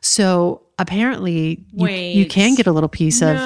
So 0.00 0.62
apparently, 0.78 1.64
you, 1.72 1.88
you 1.88 2.26
can 2.26 2.54
get 2.54 2.66
a 2.66 2.72
little 2.72 2.88
piece 2.88 3.20
of. 3.22 3.36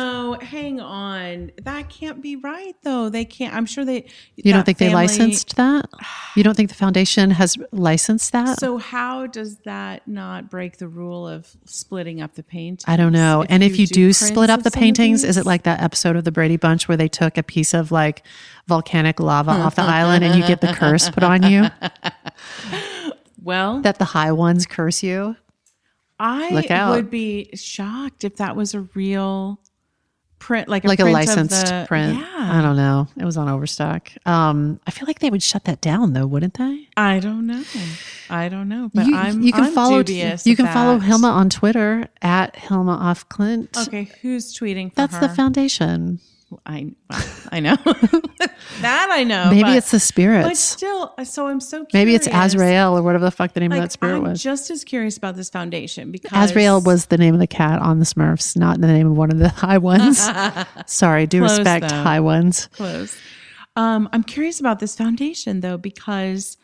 Hang 0.47 0.81
on. 0.81 1.53
That 1.63 1.89
can't 1.89 2.23
be 2.23 2.37
right, 2.37 2.75
though. 2.83 3.09
They 3.09 3.25
can't. 3.25 3.55
I'm 3.55 3.67
sure 3.67 3.85
they. 3.85 4.07
You 4.37 4.53
don't 4.53 4.65
think 4.65 4.79
they 4.79 4.93
licensed 4.95 5.57
that? 5.57 5.89
You 6.35 6.43
don't 6.43 6.57
think 6.57 6.69
the 6.69 6.75
foundation 6.75 7.31
has 7.33 7.57
licensed 7.73 8.33
that? 8.33 8.59
So 8.61 8.79
how 8.79 9.27
does 9.27 9.59
that 9.59 10.07
not 10.07 10.51
break 10.51 10.79
the 10.79 10.89
rule 10.89 11.27
of 11.27 11.49
splitting 11.65 12.21
up 12.21 12.35
the 12.35 12.43
paint? 12.43 12.85
I 12.87 12.97
don't 12.97 13.13
know. 13.13 13.45
and 13.49 13.63
if 13.63 13.79
you 13.79 13.87
do 13.87 14.13
split 14.13 14.51
up 14.51 14.63
the 14.63 14.71
paintings, 14.71 15.25
is 15.25 15.37
it 15.37 15.47
like 15.47 15.65
that 15.65 15.83
episode 15.83 16.17
of 16.17 16.25
the 16.25 16.33
Brady 16.33 16.57
Bunch 16.57 16.89
where 16.89 16.97
they 16.97 17.09
took 17.09 17.37
a 17.39 17.43
piece 17.43 17.75
of 17.75 17.91
like 17.93 18.23
volcanic 18.67 19.21
lava 19.21 19.51
off 19.53 19.75
the 19.77 19.83
island 19.83 20.25
and 20.25 20.39
you 20.39 20.47
get 20.47 20.61
the 20.61 20.73
curse 20.73 21.11
put 21.11 21.23
on 21.23 21.43
you? 21.43 21.67
Well, 23.43 23.81
That 23.83 23.99
the 23.99 24.05
high 24.07 24.33
ones 24.33 24.67
curse 24.67 25.03
you? 25.05 25.37
I 26.19 26.65
would 26.91 27.11
be 27.11 27.51
shocked 27.55 28.25
if 28.25 28.37
that 28.37 28.57
was 28.57 28.75
a 28.75 28.81
real 28.95 29.61
print, 30.39 30.69
like 30.69 30.85
a 30.85 30.89
Like 30.89 30.99
a 31.01 31.03
print 31.05 31.15
of 31.19 31.27
licensed 31.27 31.67
the- 31.67 31.85
print. 31.89 32.19
Yeah, 32.19 32.27
I 32.59 32.61
don't 32.63 32.77
know. 32.77 33.09
It 33.19 33.25
was 33.25 33.37
on 33.37 33.49
Overstock. 33.49 34.11
Um, 34.27 34.81
I 34.87 34.91
feel 34.91 35.07
like 35.07 35.19
they 35.21 35.31
would 35.31 35.43
shut 35.43 35.65
that 35.65 35.81
down 35.81 36.13
though, 36.13 36.27
wouldn't 36.27 36.55
they? 36.55 36.89
I 36.97 37.19
don't 37.21 37.47
know. 37.47 37.63
I 38.31 38.49
don't 38.49 38.69
know, 38.69 38.91
but 38.95 39.07
you, 39.07 39.17
I'm 39.17 39.43
you 39.43 39.53
can 39.53 39.65
I'm 39.65 39.73
follow 39.73 40.03
dubious 40.03 40.47
you 40.47 40.57
can 40.57 40.67
follow 40.67 40.99
that. 40.99 41.05
Hilma 41.07 41.29
on 41.29 41.49
Twitter 41.51 42.09
at 42.23 42.57
Hilma 42.57 42.99
af 43.01 43.29
Klint. 43.29 43.77
Okay, 43.89 44.11
who's 44.23 44.53
tweeting? 44.57 44.91
For 44.91 44.97
That's 44.97 45.15
her? 45.15 45.29
the 45.29 45.35
foundation. 45.35 46.21
I 46.65 46.93
I 47.53 47.61
know 47.61 47.77
that 48.81 49.09
I 49.11 49.25
know. 49.25 49.51
Maybe 49.51 49.63
but, 49.65 49.77
it's 49.77 49.91
the 49.91 50.01
spirit. 50.01 50.43
but 50.43 50.57
spirits. 50.57 50.61
still. 50.61 51.15
So 51.25 51.47
I'm 51.49 51.61
so 51.61 51.85
curious. 51.85 51.93
Maybe 51.95 52.15
it's 52.15 52.29
Azrael 52.31 52.97
or 52.97 53.03
whatever 53.03 53.25
the 53.25 53.31
fuck 53.31 53.53
the 53.53 53.61
name 53.61 53.71
Like, 53.71 53.79
of 53.79 53.85
that 53.85 53.93
spirit 53.93 54.17
I'm 54.17 54.23
was. 54.23 54.43
just 54.43 54.71
as 54.71 54.85
curious 54.85 55.17
about 55.17 55.37
this 55.37 55.51
foundation 55.51 56.11
because 56.11 56.31
Azrael 56.51 56.81
was 56.81 57.07
the 57.07 57.19
name 57.19 57.35
of 57.35 57.41
the 57.41 57.47
cat 57.47 57.81
on 57.81 57.99
the 57.99 58.05
Smurfs, 58.05 58.57
not 58.57 58.81
the 58.81 58.87
name 58.87 59.07
of 59.11 59.17
one 59.17 59.31
of 59.31 59.39
the 59.39 59.49
high 59.65 59.79
ones. 59.79 60.27
Sorry, 60.87 61.27
do 61.27 61.41
Close, 61.41 61.59
respect 61.59 61.89
though. 61.89 62.03
high 62.03 62.21
ones. 62.21 62.67
close. 62.73 63.17
Um, 63.77 64.09
I'm 64.13 64.23
curious 64.23 64.59
about 64.61 64.79
this 64.81 64.97
foundation 64.97 65.61
though, 65.61 65.77
because 65.79 66.57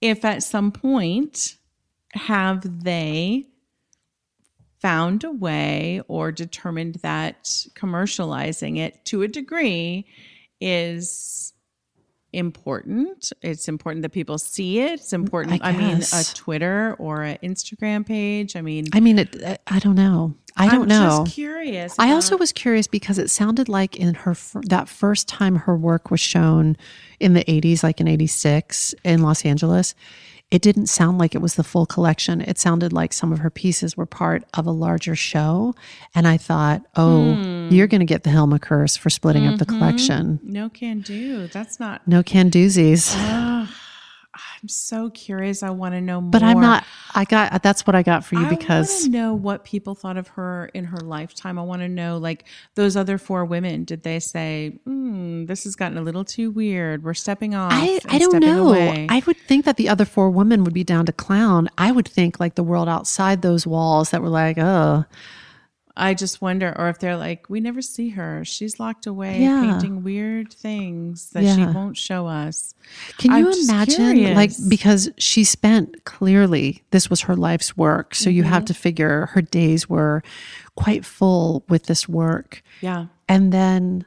if 0.00 0.24
at 0.24 0.42
some 0.42 0.72
point 0.72 1.56
have 2.14 2.82
they 2.84 3.46
found 4.80 5.24
a 5.24 5.30
way 5.30 6.00
or 6.08 6.32
determined 6.32 6.96
that 6.96 7.44
commercializing 7.74 8.78
it 8.78 9.04
to 9.06 9.22
a 9.22 9.28
degree 9.28 10.06
is 10.60 11.52
important. 12.32 13.32
It's 13.42 13.68
important 13.68 14.02
that 14.02 14.10
people 14.10 14.38
see 14.38 14.80
it. 14.80 14.92
It's 15.00 15.10
mm, 15.10 15.14
important. 15.14 15.60
I, 15.62 15.72
mean, 15.72 16.00
a. 16.12 16.24
Twitter 16.34 16.96
or 16.98 17.22
an 17.22 17.38
Instagram 17.42 18.06
page. 18.06 18.56
I 18.56 18.60
mean, 18.62 18.86
I 18.92 19.00
mean, 19.00 19.18
it, 19.18 19.36
I- 19.44 19.58
I 19.66 19.78
don't 19.78 19.96
know. 19.96 20.34
I 20.56 20.68
don't 20.68 20.82
I'm 20.82 20.88
know. 20.88 21.22
Just 21.24 21.34
curious. 21.34 21.94
I 21.98 22.12
also 22.12 22.36
was 22.36 22.52
curious 22.52 22.86
because 22.86 23.18
it 23.18 23.30
sounded 23.30 23.68
like 23.68 23.96
in 23.96 24.14
her 24.14 24.36
that 24.64 24.88
first 24.88 25.28
time 25.28 25.54
her 25.54 25.76
work 25.76 26.10
was 26.10 26.20
shown 26.20 26.76
in 27.20 27.34
the 27.34 27.44
80s, 27.44 27.82
like 27.82 28.00
in 28.00 28.08
86 28.08 28.94
in 29.04 29.22
Los 29.22 29.44
Angeles, 29.44 29.94
it 30.50 30.62
didn't 30.62 30.86
sound 30.86 31.18
like 31.18 31.34
it 31.34 31.40
was 31.40 31.54
the 31.54 31.62
full 31.64 31.86
collection. 31.86 32.40
It 32.40 32.58
sounded 32.58 32.92
like 32.92 33.12
some 33.12 33.32
of 33.32 33.38
her 33.38 33.50
pieces 33.50 33.96
were 33.96 34.06
part 34.06 34.42
of 34.54 34.66
a 34.66 34.72
larger 34.72 35.14
show. 35.14 35.74
And 36.14 36.26
I 36.26 36.36
thought, 36.36 36.82
oh, 36.96 37.34
Hmm. 37.34 37.68
you're 37.70 37.86
going 37.86 38.00
to 38.00 38.04
get 38.06 38.24
the 38.24 38.30
Hilma 38.30 38.58
curse 38.60 38.96
for 38.96 39.10
splitting 39.10 39.46
up 39.46 39.58
the 39.58 39.64
Mm-hmm. 39.66 39.78
collection. 39.78 40.40
no 40.42 40.68
can 40.68 41.00
do. 41.00 41.46
That's 41.48 41.78
not. 41.78 42.06
No 42.08 42.22
can 42.22 42.50
doozies. 42.50 43.14
I'm 44.62 44.68
so 44.68 45.10
curious. 45.10 45.62
I 45.62 45.70
want 45.70 45.94
to 45.94 46.00
know 46.00 46.20
more. 46.20 46.30
But 46.30 46.42
I'm 46.42 46.60
not, 46.60 46.84
I 47.14 47.24
got, 47.24 47.62
that's 47.62 47.86
what 47.86 47.94
I 47.94 48.02
got 48.02 48.24
for 48.24 48.34
you 48.34 48.46
because. 48.46 48.50
I 48.50 48.52
want 48.52 48.60
because 48.60 49.02
to 49.04 49.10
know 49.10 49.34
what 49.34 49.64
people 49.64 49.94
thought 49.94 50.16
of 50.16 50.28
her 50.28 50.70
in 50.74 50.84
her 50.84 50.98
lifetime. 50.98 51.58
I 51.58 51.62
want 51.62 51.82
to 51.82 51.88
know, 51.88 52.18
like 52.18 52.44
those 52.74 52.96
other 52.96 53.18
four 53.18 53.44
women. 53.44 53.84
Did 53.84 54.02
they 54.02 54.20
say, 54.20 54.78
mm, 54.86 55.46
"This 55.46 55.64
has 55.64 55.76
gotten 55.76 55.98
a 55.98 56.02
little 56.02 56.24
too 56.24 56.50
weird. 56.50 57.02
We're 57.02 57.14
stepping 57.14 57.54
off"? 57.54 57.72
I, 57.72 58.00
I 58.08 58.18
don't 58.18 58.40
know. 58.40 58.68
away." 58.68 59.06
I 59.08 59.22
would 59.26 59.38
think 59.38 59.64
that 59.64 59.76
the 59.76 59.88
other 59.88 60.04
four 60.04 60.30
women 60.30 60.64
would 60.64 60.74
be 60.74 60.84
down 60.84 61.06
to 61.06 61.12
clown. 61.12 61.68
I 61.78 61.92
would 61.92 62.08
think 62.08 62.38
like 62.38 62.54
the 62.54 62.62
world 62.62 62.88
outside 62.88 63.42
those 63.42 63.66
walls 63.66 64.10
that 64.10 64.22
were 64.22 64.28
like, 64.28 64.58
oh, 64.58 65.04
I 66.00 66.14
just 66.14 66.40
wonder, 66.40 66.74
or 66.78 66.88
if 66.88 66.98
they're 66.98 67.16
like, 67.16 67.48
"We 67.50 67.60
never 67.60 67.82
see 67.82 68.08
her. 68.10 68.44
She's 68.44 68.80
locked 68.80 69.06
away, 69.06 69.42
Yeah. 69.42 69.60
painting 69.60 70.02
weird 70.02 70.52
things 70.52 71.30
that 71.30 71.44
she 71.54 71.64
won't 71.66 71.96
show 71.96 72.26
us." 72.26 72.74
can 73.18 73.30
I'm 73.32 73.44
you 73.44 73.52
imagine? 73.64 74.34
Like, 74.34 74.50
because 74.68 75.10
she 75.18 75.44
spent 75.44 76.04
clearly, 76.04 76.82
this 76.90 77.08
was 77.10 77.20
her 77.22 77.36
life's 77.36 77.76
work. 77.76 78.14
So 78.14 78.30
you 78.30 78.42
Mm-hmm. 78.42 78.52
have 78.52 78.64
to 78.64 78.74
figure 78.74 79.26
her 79.34 79.42
days 79.42 79.88
were 79.88 80.22
quite 80.74 81.04
full 81.04 81.64
with 81.68 81.84
this 81.84 82.08
work. 82.08 82.62
Yeah. 82.80 83.06
And 83.28 83.52
then 83.52 84.04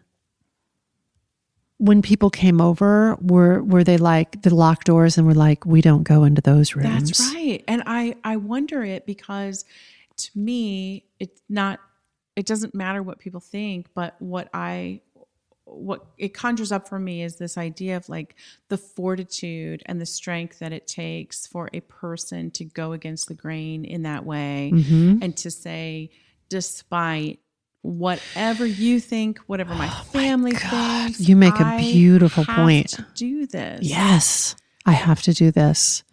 when 1.77 2.01
people 2.01 2.29
came 2.29 2.61
over, 2.61 3.17
were 3.21 3.61
were 3.63 3.83
they 3.83 3.97
like 3.97 4.41
the 4.43 4.53
locked 4.55 4.87
doors 4.87 5.17
and 5.17 5.27
were 5.27 5.33
like, 5.33 5.65
we 5.65 5.81
don't 5.81 6.03
go 6.03 6.23
into 6.23 6.41
those 6.41 6.75
rooms? 6.75 7.09
That's 7.09 7.33
right. 7.33 7.63
And 7.67 7.83
I 7.85 8.15
I 8.23 8.37
wonder 8.37 8.83
it 8.83 9.05
because 9.05 9.65
to 10.18 10.30
me 10.38 11.05
it's 11.20 11.41
not 11.49 11.80
it 12.36 12.45
doesn't 12.47 12.74
matter 12.74 13.03
what 13.03 13.20
people 13.20 13.39
think, 13.39 13.88
but 13.93 14.16
what 14.20 14.49
I 14.53 15.01
what 15.66 16.05
it 16.18 16.34
conjures 16.34 16.72
up 16.72 16.89
for 16.89 16.99
me 16.99 17.24
is 17.24 17.38
this 17.38 17.57
idea 17.57 17.95
of 17.95 18.09
like 18.09 18.36
the 18.70 18.78
fortitude 18.78 19.82
and 19.86 20.01
the 20.01 20.05
strength 20.05 20.59
that 20.59 20.74
it 20.74 20.88
takes 20.88 21.47
for 21.47 21.70
a 21.74 21.80
person 21.82 22.51
to 22.51 22.66
go 22.66 22.91
against 22.91 23.28
the 23.28 23.34
grain 23.34 23.86
in 23.86 24.03
that 24.03 24.26
way 24.26 24.72
Mhm. 24.74 25.20
and 25.24 25.38
to 25.38 25.49
say 25.51 26.09
despite 26.49 27.39
whatever 27.82 28.66
you 28.66 28.99
think, 28.99 29.39
whatever 29.47 29.74
my 29.76 29.89
family 29.89 30.53
Oh 30.55 30.59
God, 30.72 31.03
thinks, 31.05 31.28
you 31.28 31.36
make 31.36 31.59
a 31.59 31.78
beautiful 31.80 32.45
point. 32.45 32.89
to 32.91 33.05
do 33.14 33.45
this. 33.45 33.80
Yes, 33.84 34.55
I 34.86 34.93
have 34.93 35.22
to 35.24 35.34
do 35.34 35.51
this. 35.51 36.03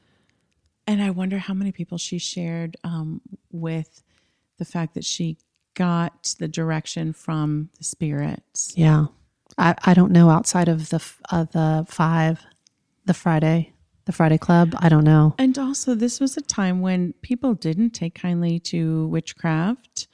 And 0.86 1.00
I 1.02 1.10
wonder 1.10 1.38
how 1.38 1.54
many 1.54 1.70
people 1.72 1.98
she 1.98 2.18
shared 2.18 2.76
um, 2.82 3.20
with 3.52 4.02
the 4.58 4.64
fact 4.64 4.94
that 4.94 5.04
she 5.04 5.38
got 5.74 6.34
the 6.38 6.48
direction 6.48 7.12
from 7.12 7.70
the 7.78 7.84
spirits. 7.84 8.72
Yeah. 8.76 9.06
I, 9.58 9.74
I 9.84 9.94
don't 9.94 10.12
know 10.12 10.30
outside 10.30 10.68
of 10.68 10.90
the 10.90 10.96
f- 10.96 11.20
uh, 11.30 11.44
the 11.44 11.84
five, 11.88 12.40
the 13.04 13.14
Friday, 13.14 13.72
the 14.04 14.12
Friday 14.12 14.38
Club. 14.38 14.74
I 14.78 14.88
don't 14.88 15.04
know. 15.04 15.34
And 15.38 15.58
also, 15.58 15.94
this 15.94 16.20
was 16.20 16.36
a 16.36 16.40
time 16.40 16.80
when 16.80 17.14
people 17.22 17.54
didn't 17.54 17.90
take 17.90 18.14
kindly 18.14 18.58
to 18.60 19.06
witchcraft. 19.08 20.06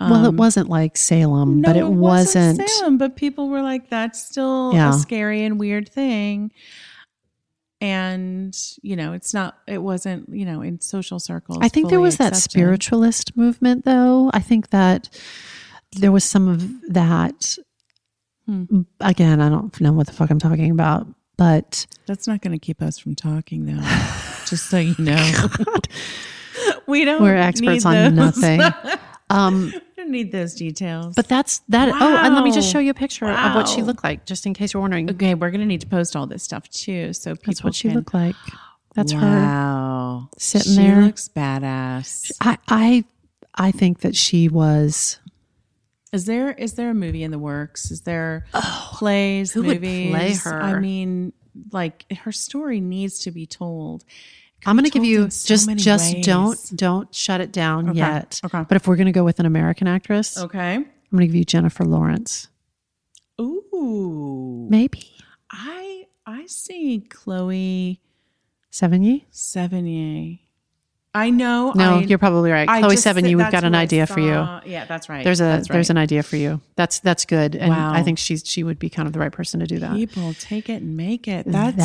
well, 0.00 0.24
it 0.24 0.28
Um, 0.28 0.36
wasn't 0.36 0.68
like 0.68 0.96
Salem, 0.96 1.60
no, 1.60 1.68
but 1.68 1.76
it, 1.76 1.88
wasn't. 1.88 2.60
Salem, 2.68 2.98
but 2.98 3.16
people 3.16 3.48
were 3.48 3.62
like, 3.62 3.88
that's 3.90 4.24
still 4.24 4.72
Yeah. 4.74 4.90
a 4.90 4.92
scary 4.92 5.42
and 5.42 5.58
weird 5.58 5.88
thing. 5.88 6.52
And 7.80 8.56
you 8.82 8.96
know, 8.96 9.12
it's 9.12 9.34
not. 9.34 9.58
It 9.66 9.78
wasn't. 9.78 10.28
You 10.28 10.44
know, 10.44 10.62
in 10.62 10.80
social 10.80 11.20
circles. 11.20 11.58
I 11.60 11.68
think 11.68 11.90
there 11.90 12.00
was 12.00 12.16
that 12.18 12.36
spiritualist 12.36 13.36
movement, 13.36 13.84
though. 13.84 14.30
I 14.32 14.40
think 14.40 14.70
that 14.70 15.08
there 15.92 16.12
was 16.12 16.24
some 16.24 16.48
of 16.48 16.92
that. 16.92 17.58
Hmm. 18.46 18.82
Again, 19.00 19.40
I 19.40 19.48
don't 19.48 19.78
know 19.80 19.92
what 19.92 20.06
the 20.06 20.12
fuck 20.12 20.30
I'm 20.30 20.38
talking 20.38 20.70
about, 20.70 21.06
but 21.36 21.86
That's 22.06 22.26
not 22.28 22.40
going 22.42 22.52
to 22.52 22.64
keep 22.64 22.80
us 22.80 22.98
from 22.98 23.14
talking, 23.14 23.66
though. 23.66 23.82
just 24.46 24.70
so 24.70 24.78
you 24.78 24.94
know, 24.98 25.48
we 26.86 27.04
don't. 27.04 27.22
we're 27.22 27.36
experts 27.36 27.84
on 27.84 28.14
nothing. 28.14 28.60
Um, 29.28 29.72
don't 30.06 30.12
need 30.12 30.32
those 30.32 30.54
details. 30.54 31.14
but 31.14 31.28
that's 31.28 31.58
that. 31.68 31.88
Oh, 31.88 32.16
and 32.16 32.34
let 32.34 32.44
me 32.44 32.52
just 32.52 32.70
show 32.70 32.78
you 32.78 32.90
a 32.90 32.94
picture 32.94 33.26
of 33.26 33.54
what 33.54 33.68
she 33.68 33.82
looked 33.82 34.04
like, 34.04 34.24
just 34.24 34.46
in 34.46 34.54
case 34.54 34.72
you're 34.72 34.80
wondering. 34.80 35.10
okay, 35.10 35.34
we're 35.34 35.50
going 35.50 35.60
to 35.60 35.66
need 35.66 35.80
to 35.82 35.86
post 35.86 36.16
all 36.16 36.26
this 36.26 36.42
stuff 36.42 36.68
too, 36.70 37.12
so 37.12 37.32
people 37.34 37.44
That's 37.46 37.64
what 37.64 37.74
she 37.74 37.88
can- 37.88 37.96
looked 37.98 38.14
like. 38.14 38.36
That's 38.94 39.12
her. 39.12 39.20
wow. 39.20 40.30
sitting 40.38 40.72
she 40.72 40.78
there. 40.78 41.02
looks 41.02 41.28
badass. 41.28 42.32
I, 42.40 42.56
I, 42.66 43.04
I 43.54 43.70
think 43.70 44.00
that 44.00 44.16
she 44.16 44.48
was. 44.48 45.18
Is 46.14 46.24
there 46.24 46.52
is 46.52 46.74
there 46.74 46.88
a 46.88 46.94
movie 46.94 47.22
in 47.22 47.30
the 47.30 47.38
works? 47.38 47.90
Is 47.90 48.02
there 48.02 48.46
oh, 48.54 48.90
plays, 48.94 49.52
who 49.52 49.64
would 49.64 49.82
movies? 49.82 50.12
play 50.12 50.34
her? 50.50 50.62
I 50.62 50.78
mean, 50.80 51.34
like 51.72 52.10
her 52.20 52.32
story 52.32 52.80
needs 52.80 53.18
to 53.20 53.30
be 53.30 53.44
told. 53.44 54.04
I'm 54.64 54.74
going 54.76 54.84
to 54.84 54.90
give 54.90 55.04
you 55.04 55.28
so 55.30 55.46
just 55.48 55.68
just 55.76 56.14
ways. 56.14 56.24
don't 56.24 56.58
don't 56.74 57.14
shut 57.14 57.40
it 57.40 57.52
down 57.52 57.90
Okay, 57.90 57.98
yet. 57.98 58.40
okay. 58.44 58.64
But 58.68 58.76
if 58.76 58.86
we're 58.88 58.96
going 58.96 59.06
to 59.06 59.12
go 59.12 59.24
with 59.24 59.38
an 59.40 59.46
American 59.46 59.86
actress, 59.86 60.38
Okay. 60.38 60.74
I'm 60.76 60.84
going 61.12 61.20
to 61.20 61.26
give 61.26 61.34
you 61.36 61.44
Jennifer 61.44 61.84
Lawrence. 61.84 62.48
Ooh. 63.40 64.66
Maybe 64.70 65.10
I 65.50 66.06
I 66.26 66.46
see 66.46 67.00
Chloe 67.08 68.00
Sevigny. 68.72 69.24
Sevigny. 69.32 70.40
I 71.16 71.30
know. 71.30 71.72
No, 71.74 71.96
I, 71.96 72.00
you're 72.00 72.18
probably 72.18 72.50
right. 72.50 72.68
I 72.68 72.80
Chloe 72.80 72.96
Seven, 72.96 73.24
you 73.24 73.38
we've 73.38 73.50
got 73.50 73.64
an 73.64 73.74
idea 73.74 74.06
for 74.06 74.20
you. 74.20 74.46
Yeah, 74.70 74.84
that's 74.84 75.08
right. 75.08 75.24
There's 75.24 75.40
a 75.40 75.44
That's 75.44 75.68
there's 75.68 75.88
an 75.88 75.96
idea 75.96 76.22
for 76.22 76.36
you. 76.36 76.60
That's 76.74 77.00
that's 77.00 77.24
good, 77.24 77.56
and 77.56 77.70
Wow. 77.70 77.94
I 77.94 78.02
think 78.02 78.18
she's 78.18 78.42
she 78.44 78.62
would 78.62 78.78
be 78.78 78.90
kind 78.90 79.06
of 79.06 79.14
the 79.14 79.18
right 79.18 79.32
person 79.32 79.60
to 79.60 79.66
do 79.66 79.78
that. 79.78 79.94
People 79.94 80.34
take 80.34 80.68
it 80.68 80.82
and 80.82 80.94
make 80.94 81.26
it. 81.26 81.46
That's 81.46 81.76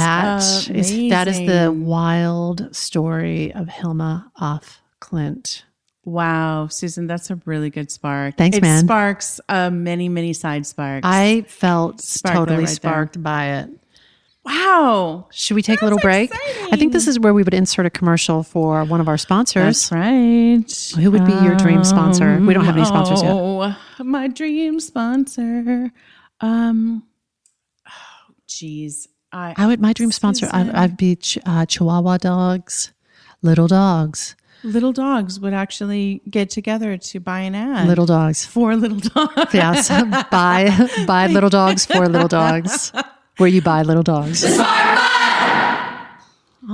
That 0.67 0.75
is 0.75 1.09
that 1.09 1.27
is 1.29 1.39
the 1.39 1.71
wild 1.71 2.75
story 2.75 3.53
of 3.53 3.69
Hilma 3.69 4.31
af 4.35 4.81
Klint. 4.99 5.63
Wow, 6.03 6.67
Susan, 6.67 7.05
that's 7.07 7.29
a 7.29 7.39
really 7.45 7.69
good 7.69 7.91
spark. 7.91 8.35
Thanks, 8.35 8.57
it 8.57 8.61
man. 8.63 8.83
sparks 8.83 9.39
uh, 9.47 9.69
many, 9.69 10.09
many 10.09 10.33
side 10.33 10.65
sparks. 10.65 11.05
I 11.05 11.43
felt 11.47 12.03
totally 12.25 12.57
right 12.57 12.65
there. 12.65 12.67
sparked 12.67 13.21
by 13.21 13.59
it. 13.59 13.69
Wow, 14.43 15.27
Should 15.31 15.55
we 15.55 15.61
take 15.61 15.81
a 15.81 15.85
little 15.85 15.97
That's 15.99 16.29
break? 16.31 16.31
I 16.71 16.75
think 16.75 16.93
this 16.93 17.07
is 17.07 17.19
where 17.19 17.33
we 17.33 17.43
would 17.43 17.53
insert 17.53 17.85
a 17.85 17.89
commercial 17.89 18.43
for 18.43 18.83
one 18.85 18.99
of 19.01 19.07
our 19.07 19.17
sponsors. 19.17 19.89
that's 19.89 19.91
right. 19.91 21.01
Who 21.03 21.11
would 21.11 21.25
be 21.25 21.33
your 21.33 21.55
dream 21.55 21.83
sponsor? 21.83 22.39
We 22.39 22.53
don't 22.53 22.65
have 22.65 22.75
any 22.77 22.85
sponsors 22.85 23.21
yet. 23.21 23.31
Oh, 23.31 23.75
my 23.99 24.27
dream 24.27 24.79
sponsor. 24.79 25.91
Um, 26.39 27.03
oh, 27.87 28.33
geez, 28.47 29.07
I, 29.31 29.53
I 29.57 29.67
would 29.67 29.79
my 29.79 29.93
dream 29.93 30.11
sponsor. 30.11 30.47
I'd, 30.51 30.65
Susan. 30.65 30.75
I'd 30.75 30.97
be 30.97 31.15
ch- 31.15 31.37
uh, 31.45 31.65
Chihuahua 31.67 32.17
dogs, 32.17 32.91
little 33.43 33.67
dogs, 33.67 34.35
little 34.63 34.91
dogs 34.91 35.39
would 35.39 35.53
actually 35.53 36.21
get 36.29 36.49
together 36.49 36.97
to 36.97 37.19
buy 37.19 37.41
an 37.41 37.53
ad. 37.55 37.87
little 37.87 38.05
dogs. 38.07 38.43
for 38.45 38.75
little 38.75 38.97
dogs. 38.99 39.53
Yes, 39.53 39.87
buy 40.31 40.89
buy 41.05 41.27
little 41.31 41.49
dogs 41.51 41.85
for 41.85 42.07
little 42.09 42.27
dogs. 42.27 42.91
Where 43.41 43.49
you 43.49 43.61
buy 43.63 43.81
little 43.81 44.03
dogs. 44.03 44.43
All 44.43 44.59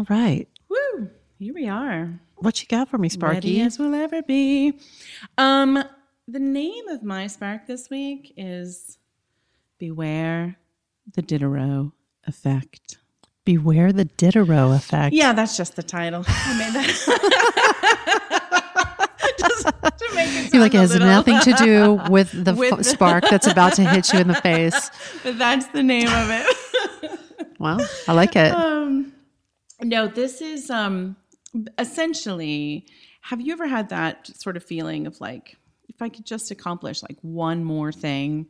right, 0.10 0.46
Woo! 0.68 1.10
Here 1.40 1.54
we 1.54 1.70
are. 1.70 2.20
what 2.36 2.62
you 2.62 2.68
got 2.68 2.90
for 2.90 2.98
me, 2.98 3.08
Sparky? 3.08 3.36
Ready 3.36 3.54
Sparky? 3.56 3.62
as 3.68 3.80
we'll 3.80 3.96
ever 3.96 4.22
be. 4.22 4.78
Um, 5.38 5.82
the 6.28 6.40
name 6.40 6.90
of 6.90 7.04
my 7.04 7.28
spark 7.28 7.68
this 7.68 7.90
week 7.90 8.34
is 8.36 8.98
Beware 9.80 10.58
the 11.16 11.22
Diderot 11.22 11.92
Effect. 12.26 12.98
Beware 13.46 13.94
the 13.94 14.04
Diderot 14.04 14.76
effect. 14.76 15.16
Yeah, 15.16 15.32
that's 15.32 15.56
just 15.56 15.78
the 15.78 15.84
title. 15.84 16.26
I 16.28 16.58
made 16.58 16.74
that. 16.74 18.24
just 19.50 19.66
to 19.66 20.16
make 20.16 20.30
it 20.30 20.54
You're 20.54 20.62
like 20.62 20.74
it 20.74 20.78
has 20.80 20.94
little- 20.94 21.08
nothing 21.08 21.40
to 21.42 21.54
do 21.54 22.02
with 22.10 22.32
the 22.46 22.54
With 22.54 22.74
f- 22.74 22.86
spark 22.94 23.24
that's 23.30 23.48
about 23.48 23.74
to 23.74 23.84
hit 23.84 24.12
you 24.14 24.20
in 24.20 24.28
the 24.28 24.36
face. 24.42 24.92
But 25.24 25.38
that's 25.38 25.68
the 25.68 25.84
name 25.84 26.08
of 26.08 26.30
it. 26.30 27.20
Well, 27.60 27.80
I 28.08 28.14
like 28.14 28.36
it. 28.36 28.52
um, 28.54 29.14
no, 29.82 30.08
this 30.08 30.42
is 30.42 30.70
um, 30.70 31.16
essentially. 31.80 32.86
Have 33.22 33.42
you 33.42 33.52
ever 33.54 33.68
had 33.68 33.90
that 33.90 34.28
sort 34.38 34.56
of 34.56 34.64
feeling 34.64 35.06
of 35.06 35.20
like, 35.20 35.58
if 35.90 36.02
I 36.02 36.08
could 36.10 36.26
just 36.26 36.50
accomplish 36.52 37.02
like 37.04 37.18
one 37.22 37.64
more 37.64 37.92
thing, 37.92 38.48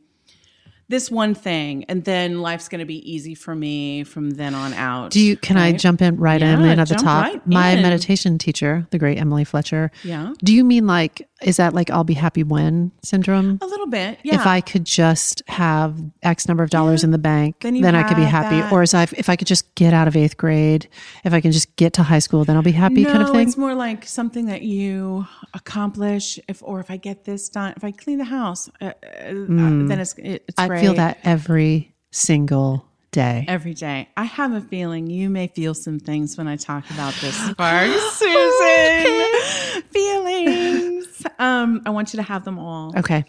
this 0.90 1.10
one 1.10 1.34
thing, 1.34 1.84
and 1.84 2.04
then 2.04 2.40
life's 2.40 2.68
going 2.68 2.78
to 2.78 2.86
be 2.86 2.98
easy 3.10 3.34
for 3.34 3.54
me 3.54 4.04
from 4.04 4.30
then 4.30 4.54
on 4.54 4.72
out. 4.72 5.10
Do 5.10 5.20
you? 5.20 5.36
Can 5.36 5.56
I 5.56 5.72
jump 5.72 6.00
in 6.02 6.16
right 6.16 6.40
in, 6.40 6.60
Yeah, 6.60 6.72
in 6.72 6.78
at 6.80 6.88
the 6.88 6.94
top? 6.94 7.24
right 7.24 7.46
My 7.46 7.70
in. 7.70 7.82
meditation 7.82 8.38
teacher, 8.38 8.86
the 8.90 8.98
great 8.98 9.18
Emily 9.18 9.44
Fletcher. 9.44 9.90
Yeah, 10.02 10.32
Do 10.42 10.54
you 10.54 10.64
mean 10.64 10.86
like 10.86 11.28
is 11.40 11.56
that 11.58 11.72
like 11.72 11.88
I'll 11.88 12.02
be 12.02 12.14
happy 12.14 12.42
when 12.42 12.90
syndrome? 13.04 13.58
a 13.62 13.66
little 13.66 13.86
bit. 13.86 14.18
Yeah. 14.24 14.34
If 14.36 14.46
I 14.46 14.60
could 14.60 14.84
just 14.84 15.40
have 15.46 15.96
X 16.24 16.48
number 16.48 16.64
of 16.64 16.70
dollars 16.70 17.04
in 17.04 17.12
the 17.12 17.18
bank, 17.18 17.60
Then 17.60 17.80
then, 17.80 17.94
I 17.94 18.02
could 18.02 18.16
be 18.16 18.24
happy. 18.24 18.56
that- 18.60 18.72
Or 18.72 18.82
as 18.82 18.92
I, 18.92 19.02
if 19.16 19.28
I 19.28 19.36
could 19.36 19.46
just 19.46 19.72
get 19.76 19.94
out 19.94 20.08
of 20.08 20.16
eighth 20.16 20.36
grade, 20.36 20.88
if 21.22 21.32
I 21.32 21.40
can 21.40 21.52
just 21.52 21.76
get 21.76 21.92
to 21.92 22.02
high 22.02 22.18
school, 22.18 22.44
then 22.44 22.56
I'll 22.56 22.62
be 22.62 22.72
happy, 22.72 23.04
no, 23.04 23.12
kind 23.12 23.22
of 23.22 23.30
thing. 23.30 23.46
it's 23.46 23.56
more 23.56 23.74
like 23.74 24.04
something 24.04 24.46
that 24.46 24.62
you 24.62 25.26
accomplish. 25.54 26.40
If 26.48 26.60
or 26.62 26.80
if 26.80 26.90
I 26.90 26.96
get 26.96 27.24
this 27.24 27.48
done, 27.48 27.74
if 27.76 27.84
I 27.84 27.92
clean 27.92 28.18
the 28.18 28.24
house, 28.24 28.68
uh, 28.80 28.86
uh, 28.86 28.92
then 29.22 30.00
it's 30.00 30.14
it, 30.14 30.42
it's 30.48 30.54
Hmm. 30.58 30.60
I 30.64 30.66
great. 30.68 30.77
Feel 30.80 30.94
that 30.94 31.18
every 31.24 31.94
single 32.10 32.84
day. 33.10 33.44
every 33.48 33.74
day. 33.74 34.08
I 34.16 34.24
have 34.24 34.52
a 34.52 34.60
feeling 34.60 35.08
you 35.08 35.30
may 35.30 35.46
feel 35.48 35.74
some 35.74 35.98
things 35.98 36.36
when 36.36 36.46
I 36.48 36.56
talk 36.56 36.88
about 36.90 37.14
this 37.14 37.34
spark, 37.50 37.90
Susan. 38.12 39.82
Feelings. 39.90 41.22
Um, 41.38 41.82
I 41.86 41.90
want 41.90 42.12
you 42.12 42.18
to 42.18 42.22
have 42.22 42.44
them 42.44 42.58
all. 42.58 42.92
Okay, 42.96 43.24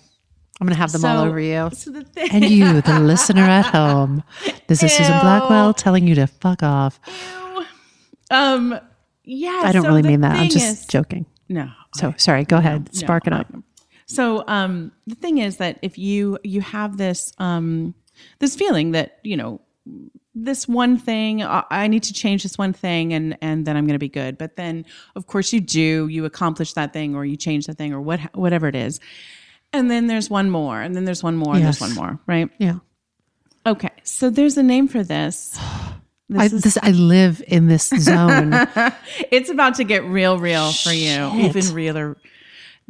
I'm 0.59 0.67
gonna 0.67 0.75
have 0.75 0.91
them 0.91 1.05
all 1.05 1.23
over 1.25 1.39
you. 1.39 1.69
So 1.73 1.91
the 1.91 2.03
thing, 2.03 2.29
And 2.31 2.45
you, 2.45 2.81
the 2.81 2.99
listener 3.01 3.43
at 3.43 3.65
home. 3.67 4.23
This 4.67 4.83
is 4.83 4.91
Susan 4.91 5.19
Blackwell 5.19 5.73
telling 5.73 6.07
you 6.07 6.15
to 6.15 6.27
fuck 6.27 6.61
off. 6.63 6.99
um, 8.31 8.77
yeah. 9.23 9.61
I 9.63 9.71
don't 9.71 9.83
so 9.83 9.89
really 9.89 10.03
mean 10.03 10.21
that. 10.21 10.35
I'm 10.37 10.49
just 10.49 10.81
is- 10.81 10.85
joking. 10.87 11.25
no. 11.47 11.69
So 11.95 12.13
sorry. 12.17 12.43
Go 12.45 12.57
ahead. 12.57 12.85
No, 12.93 12.99
Spark 12.99 13.25
it 13.25 13.33
up. 13.33 13.47
So 14.09 14.43
um, 14.47 14.91
the 15.05 15.13
thing 15.15 15.37
is 15.37 15.57
that 15.57 15.77
if 15.83 15.97
you 15.97 16.39
you 16.43 16.61
have 16.61 16.97
this 16.97 17.31
um, 17.37 17.93
this 18.39 18.55
feeling 18.55 18.91
that 18.91 19.19
you 19.23 19.37
know 19.37 19.61
this 20.33 20.67
one 20.67 20.97
thing 20.97 21.43
I 21.43 21.63
I 21.69 21.87
need 21.87 22.01
to 22.03 22.13
change 22.13 22.41
this 22.41 22.57
one 22.57 22.73
thing 22.73 23.13
and 23.13 23.37
and 23.41 23.67
then 23.67 23.77
I'm 23.77 23.85
going 23.85 23.93
to 23.93 23.99
be 23.99 24.09
good. 24.09 24.37
But 24.37 24.55
then 24.55 24.83
of 25.15 25.27
course 25.27 25.53
you 25.53 25.61
do 25.61 26.07
you 26.07 26.25
accomplish 26.25 26.73
that 26.73 26.91
thing 26.91 27.13
or 27.15 27.23
you 27.23 27.37
change 27.37 27.67
that 27.67 27.77
thing 27.77 27.93
or 27.93 28.01
what 28.01 28.19
whatever 28.35 28.67
it 28.67 28.75
is. 28.75 28.99
And 29.73 29.91
then 29.91 30.07
there's 30.07 30.27
one 30.27 30.49
more 30.49 30.81
and 30.81 30.95
then 30.95 31.05
there's 31.05 31.21
one 31.21 31.35
more 31.37 31.53
and 31.53 31.63
Yes. 31.63 31.77
there's 31.77 31.95
one 31.95 32.03
more, 32.03 32.19
right? 32.25 32.49
Yeah. 32.57 32.79
Okay. 33.67 33.91
So 34.03 34.31
there's 34.31 34.57
a 34.57 34.63
name 34.63 34.87
for 34.87 35.03
this. 35.03 35.57
This 36.31 36.41
I, 36.41 36.45
is 36.55 36.61
this, 36.61 36.77
I 36.83 36.91
live 36.91 37.41
in 37.47 37.65
this 37.65 37.89
zone. 37.99 38.53
it's 39.31 39.49
about 39.49 39.73
to 39.77 39.83
get 39.83 40.03
real 40.03 40.37
real 40.37 40.71
for 40.73 40.91
you 40.93 41.31
even 41.39 41.73
realer 41.73 42.17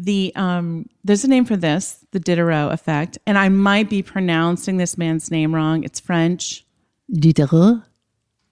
the 0.01 0.31
um 0.35 0.85
there's 1.03 1.25
a 1.25 1.27
name 1.27 1.43
for 1.43 1.57
this 1.57 2.05
the 2.11 2.19
diderot 2.19 2.71
effect 2.71 3.17
and 3.27 3.37
i 3.37 3.49
might 3.49 3.89
be 3.89 4.01
pronouncing 4.01 4.77
this 4.77 4.97
man's 4.97 5.29
name 5.29 5.53
wrong 5.53 5.83
it's 5.83 5.99
french 5.99 6.65
Diderot. 7.11 7.81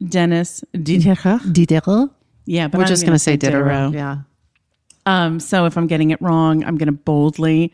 denis 0.05 0.61
diderot 0.73 1.41
Diderot. 1.53 2.09
yeah 2.45 2.67
but 2.67 2.77
We're 2.79 2.83
I'm 2.83 2.87
just 2.89 3.03
going 3.03 3.13
to 3.15 3.19
say 3.19 3.37
Diderot. 3.37 3.93
Yeah. 3.93 4.17
um 5.05 5.39
so 5.39 5.65
if 5.65 5.77
i'm 5.77 5.87
getting 5.87 6.11
it 6.11 6.21
wrong 6.21 6.65
i'm 6.65 6.77
going 6.77 6.87
to 6.87 6.91
boldly 6.91 7.71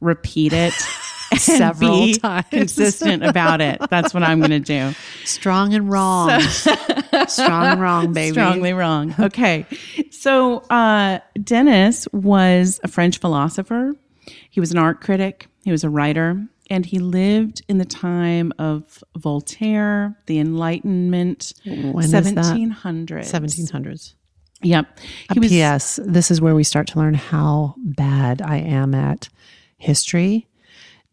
repeat 0.00 0.52
it 0.52 0.72
Several 1.38 2.06
be 2.06 2.14
times. 2.14 2.46
consistent 2.50 3.24
about 3.24 3.60
it 3.60 3.80
that's 3.90 4.14
what 4.14 4.22
i'm 4.22 4.38
going 4.38 4.50
to 4.50 4.58
do 4.60 4.94
Strong 5.24 5.74
and 5.74 5.90
wrong. 5.90 6.40
Strong 7.28 7.66
and 7.66 7.80
wrong, 7.80 8.12
baby. 8.14 8.32
Strongly 8.32 8.72
wrong. 8.72 9.14
Okay. 9.20 9.66
So 10.10 10.58
uh, 10.70 11.18
Denis 11.42 12.08
was 12.12 12.80
a 12.82 12.88
French 12.88 13.18
philosopher. 13.18 13.94
He 14.48 14.58
was 14.58 14.72
an 14.72 14.78
art 14.78 15.00
critic. 15.02 15.46
He 15.64 15.70
was 15.70 15.84
a 15.84 15.90
writer. 15.90 16.46
And 16.70 16.86
he 16.86 16.98
lived 16.98 17.62
in 17.68 17.76
the 17.78 17.84
time 17.84 18.52
of 18.58 19.04
Voltaire, 19.16 20.16
the 20.26 20.38
Enlightenment, 20.38 21.52
When 21.64 22.04
is 22.04 22.10
that? 22.12 22.24
1700s. 22.24 23.30
1700s. 23.30 24.14
Yep. 24.62 24.98
He 25.32 25.40
was, 25.40 25.48
P.S. 25.50 26.00
This 26.02 26.30
is 26.30 26.40
where 26.40 26.54
we 26.54 26.64
start 26.64 26.86
to 26.88 26.98
learn 26.98 27.14
how 27.14 27.74
bad 27.78 28.40
I 28.42 28.56
am 28.56 28.94
at 28.94 29.28
history. 29.76 30.47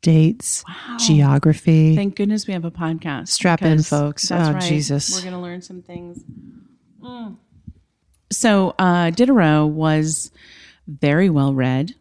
Dates, 0.06 0.64
geography. 1.00 1.96
Thank 1.96 2.16
goodness 2.16 2.46
we 2.46 2.54
have 2.54 2.64
a 2.64 2.70
podcast. 2.70 3.30
Strap 3.30 3.64
in, 3.64 3.82
folks. 3.82 4.32
Oh, 4.32 4.36
right. 4.36 4.62
Jesus. 4.62 5.12
We're 5.16 5.24
going 5.24 5.34
to 5.34 5.40
learn 5.40 5.64
some 5.64 5.82
things. 5.82 6.24
Mm. 7.02 7.38
So, 8.32 8.76
uh, 8.78 9.10
Diderot 9.10 9.70
was 9.70 10.32
very 10.88 11.32
well 11.32 11.56
read. 11.56 11.96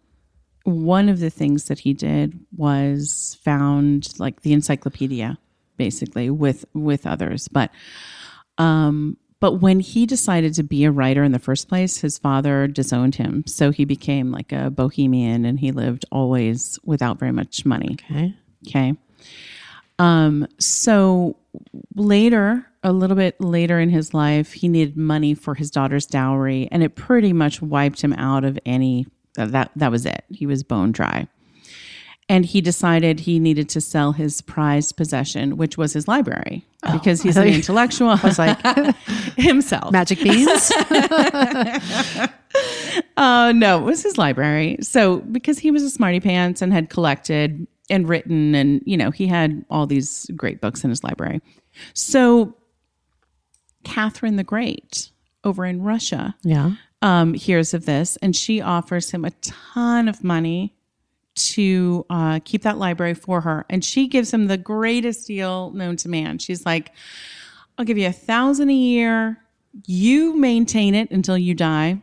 One 0.65 1.09
of 1.09 1.19
the 1.19 1.31
things 1.31 1.69
that 1.69 1.79
he 1.79 1.95
did 1.95 2.39
was 2.55 3.39
found 3.43 4.13
like 4.19 4.43
the 4.43 4.53
encyclopedia, 4.53 5.39
basically 5.79 6.29
with 6.29 6.67
with 6.75 7.07
others. 7.07 7.49
But 7.49 7.71
um, 8.59 9.17
but 9.45 9.61
when 9.61 9.79
he 9.79 10.07
decided 10.07 10.55
to 10.55 10.63
be 10.63 10.85
a 10.85 10.91
writer 10.91 11.23
in 11.23 11.33
the 11.33 11.39
first 11.39 11.69
place, 11.69 11.99
his 11.99 12.17
father 12.17 12.67
disowned 12.67 13.17
him. 13.17 13.45
So 13.47 13.73
he 13.73 13.85
became 13.85 14.31
like 14.31 14.53
a 14.53 14.71
bohemian 14.71 15.45
and 15.45 15.61
he 15.61 15.71
lived 15.71 16.07
always 16.11 16.79
without 16.83 17.19
very 17.19 17.31
much 17.31 17.67
money. 17.67 17.99
okay. 18.11 18.35
Okay. 18.67 18.95
Um, 19.99 20.49
so 20.59 21.37
later, 21.95 22.67
a 22.83 22.91
little 22.91 23.17
bit 23.17 23.39
later 23.39 23.79
in 23.79 23.91
his 23.91 24.15
life, 24.15 24.55
he 24.55 24.67
needed 24.67 24.97
money 24.97 25.35
for 25.35 25.55
his 25.55 25.71
daughter's 25.71 26.07
dowry, 26.07 26.67
and 26.73 26.83
it 26.83 26.95
pretty 26.95 27.35
much 27.35 27.61
wiped 27.61 28.01
him 28.01 28.15
out 28.15 28.47
of 28.47 28.59
any 28.65 29.07
that 29.35 29.73
that 29.77 29.91
was 29.91 30.07
it. 30.07 30.25
He 30.31 30.47
was 30.47 30.63
bone 30.63 30.91
dry. 30.91 31.29
And 32.29 32.47
he 32.47 32.63
decided 32.63 33.21
he 33.21 33.39
needed 33.39 33.69
to 33.71 33.81
sell 33.83 34.13
his 34.13 34.41
prized 34.41 34.97
possession, 34.97 35.59
which 35.59 35.77
was 35.77 35.93
his 35.93 36.09
library, 36.09 36.65
because 36.93 37.21
he's 37.21 37.37
an 37.37 37.49
intellectual. 37.49 38.09
I 38.09 38.21
was 38.23 38.39
like 38.39 38.59
himself. 39.37 39.93
Magic 39.93 40.23
beans. 40.23 40.73
Uh, 43.17 43.53
no, 43.53 43.81
it 43.81 43.83
was 43.83 44.03
his 44.03 44.19
library. 44.19 44.77
So 44.81 45.19
because 45.19 45.59
he 45.59 45.71
was 45.71 45.83
a 45.83 45.91
smarty 45.91 46.21
pants 46.21 46.63
and 46.63 46.73
had 46.73 46.91
collected 46.91 47.67
and 47.91 48.09
written, 48.09 48.55
and 48.55 48.83
you 48.85 48.97
know 48.97 49.11
he 49.11 49.27
had 49.27 49.65
all 49.71 49.87
these 49.87 50.31
great 50.37 50.61
books 50.61 50.85
in 50.85 50.91
his 50.91 51.05
library. 51.05 51.41
So 51.93 52.55
Catherine 53.85 54.37
the 54.37 54.45
Great 54.45 55.11
over 55.45 55.65
in 55.65 55.83
Russia 55.83 56.35
yeah. 56.43 56.73
um, 57.03 57.35
hears 57.35 57.75
of 57.75 57.87
this, 57.87 58.17
and 58.17 58.35
she 58.35 58.61
offers 58.61 59.11
him 59.11 59.25
a 59.25 59.31
ton 59.43 60.09
of 60.09 60.25
money 60.25 60.75
to 61.35 62.07
uh, 62.11 62.41
keep 62.45 62.63
that 62.63 62.79
library 62.79 63.15
for 63.15 63.41
her, 63.43 63.67
and 63.69 63.85
she 63.85 64.09
gives 64.09 64.33
him 64.33 64.47
the 64.47 64.57
greatest 64.57 65.27
deal 65.27 65.71
known 65.73 65.97
to 65.97 66.09
man. 66.09 66.39
She's 66.39 66.65
like, 66.65 66.93
"I'll 67.79 67.85
give 67.85 67.99
you 67.99 68.09
a 68.09 68.13
thousand 68.13 68.71
a 68.71 68.75
year. 68.75 69.39
You 69.87 70.37
maintain 70.37 70.95
it 70.95 71.11
until 71.11 71.37
you 71.39 71.55
die." 71.55 72.01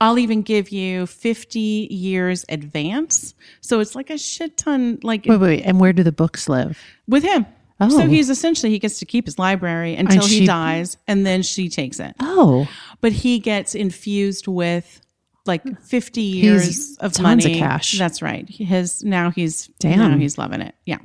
I'll 0.00 0.18
even 0.18 0.42
give 0.42 0.70
you 0.70 1.06
50 1.06 1.88
years 1.90 2.44
advance. 2.48 3.34
So 3.62 3.80
it's 3.80 3.94
like 3.94 4.10
a 4.10 4.18
shit 4.18 4.56
ton, 4.56 4.98
like 5.02 5.24
Wait, 5.24 5.38
wait, 5.38 5.46
wait. 5.58 5.62
And 5.62 5.80
where 5.80 5.92
do 5.92 6.02
the 6.02 6.12
books 6.12 6.48
live? 6.48 6.78
with 7.06 7.22
him. 7.22 7.46
Oh. 7.80 7.88
So 7.88 8.06
he's 8.06 8.28
essentially, 8.28 8.70
he 8.70 8.78
gets 8.78 8.98
to 8.98 9.06
keep 9.06 9.26
his 9.26 9.38
library 9.38 9.94
until 9.96 10.22
And 10.22 10.30
he 10.30 10.44
dies 10.46 10.96
and 11.06 11.24
then 11.24 11.42
she 11.42 11.68
takes 11.68 12.00
it. 12.00 12.14
Oh, 12.20 12.68
But 13.00 13.12
he 13.12 13.38
gets 13.38 13.74
infused 13.74 14.48
with 14.48 15.00
like 15.48 15.80
50 15.82 16.20
years 16.20 16.96
of 16.98 17.12
tons 17.12 17.44
of 17.44 17.50
money. 17.50 17.58
cash. 17.60 17.98
That's 17.98 18.22
right. 18.22 18.48
His, 18.48 19.02
now 19.04 19.30
he's, 19.30 19.68
Damn. 19.78 19.98
now 19.98 20.16
he's 20.16 20.38
loving 20.38 20.60
it. 20.60 20.74
Yeah. 20.86 20.98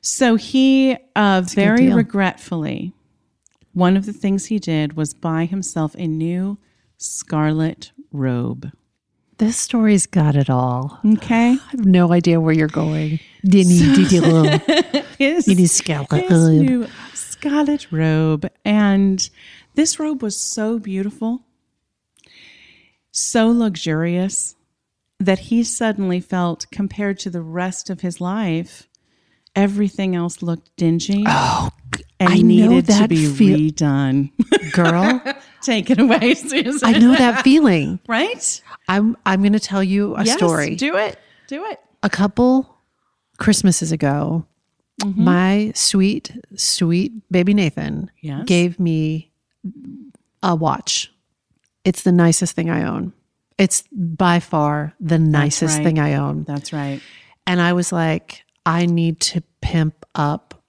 So 0.00 0.36
he, 0.36 0.96
uh, 1.16 1.42
very 1.44 1.92
regretfully, 1.92 2.92
one 3.72 3.96
of 3.96 4.04
the 4.06 4.12
things 4.12 4.46
he 4.46 4.58
did 4.58 4.96
was 4.96 5.14
buy 5.14 5.44
himself 5.44 5.94
a 5.96 6.06
new 6.06 6.58
scarlet 6.98 7.92
robe. 8.12 8.70
this 9.38 9.56
story's 9.56 10.06
got 10.06 10.36
it 10.36 10.48
all. 10.50 10.98
Okay. 11.04 11.50
I 11.52 11.70
have 11.70 11.84
no 11.86 12.12
idea 12.12 12.40
where 12.40 12.52
you're 12.54 12.68
going. 12.68 13.18
Didn't 13.44 13.72
His, 15.18 15.72
scarlet 15.72 16.22
his 16.28 16.32
robe. 16.32 16.52
new 16.52 16.86
scarlet 17.14 17.90
robe. 17.90 18.48
And 18.64 19.28
this 19.74 19.98
robe 19.98 20.22
was 20.22 20.36
so 20.36 20.78
beautiful, 20.78 21.44
so 23.12 23.48
luxurious, 23.48 24.56
that 25.20 25.38
he 25.38 25.62
suddenly 25.62 26.20
felt, 26.20 26.66
compared 26.72 27.18
to 27.20 27.30
the 27.30 27.42
rest 27.42 27.88
of 27.90 28.00
his 28.00 28.20
life, 28.20 28.88
everything 29.54 30.16
else 30.16 30.42
looked 30.42 30.74
dingy 30.76 31.22
Oh, 31.28 31.68
and 32.18 32.28
I 32.32 32.36
needed 32.38 32.86
to 32.86 33.06
be 33.06 33.26
feel- 33.26 33.58
redone. 33.58 34.30
girl, 34.72 35.20
Take 35.60 35.90
it 35.90 36.00
away, 36.00 36.34
Susan. 36.34 36.80
I 36.82 36.98
know 36.98 37.14
that 37.14 37.44
feeling. 37.44 38.00
Right? 38.08 38.60
I'm 38.88 39.16
I'm 39.24 39.42
going 39.42 39.52
to 39.52 39.60
tell 39.60 39.84
you 39.84 40.16
a 40.16 40.24
Yes, 40.24 40.36
story. 40.36 40.74
Do 40.74 40.96
it. 40.96 41.18
Do 41.46 41.64
it. 41.66 41.78
a 42.02 42.10
couple 42.10 42.78
Christmases 43.38 43.92
ago, 43.92 44.44
Mm-hmm. 45.02 45.24
my 45.24 45.72
sweet, 45.74 46.32
sweet 46.56 47.12
baby 47.30 47.54
Nathan 47.54 48.10
Yes. 48.20 48.44
gave 48.46 48.78
me 48.80 49.30
a 50.42 50.54
watch. 50.56 51.11
It's 51.84 52.02
the 52.02 52.12
nicest 52.12 52.54
thing 52.54 52.70
I 52.70 52.84
own. 52.84 53.12
It's 53.58 53.84
by 53.92 54.40
far 54.40 54.94
the 55.00 55.18
nicest 55.18 55.76
right. 55.76 55.84
thing 55.84 55.98
I 55.98 56.14
own. 56.14 56.44
That's 56.44 56.72
right. 56.72 57.00
And 57.46 57.60
I 57.60 57.72
was 57.72 57.92
like, 57.92 58.44
I 58.64 58.86
need 58.86 59.20
to 59.20 59.42
pimp 59.60 60.06
up. 60.14 60.62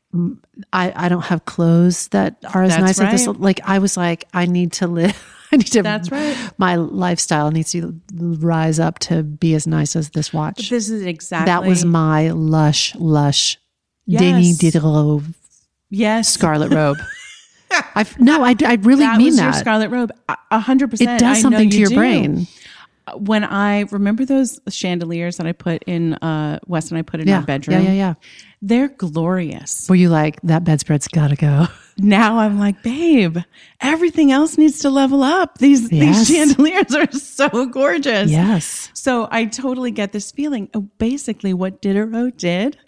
I, 0.71 0.93
I 0.95 1.09
don't 1.09 1.23
have 1.23 1.45
clothes 1.45 2.09
that 2.09 2.37
are 2.53 2.63
as 2.63 2.71
That's 2.71 2.99
nice 2.99 2.99
as 2.99 3.25
this. 3.25 3.37
Like 3.37 3.61
I 3.63 3.79
was 3.79 3.97
like, 3.97 4.25
I 4.33 4.45
need 4.45 4.73
to 4.73 4.87
live. 4.87 5.19
I 5.51 5.57
need 5.57 5.67
to. 5.67 5.83
That's 5.83 6.11
right. 6.11 6.35
My 6.57 6.75
lifestyle 6.75 7.51
needs 7.51 7.71
to 7.71 7.99
rise 8.13 8.79
up 8.79 8.99
to 8.99 9.23
be 9.23 9.53
as 9.53 9.67
nice 9.67 9.95
as 9.95 10.09
this 10.11 10.33
watch. 10.33 10.69
This 10.69 10.89
is 10.89 11.03
exactly 11.03 11.45
That 11.45 11.63
was 11.63 11.85
my 11.85 12.31
lush, 12.31 12.95
lush 12.95 13.59
Yes. 14.05 14.21
Denis 14.21 14.57
Diderot 14.57 15.23
yes. 15.89 16.29
scarlet 16.29 16.73
robe. 16.73 16.97
I 17.95 18.05
no, 18.19 18.43
I, 18.43 18.55
I 18.65 18.75
really 18.75 19.03
that 19.03 19.17
mean 19.17 19.27
was 19.27 19.37
your 19.41 19.51
that. 19.51 19.59
scarlet 19.59 19.89
robe. 19.89 20.11
A- 20.29 20.37
A 20.51 20.59
hundred 20.59 20.91
percent. 20.91 21.11
it 21.11 21.19
does 21.19 21.41
something 21.41 21.69
to 21.69 21.75
you 21.75 21.81
your 21.81 21.89
do. 21.89 21.95
brain. 21.95 22.47
When 23.17 23.43
I 23.43 23.81
remember 23.91 24.23
those 24.23 24.61
chandeliers 24.69 25.35
that 25.35 25.45
I 25.45 25.51
put 25.51 25.83
in, 25.83 26.13
uh, 26.15 26.59
Wes 26.67 26.89
and 26.89 26.97
I 26.97 27.01
put 27.01 27.19
in 27.19 27.27
Yeah, 27.27 27.37
our 27.39 27.43
bedroom. 27.43 27.81
yeah, 27.83 27.89
yeah, 27.89 27.93
yeah. 27.93 28.13
They're 28.61 28.87
glorious. 28.87 29.89
Were 29.89 29.95
you 29.95 30.07
like 30.07 30.39
that 30.43 30.63
bedspread's 30.63 31.07
got 31.07 31.29
to 31.29 31.35
go? 31.35 31.67
Now 31.95 32.39
I'm 32.39 32.57
like, 32.57 32.81
babe, 32.81 33.37
everything 33.79 34.31
else 34.31 34.57
needs 34.57 34.79
to 34.79 34.89
level 34.89 35.21
up. 35.21 35.59
These 35.59 35.91
Yes. 35.91 36.27
these 36.27 36.35
chandeliers 36.37 36.95
are 36.95 37.11
so 37.19 37.67
gorgeous. 37.67 38.31
Yes. 38.31 38.89
So 38.95 39.27
I 39.29 39.45
totally 39.45 39.91
get 39.91 40.11
this 40.11 40.31
feeling. 40.31 40.69
Oh, 40.73 40.87
Basically, 40.97 41.53
what 41.53 41.83
Diderot 41.83 42.35
did 42.39 42.79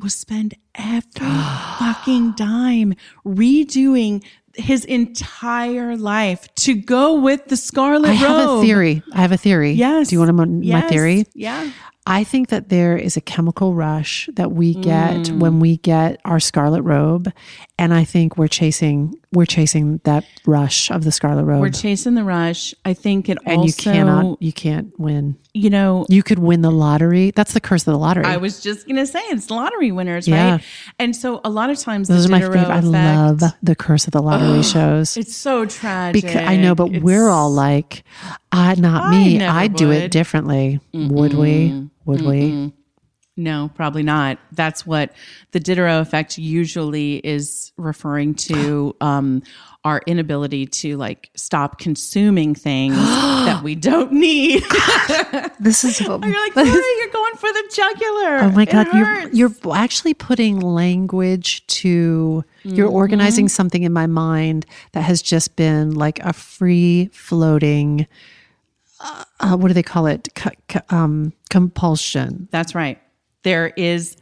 was 0.00 0.14
spend 0.14 0.54
every 0.74 1.02
fucking 1.78 2.32
dime 2.32 2.94
redoing 3.26 4.22
his 4.54 4.84
entire 4.86 5.96
life 5.96 6.48
to 6.54 6.74
go 6.74 7.14
with 7.20 7.46
the 7.46 7.56
scarlet 7.56 8.08
robe. 8.08 8.18
I 8.18 8.22
robe. 8.24 8.38
have 8.38 8.50
a 8.50 8.60
theory. 8.62 9.02
I 9.12 9.20
have 9.20 9.32
a 9.32 9.36
theory. 9.36 9.72
Yes. 9.72 10.08
Do 10.08 10.14
you 10.14 10.18
want 10.18 10.28
to 10.30 10.32
my 10.46 10.62
Yes. 10.62 10.88
theory? 10.90 11.24
Yeah. 11.34 11.70
I 12.06 12.22
think 12.24 12.48
that 12.48 12.68
there 12.68 12.96
is 12.96 13.16
a 13.16 13.20
chemical 13.20 13.74
rush 13.74 14.30
that 14.34 14.52
we 14.52 14.74
get 14.74 15.16
Mm. 15.26 15.40
when 15.40 15.58
we 15.60 15.78
get 15.78 16.20
our 16.24 16.38
scarlet 16.40 16.82
robe, 16.82 17.30
and 17.78 17.92
I 17.92 18.04
think 18.04 18.36
we're 18.38 18.48
chasing 18.48 19.14
we're 19.32 19.44
chasing 19.46 20.00
that 20.04 20.24
rush 20.46 20.90
of 20.90 21.04
the 21.04 21.12
scarlet 21.12 21.44
robe, 21.44 21.60
We're 21.60 21.68
chasing 21.68 22.14
the 22.14 22.24
rush. 22.24 22.74
I 22.86 22.94
think 22.94 23.28
it 23.28 23.36
and 23.44 23.58
also, 23.58 23.66
you 23.66 23.72
cannot 23.94 24.40
you 24.42 24.52
can't 24.52 24.98
win. 24.98 25.36
you 25.52 25.68
know, 25.68 26.06
You 26.08 26.22
could 26.22 26.38
win 26.38 26.62
the 26.62 26.70
lottery. 26.70 27.32
That's 27.32 27.52
the 27.52 27.60
curse 27.60 27.86
of 27.86 27.92
the 27.92 27.98
lottery. 27.98 28.24
I 28.24 28.38
was 28.38 28.60
just 28.60 28.86
gonna 28.88 29.04
say 29.06 29.20
it's 29.24 29.50
lottery 29.50 29.92
winners, 29.92 30.26
Yeah. 30.26 30.52
right? 30.52 30.62
And 30.98 31.14
so 31.14 31.40
a 31.44 31.50
lot 31.50 31.68
of 31.68 31.78
times 31.78 32.08
Those 32.08 32.26
the 32.26 32.28
are 32.28 32.32
my 32.32 32.40
favorite. 32.40 32.66
I 32.68 32.80
love 32.80 33.42
the 33.62 33.74
curse 33.76 34.06
of 34.06 34.12
the 34.12 34.22
lottery 34.22 34.62
shows. 34.62 35.16
It's 35.18 35.36
so 35.36 35.66
tragic. 35.66 36.22
Because 36.24 36.36
I 36.48 36.56
know, 36.56 36.74
but 36.74 36.90
we're 37.02 37.28
all 37.28 37.50
like, 37.50 38.04
uh, 38.52 38.74
not 38.78 39.04
I 39.04 39.10
me. 39.10 39.44
I'd 39.44 39.74
do 39.76 39.90
it 39.90 40.02
would. 40.02 40.10
differently. 40.12 40.80
Would 40.94 41.34
we? 41.34 41.88
Would 42.06 42.22
we? 42.22 42.72
No, 43.36 43.70
probably 43.74 44.02
not. 44.02 44.38
That's 44.52 44.86
what 44.86 45.12
the 45.52 45.60
Diderot 45.60 46.00
effect 46.02 46.38
usually 46.38 47.16
is 47.18 47.72
referring 47.76 48.34
to. 48.34 48.94
Um, 49.02 49.42
our 49.84 50.02
inability 50.08 50.66
to 50.66 50.96
like 50.96 51.30
stop 51.36 51.78
consuming 51.78 52.56
things 52.56 52.96
that 52.96 53.62
we 53.62 53.76
don't 53.76 54.10
need. 54.10 54.64
This 55.60 55.84
is. 55.84 56.00
you're 56.00 56.08
like, 56.18 56.56
Lori, 56.56 56.68
you're 56.98 57.08
going 57.12 57.34
for 57.36 57.48
the 57.52 57.70
jugular. 57.72 58.38
Oh 58.40 58.50
my 58.50 58.62
It 58.64 58.70
god, 58.72 58.86
you're 58.92 59.04
hurts. 59.06 59.36
you're 59.36 59.52
actually 59.72 60.12
putting 60.14 60.58
language 60.58 61.64
to 61.68 62.44
you're 62.64 62.88
Mm-hmm. 62.88 62.96
organizing 62.96 63.48
something 63.48 63.84
in 63.84 63.92
my 63.92 64.08
mind 64.08 64.66
that 64.90 65.02
has 65.02 65.22
just 65.22 65.54
been 65.54 65.94
like 65.94 66.18
a 66.24 66.32
free 66.32 67.08
floating 67.12 68.08
uh, 68.98 69.22
uh, 69.38 69.56
what 69.56 69.68
do 69.68 69.74
they 69.74 69.84
call 69.84 70.06
it? 70.06 70.28
C- 70.36 70.50
c- 70.72 70.80
um, 70.90 71.32
compulsion. 71.48 72.48
That's 72.50 72.74
right. 72.74 72.98
There 73.46 73.72
is 73.76 74.16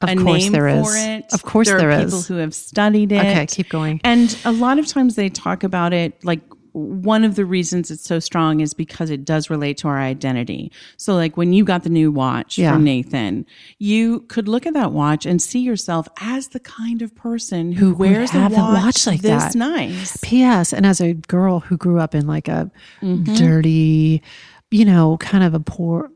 Of 0.00 0.08
a 0.08 0.16
course 0.16 0.42
name 0.44 0.52
there 0.52 0.68
is. 0.68 0.86
for 0.86 0.96
it. 0.96 1.24
Of 1.34 1.42
course 1.42 1.68
there 1.68 1.78
there 1.78 1.90
are 1.90 2.00
is. 2.00 2.06
people 2.06 2.22
who 2.22 2.40
have 2.40 2.54
studied 2.54 3.12
it. 3.12 3.18
Okay, 3.20 3.46
keep 3.46 3.68
going. 3.68 4.00
And 4.04 4.36
a 4.44 4.52
lot 4.52 4.78
of 4.78 4.86
times 4.86 5.16
they 5.16 5.28
talk 5.28 5.62
about 5.62 5.92
it 5.92 6.24
like 6.24 6.40
one 6.72 7.24
of 7.24 7.36
the 7.36 7.44
reasons 7.46 7.90
it's 7.90 8.04
so 8.04 8.18
strong 8.18 8.60
is 8.60 8.74
because 8.74 9.08
it 9.08 9.24
does 9.24 9.48
relate 9.48 9.78
to 9.78 9.88
our 9.88 9.98
identity. 9.98 10.70
So, 10.98 11.14
like 11.14 11.34
when 11.38 11.54
you 11.54 11.64
got 11.64 11.84
the 11.84 11.88
new 11.88 12.12
watch 12.12 12.58
Yeah. 12.58 12.72
from 12.74 12.84
Nathan, 12.84 13.46
you 13.78 14.20
could 14.28 14.46
look 14.46 14.66
at 14.66 14.74
that 14.74 14.92
watch 14.92 15.24
and 15.24 15.40
see 15.40 15.60
yourself 15.60 16.06
as 16.20 16.48
the 16.48 16.60
kind 16.60 17.00
of 17.00 17.14
person 17.14 17.72
who, 17.72 17.90
Who 17.90 17.94
wears 17.94 18.34
a 18.34 18.40
a 18.40 18.48
watch, 18.50 18.52
watch 18.84 19.06
like 19.06 19.22
this 19.22 19.42
that. 19.44 19.54
nice. 19.54 20.18
P.S. 20.22 20.74
And 20.74 20.84
as 20.84 21.00
a 21.00 21.14
girl 21.14 21.60
who 21.60 21.78
grew 21.78 21.98
up 21.98 22.14
in 22.14 22.26
like 22.26 22.46
a 22.48 22.70
Mm-hmm. 23.02 23.34
dirty, 23.34 24.22
you 24.70 24.84
know, 24.84 25.16
kind 25.18 25.44
of 25.44 25.54
a 25.54 25.60
poor, 25.60 26.10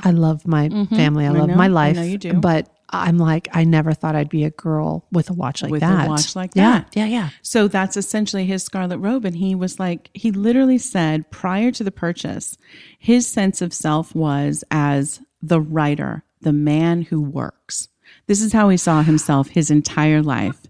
I 0.00 0.10
love 0.10 0.46
my 0.46 0.68
family. 0.68 1.26
I, 1.26 1.28
Mm-hmm. 1.30 1.36
I 1.36 1.40
love 1.40 1.48
know. 1.48 1.54
my 1.56 1.64
I 1.64 1.68
life. 1.68 1.96
know 1.96 2.02
you 2.02 2.18
do. 2.18 2.34
But 2.34 2.68
I'm 2.90 3.16
like, 3.18 3.48
I 3.52 3.64
never 3.64 3.92
thought 3.92 4.14
I'd 4.14 4.28
be 4.28 4.44
a 4.44 4.50
girl 4.50 5.06
with 5.10 5.30
a 5.30 5.32
watch 5.32 5.62
like 5.62 5.72
With 5.72 5.82
a 5.82 5.86
that. 5.86 6.08
watch 6.08 6.36
like 6.36 6.50
yeah, 6.54 6.80
that. 6.80 6.88
Yeah, 6.94 7.06
yeah. 7.06 7.30
So 7.42 7.66
that's 7.66 7.96
essentially 7.96 8.44
his 8.44 8.62
scarlet 8.62 8.98
robe. 8.98 9.24
And 9.24 9.34
he 9.36 9.54
was 9.54 9.78
like, 9.80 10.10
he 10.14 10.30
literally 10.30 10.78
said 10.78 11.30
prior 11.30 11.70
to 11.72 11.82
the 11.82 11.90
purchase, 11.90 12.56
his 12.98 13.26
sense 13.26 13.62
of 13.62 13.72
self 13.72 14.14
was 14.14 14.62
as 14.70 15.20
the 15.42 15.60
writer, 15.60 16.22
the 16.42 16.52
man 16.52 17.02
who 17.02 17.20
works. 17.20 17.88
This 18.26 18.42
is 18.42 18.52
how 18.52 18.68
he 18.68 18.76
saw 18.76 19.02
himself 19.02 19.48
his 19.48 19.70
entire 19.70 20.22
life. 20.22 20.60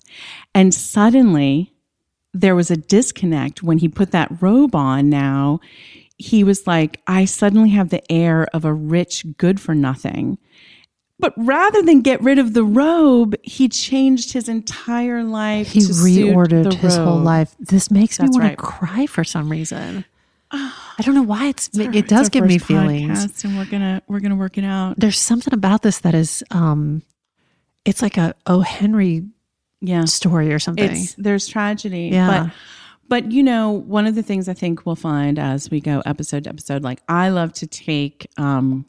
And 0.55 0.73
suddenly 0.73 1.73
there 2.33 2.55
was 2.55 2.71
a 2.71 2.77
disconnect 2.77 3.63
when 3.63 3.79
he 3.79 3.89
put 3.89 4.13
that 4.13 4.41
robe 4.41 4.75
on 4.75 5.11
now. 5.11 5.61
He 6.17 6.45
was 6.45 6.67
like, 6.67 7.01
I 7.07 7.25
suddenly 7.25 7.71
have 7.71 7.91
the 7.91 8.03
air 8.11 8.47
of 8.55 8.65
a 8.65 8.73
rich, 8.73 9.25
good 9.37 9.61
for 9.61 9.75
nothing. 9.75 10.39
But 11.19 11.33
rather 11.37 11.81
than 11.83 12.03
get 12.03 12.21
rid 12.23 12.39
of 12.39 12.55
the 12.55 12.65
robe, 12.65 13.37
he 13.43 13.69
changed 13.69 14.33
his 14.33 14.49
entire 14.49 15.23
life. 15.25 15.69
He 15.69 15.81
to 15.81 15.95
suit 15.95 16.27
reordered 16.35 16.75
his 16.75 16.97
whole 16.97 17.21
life. 17.21 17.55
This 17.59 17.91
makes 17.91 18.19
me 18.21 18.29
want 18.29 18.43
right. 18.43 18.51
to 18.51 18.57
cry 18.57 19.07
for 19.07 19.23
some 19.25 19.49
reason. 19.49 20.05
I 20.51 20.73
don't 21.03 21.15
know 21.15 21.23
why 21.23 21.47
it's, 21.47 21.69
It's 21.69 21.79
our- 21.79 21.95
it 21.95 22.09
does 22.09 22.29
give 22.29 22.45
me 22.45 22.59
feelings. 22.59 23.43
and 23.45 23.57
we're 23.57 23.65
gonna 23.67 24.03
we're 24.09 24.21
gonna 24.21 24.37
work 24.37 24.59
it 24.59 24.65
out. 24.65 24.99
There's 24.99 25.19
something 25.21 25.55
about 25.55 25.83
this 25.83 25.99
that 26.01 26.15
is 26.15 26.43
um 26.51 27.03
it's 27.85 28.03
like 28.03 28.17
a 28.17 28.35
O. 28.47 28.61
Henry 28.61 29.25
Yeah, 29.81 30.05
story 30.05 30.53
or 30.53 30.59
something. 30.59 30.91
it's 30.91 31.15
there's 31.15 31.47
tragedy. 31.47 32.11
Yeah. 32.13 32.45
but 32.45 32.53
but 33.09 33.33
you 33.33 33.43
know, 33.43 33.71
one 33.71 34.07
of 34.07 34.15
the 34.15 34.23
things 34.23 34.49
I 34.49 34.55
think 34.55 34.87
we'll 34.87 34.97
find 34.97 35.39
as 35.39 35.71
we 35.71 35.81
go 35.81 36.03
episode 36.07 36.45
to 36.45 36.51
episode, 36.51 36.83
like 36.83 37.03
I 37.09 37.29
love 37.29 37.53
to 37.55 37.67
take 37.67 38.27
um, 38.39 38.87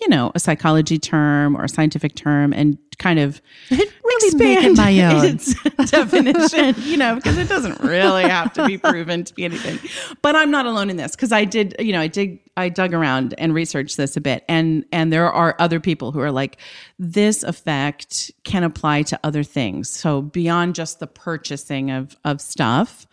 you 0.00 0.08
know, 0.08 0.32
a 0.34 0.40
psychology 0.40 0.98
term 0.98 1.56
or 1.56 1.64
a 1.64 1.68
scientific 1.68 2.14
term 2.14 2.52
and 2.52 2.78
kind 2.98 3.18
of 3.20 3.40
really 3.70 4.34
make 4.36 4.64
it 4.64 4.76
my 4.76 5.00
own. 5.14 5.24
its 5.24 5.54
definition, 5.90 6.74
you 6.82 6.96
know, 6.96 7.14
because 7.14 7.38
it 7.38 7.48
doesn't 7.48 7.80
really 7.80 8.24
have 8.24 8.52
to 8.54 8.66
be 8.66 8.76
proven 8.76 9.22
to 9.24 9.32
be 9.34 9.44
anything. 9.44 9.78
But 10.20 10.34
I'm 10.34 10.50
not 10.50 10.66
alone 10.66 10.90
in 10.90 10.96
this 10.96 11.14
because 11.14 11.30
I 11.30 11.44
did, 11.44 11.76
you 11.78 11.92
know, 11.92 12.00
I 12.00 12.08
did, 12.08 12.38
I 12.56 12.68
dug 12.68 12.92
around 12.94 13.34
and 13.38 13.54
researched 13.54 13.96
this 13.96 14.16
a 14.16 14.20
bit, 14.20 14.44
and 14.48 14.84
and 14.90 15.12
there 15.12 15.30
are 15.32 15.54
other 15.60 15.78
people 15.80 16.10
who 16.12 16.20
are 16.20 16.32
like, 16.32 16.58
this 16.98 17.42
effect 17.44 18.32
can 18.44 18.64
apply 18.64 19.02
to 19.02 19.20
other 19.22 19.44
things. 19.44 19.88
So 19.88 20.22
beyond 20.22 20.74
just 20.74 20.98
the 20.98 21.06
purchasing 21.06 21.90
of 21.90 22.16
of 22.24 22.40
stuff. 22.40 23.06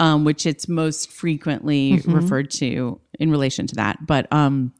Um, 0.00 0.24
which 0.24 0.46
it's 0.46 0.66
most 0.66 1.12
frequently 1.12 1.98
Mm-hmm. 1.98 2.14
referred 2.14 2.50
to 2.52 2.98
in 3.18 3.30
relation 3.30 3.66
to 3.66 3.74
that, 3.74 4.06
but 4.06 4.32
um, 4.32 4.72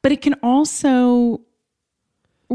but 0.00 0.12
it 0.12 0.22
can 0.22 0.32
also 0.42 1.42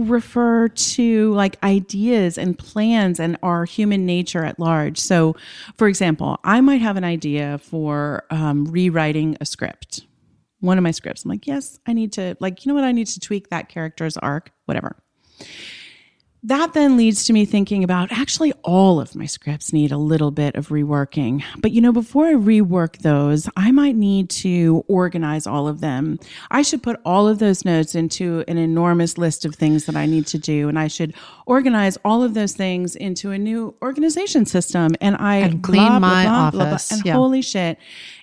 refer 0.03 0.67
to 0.67 1.33
like 1.33 1.61
ideas 1.63 2.37
and 2.37 2.57
plans 2.57 3.19
and 3.19 3.37
our 3.43 3.65
human 3.65 4.05
nature 4.05 4.43
at 4.43 4.59
large. 4.59 4.97
So, 4.97 5.35
for 5.77 5.87
example, 5.87 6.39
I 6.43 6.61
might 6.61 6.81
have 6.81 6.97
an 6.97 7.03
idea 7.03 7.57
for 7.57 8.23
um, 8.29 8.65
rewriting 8.65 9.37
a 9.41 9.45
script, 9.45 10.05
one 10.59 10.77
of 10.77 10.83
my 10.83 10.91
scripts. 10.91 11.23
I'm 11.23 11.29
like, 11.29 11.47
yes, 11.47 11.79
I 11.85 11.93
need 11.93 12.13
to, 12.13 12.35
like, 12.39 12.65
you 12.65 12.69
know 12.69 12.75
what? 12.75 12.83
I 12.83 12.91
need 12.91 13.07
to 13.07 13.19
tweak 13.19 13.49
that 13.49 13.69
character's 13.69 14.17
arc, 14.17 14.51
whatever. 14.65 14.95
That 16.47 16.71
then 16.71 16.95
leads 16.95 17.25
to 17.25 17.33
me 17.33 17.43
thinking 17.43 17.83
about 17.83 18.09
actually 18.09 18.53
all 18.63 19.01
of 19.01 19.15
my 19.15 19.25
scripts 19.25 19.73
need 19.73 19.91
a 19.91 19.97
little 19.97 20.31
bit 20.31 20.55
of 20.55 20.69
reworking. 20.69 21.43
But 21.57 21.73
you 21.73 21.81
know, 21.81 21.91
before 21.91 22.25
I 22.27 22.35
rework 22.35 22.99
those, 22.99 23.49
I 23.57 23.71
might 23.73 23.97
need 23.97 24.29
to 24.29 24.85
organize 24.87 25.45
all 25.45 25.67
of 25.67 25.81
them. 25.81 26.17
I 26.49 26.61
should 26.61 26.81
put 26.81 27.01
all 27.03 27.27
of 27.27 27.39
those 27.39 27.65
notes 27.65 27.95
into 27.95 28.45
an 28.47 28.57
enormous 28.57 29.17
list 29.17 29.43
of 29.43 29.55
things 29.55 29.87
that 29.87 29.97
I 29.97 30.05
need 30.05 30.25
to 30.27 30.37
do. 30.37 30.69
And 30.69 30.79
I 30.79 30.87
should 30.87 31.13
organize 31.47 31.97
all 32.05 32.23
of 32.23 32.33
those 32.33 32.53
things 32.53 32.95
into 32.95 33.31
a 33.31 33.37
new 33.37 33.75
organization 33.81 34.45
system. 34.45 34.95
And 35.01 35.17
I 35.17 35.35
And 35.39 35.61
clean 35.61 35.85
blah, 35.85 35.99
my 35.99 36.23
blah, 36.23 36.51
blah, 36.51 36.63
office. 36.67 36.91
And 36.93 37.05
Yeah. 37.05 37.15
holy 37.15 37.41
shit. 37.41 37.77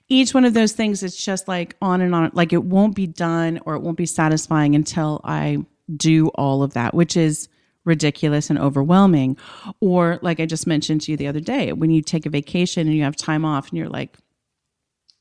Each 0.09 0.33
one 0.33 0.47
of 0.47 0.55
those 0.55 0.73
things 0.73 1.03
is 1.03 1.15
just 1.15 1.47
like 1.47 1.77
on 1.83 2.01
and 2.01 2.15
on. 2.15 2.31
Like 2.33 2.55
it 2.55 2.65
won't 2.65 2.95
be 2.95 3.07
done 3.07 3.61
or 3.67 3.75
it 3.75 3.83
won't 3.83 3.99
be 3.99 4.07
satisfying 4.07 4.75
until 4.75 5.21
I 5.25 5.59
do 5.95 6.29
all 6.29 6.63
of 6.63 6.73
that, 6.73 6.95
which 6.95 7.19
is 7.19 7.51
ridiculous 7.85 8.51
and 8.51 8.59
overwhelming. 8.59 9.37
Or, 9.81 10.19
like 10.23 10.41
I 10.41 10.47
just 10.47 10.67
mentioned 10.67 11.03
to 11.03 11.11
you 11.11 11.17
the 11.17 11.27
other 11.27 11.41
day, 11.41 11.73
when 11.73 11.91
you 11.91 12.03
take 12.03 12.27
a 12.27 12.31
vacation 12.31 12.87
and 12.87 12.97
you 12.97 13.03
have 13.03 13.17
time 13.17 13.45
off 13.45 13.69
and 13.69 13.79
you're 13.79 13.89
like, 13.89 14.17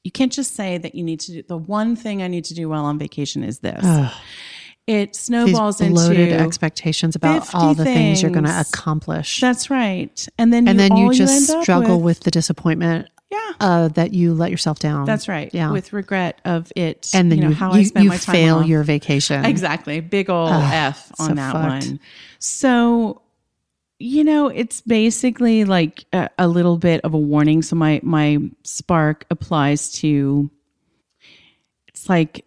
you 0.03 0.11
can't 0.11 0.33
just 0.33 0.55
say 0.55 0.77
that 0.77 0.95
you 0.95 1.03
need 1.03 1.21
to 1.21 1.31
do 1.31 1.43
the 1.43 1.57
one 1.57 1.95
thing 1.95 2.21
I 2.21 2.27
need 2.27 2.43
to 2.45 2.53
do 2.53 2.67
while 2.67 2.85
on 2.85 2.99
vacation 2.99 3.43
is 3.43 3.59
this. 3.59 3.85
it 4.85 5.13
These 5.13 5.19
snowballs 5.21 5.77
bloated 5.77 6.29
into 6.29 6.43
expectations 6.43 7.15
about 7.15 7.53
all 7.55 7.73
the 7.73 7.85
things 7.85 8.21
you're 8.21 8.31
going 8.31 8.43
to 8.43 8.59
accomplish. 8.59 9.39
That's 9.39 9.69
right. 9.69 10.27
And 10.37 10.51
then 10.51 10.67
and 10.67 10.77
then 10.77 10.91
all 10.91 10.99
you 10.99 11.13
just 11.13 11.49
up 11.49 11.63
struggle 11.63 12.01
with, 12.01 12.21
the 12.21 12.31
disappointment 12.31 13.07
yeah. 13.33 13.53
uh, 13.59 13.87
that 13.89 14.13
you 14.13 14.33
let 14.33 14.51
yourself 14.51 14.79
down. 14.79 15.05
That's 15.05 15.27
right. 15.27 15.49
Yeah. 15.53 15.71
With 15.71 15.93
regret 15.93 16.39
of 16.45 16.71
it. 16.75 17.09
and 17.13 17.31
then 17.31 17.39
you 17.39 17.43
you, 17.43 17.49
know, 17.49 17.55
how 17.55 17.73
you, 17.73 17.79
I 17.79 17.83
spent 17.83 18.03
you 18.03 18.09
my 18.09 18.17
time 18.17 18.35
fail 18.35 18.57
off. 18.57 18.67
your 18.67 18.83
vacation. 18.83 19.45
Exactly. 19.53 19.99
Big 19.99 20.29
ol' 20.29 20.47
F 20.49 21.11
on 21.19 21.29
so 21.29 21.35
that 21.35 21.51
fucked. 21.53 21.87
one. 21.87 21.99
So, 22.39 23.21
you 23.99 24.23
know, 24.23 24.47
it's 24.47 24.81
basically 24.81 25.63
like 25.63 26.05
a, 26.11 26.29
a 26.37 26.47
little 26.47 26.77
bit 26.77 27.01
of 27.01 27.13
a 27.13 27.19
warning. 27.19 27.61
So 27.61 27.75
my 27.75 27.99
my 28.03 28.39
spark 28.63 29.25
applies 29.29 29.91
to 29.93 30.49
it's 31.87 32.09
like 32.09 32.45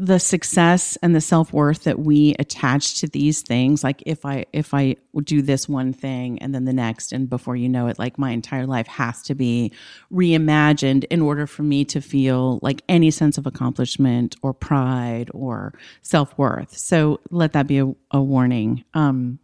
the 0.00 0.20
success 0.20 0.96
and 1.02 1.14
the 1.14 1.20
self-worth 1.20 1.82
that 1.82 1.98
we 1.98 2.34
attach 2.38 3.00
to 3.00 3.08
these 3.08 3.42
things 3.42 3.82
like 3.82 4.00
if 4.06 4.24
i 4.24 4.46
if 4.52 4.72
i 4.72 4.94
do 5.24 5.42
this 5.42 5.68
one 5.68 5.92
thing 5.92 6.38
and 6.38 6.54
then 6.54 6.64
the 6.64 6.72
next 6.72 7.12
and 7.12 7.28
before 7.28 7.56
you 7.56 7.68
know 7.68 7.88
it 7.88 7.98
like 7.98 8.16
my 8.16 8.30
entire 8.30 8.64
life 8.64 8.86
has 8.86 9.22
to 9.22 9.34
be 9.34 9.72
reimagined 10.12 11.04
in 11.10 11.20
order 11.20 11.48
for 11.48 11.64
me 11.64 11.84
to 11.84 12.00
feel 12.00 12.60
like 12.62 12.82
any 12.88 13.10
sense 13.10 13.38
of 13.38 13.46
accomplishment 13.46 14.36
or 14.42 14.54
pride 14.54 15.30
or 15.34 15.74
self-worth. 16.02 16.76
So 16.76 17.20
let 17.30 17.52
that 17.54 17.66
be 17.66 17.78
a, 17.78 17.92
a 18.12 18.22
warning. 18.22 18.84
Um 18.94 19.40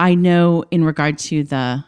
i 0.00 0.14
know 0.14 0.64
in 0.70 0.84
regard 0.84 1.18
to 1.18 1.44
the 1.44 1.84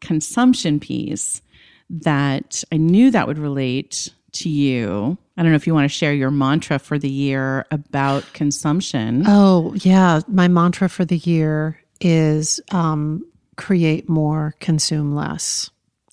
consumption 0.00 0.78
piece 0.78 1.42
that 1.90 2.62
i 2.72 2.76
knew 2.76 3.10
that 3.10 3.26
would 3.26 3.38
relate 3.38 4.10
to 4.32 4.48
you 4.48 5.18
I 5.38 5.42
don't 5.42 5.52
know 5.52 5.56
if 5.56 5.68
you 5.68 5.74
want 5.74 5.84
to 5.84 5.96
share 5.96 6.12
your 6.12 6.32
mantra 6.32 6.80
for 6.80 6.98
the 6.98 7.08
year 7.08 7.64
about 7.70 8.24
consumption. 8.32 9.22
Oh, 9.24 9.72
yeah. 9.76 10.20
My 10.26 10.48
mantra 10.48 10.88
for 10.88 11.04
the 11.04 11.18
year 11.18 11.80
is 12.00 12.60
um, 12.72 13.24
create 13.56 14.08
more, 14.08 14.56
consume 14.58 15.14
less. 15.14 15.70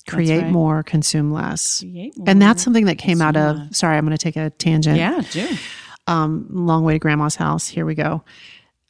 Create 0.08 0.42
right. 0.42 0.52
more, 0.52 0.84
consume 0.84 1.32
less. 1.32 1.80
Create 1.80 2.14
And 2.24 2.40
that's 2.40 2.62
something 2.62 2.84
that 2.84 2.98
came 2.98 3.20
out 3.20 3.36
of, 3.36 3.56
consume 3.56 3.72
sorry, 3.72 3.96
I'm 3.96 4.06
going 4.06 4.16
to 4.16 4.22
take 4.22 4.36
a 4.36 4.50
tangent. 4.50 4.96
yeah, 4.96 5.20
do. 5.32 5.48
um, 6.06 6.46
long 6.48 6.84
way 6.84 6.92
to 6.92 6.98
grandma's 7.00 7.34
house. 7.34 7.66
Here 7.66 7.84
we 7.84 7.96
go. 7.96 8.22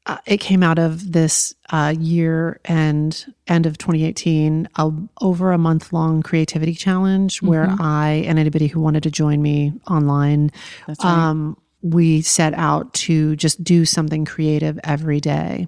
Uh, 0.06 0.18
it 0.24 0.38
came 0.38 0.62
out 0.62 0.78
of 0.78 1.12
this 1.12 1.52
uh, 1.70 1.92
year 1.98 2.60
and 2.64 3.26
end 3.48 3.66
of 3.66 3.76
2018, 3.76 4.68
a, 4.76 4.90
over 5.20 5.50
a 5.50 5.58
month 5.58 5.92
long 5.92 6.22
creativity 6.22 6.74
challenge 6.74 7.42
where 7.42 7.68
I 7.80 8.24
and 8.26 8.38
anybody 8.38 8.68
who 8.68 8.80
wanted 8.80 9.02
to 9.02 9.10
join 9.10 9.42
me 9.42 9.72
online, 9.90 10.52
right. 10.86 11.04
um, 11.04 11.56
we 11.82 12.22
set 12.22 12.54
out 12.54 12.92
to 12.94 13.34
just 13.34 13.62
do 13.64 13.84
something 13.84 14.24
creative 14.24 14.78
every 14.84 15.20
day. 15.20 15.66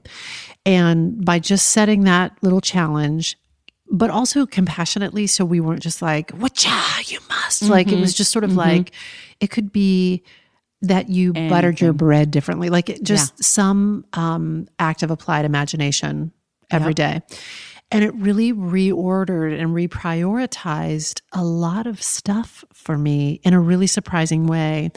And 0.65 1.25
by 1.25 1.41
just 1.41 1.71
setting 1.71 2.05
that 2.05 2.39
little 2.41 2.61
challenge, 2.61 3.37
but 3.91 4.11
also 4.11 4.47
compassionately, 4.47 5.27
so 5.27 5.45
we 5.45 5.61
weren't 5.61 5.83
just 5.83 6.03
like, 6.03 6.31
"Whatcha, 6.33 6.71
you 7.07 7.19
must!" 7.29 7.63
Like 7.63 7.91
it 7.91 7.99
was 7.99 8.15
just 8.15 8.31
sort 8.31 8.45
of 8.45 8.55
like 8.55 8.93
it 9.41 9.51
could 9.51 9.73
be 9.73 10.23
that 10.83 11.09
you 11.09 11.33
buttered 11.33 11.81
your 11.81 11.93
bread 11.93 12.31
differently, 12.31 12.71
like 12.71 12.89
it 12.89 13.03
just 13.03 13.43
some 13.43 14.05
um, 14.13 14.69
act 14.79 15.03
of 15.03 15.11
applied 15.11 15.45
imagination 15.45 16.33
every 16.71 16.95
day. 16.95 17.21
And 17.91 18.05
it 18.05 18.15
really 18.15 18.53
reordered 18.53 19.59
and 19.59 19.71
reprioritized 19.71 21.23
a 21.33 21.43
lot 21.43 21.87
of 21.87 22.03
stuff 22.03 22.63
for 22.73 22.99
me 22.99 23.41
in 23.45 23.55
a 23.55 23.61
really 23.61 23.87
surprising 23.87 24.47
way. 24.47 24.91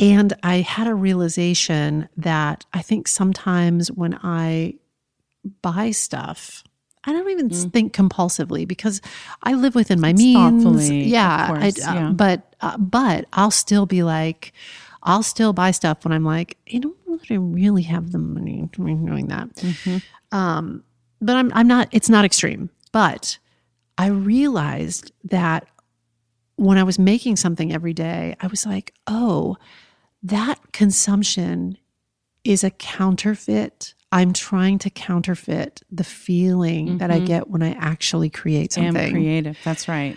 And 0.00 0.32
I 0.42 0.56
had 0.56 0.86
a 0.86 0.94
realization 0.94 2.08
that 2.16 2.64
I 2.72 2.82
think 2.82 3.08
sometimes 3.08 3.92
when 3.92 4.18
I 4.22 4.74
buy 5.62 5.90
stuff, 5.90 6.64
I 7.04 7.12
don't 7.12 7.28
even 7.28 7.50
think 7.50 7.92
compulsively 7.94 8.66
because 8.66 9.00
I 9.42 9.52
live 9.52 9.74
within 9.74 10.00
my 10.00 10.14
means. 10.14 10.36
thoughtfully, 10.64 11.04
yeah, 11.04 11.48
I- 11.50 11.60
course, 11.60 11.86
uh, 11.86 11.92
yeah. 11.92 12.10
but 12.10 12.56
uh, 12.60 12.78
but 12.78 13.26
I'll 13.34 13.50
still 13.50 13.84
be 13.84 14.02
like, 14.02 14.52
I'll 15.04 15.22
still 15.22 15.52
buy 15.52 15.70
stuff 15.70 16.04
when 16.04 16.12
I'm 16.12 16.24
like, 16.24 16.56
I 16.72 16.78
don't 16.78 16.96
know 17.06 17.16
that 17.16 17.30
I 17.30 17.34
really 17.34 17.82
have 17.82 18.12
the 18.12 18.18
money 18.18 18.68
to 18.72 18.84
be 18.84 18.94
doing 18.94 19.28
that. 19.28 19.54
Mm-hmm. 19.56 20.36
Um, 20.36 20.84
but 21.20 21.36
I'm 21.36 21.52
I'm 21.54 21.68
not. 21.68 21.88
It's 21.92 22.08
not 22.08 22.24
extreme. 22.24 22.70
But 22.92 23.38
I 23.98 24.06
realized 24.06 25.12
that 25.24 25.68
when 26.56 26.78
I 26.78 26.82
was 26.82 26.98
making 26.98 27.36
something 27.36 27.72
every 27.72 27.92
day, 27.92 28.36
I 28.40 28.46
was 28.46 28.64
like, 28.64 28.94
oh, 29.06 29.56
that 30.22 30.72
consumption 30.72 31.78
is 32.44 32.64
a 32.64 32.70
counterfeit. 32.70 33.94
I'm 34.12 34.32
trying 34.32 34.78
to 34.78 34.90
counterfeit 34.90 35.82
the 35.90 36.04
feeling 36.04 36.98
that 36.98 37.10
I 37.10 37.18
get 37.18 37.50
when 37.50 37.62
I 37.62 37.72
actually 37.72 38.30
create 38.30 38.78
I 38.78 38.82
am 38.82 38.94
something. 38.94 39.12
creative. 39.12 39.58
That's 39.64 39.88
right. 39.88 40.16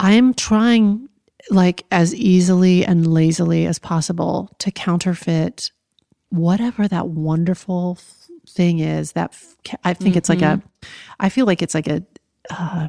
I'm 0.00 0.34
trying 0.34 1.08
like 1.50 1.84
as 1.90 2.14
easily 2.14 2.84
and 2.84 3.06
lazily 3.06 3.66
as 3.66 3.78
possible 3.78 4.50
to 4.58 4.70
counterfeit 4.70 5.70
whatever 6.30 6.86
that 6.88 7.08
wonderful 7.08 7.96
f- 7.98 8.28
thing 8.48 8.80
is 8.80 9.12
that 9.12 9.30
f- 9.32 9.56
I 9.84 9.94
think 9.94 10.16
it's 10.16 10.28
like 10.28 10.42
a 10.42 10.62
I 11.18 11.28
feel 11.28 11.46
like 11.46 11.62
it's 11.62 11.74
like 11.74 11.88
a 11.88 12.04
uh, 12.50 12.88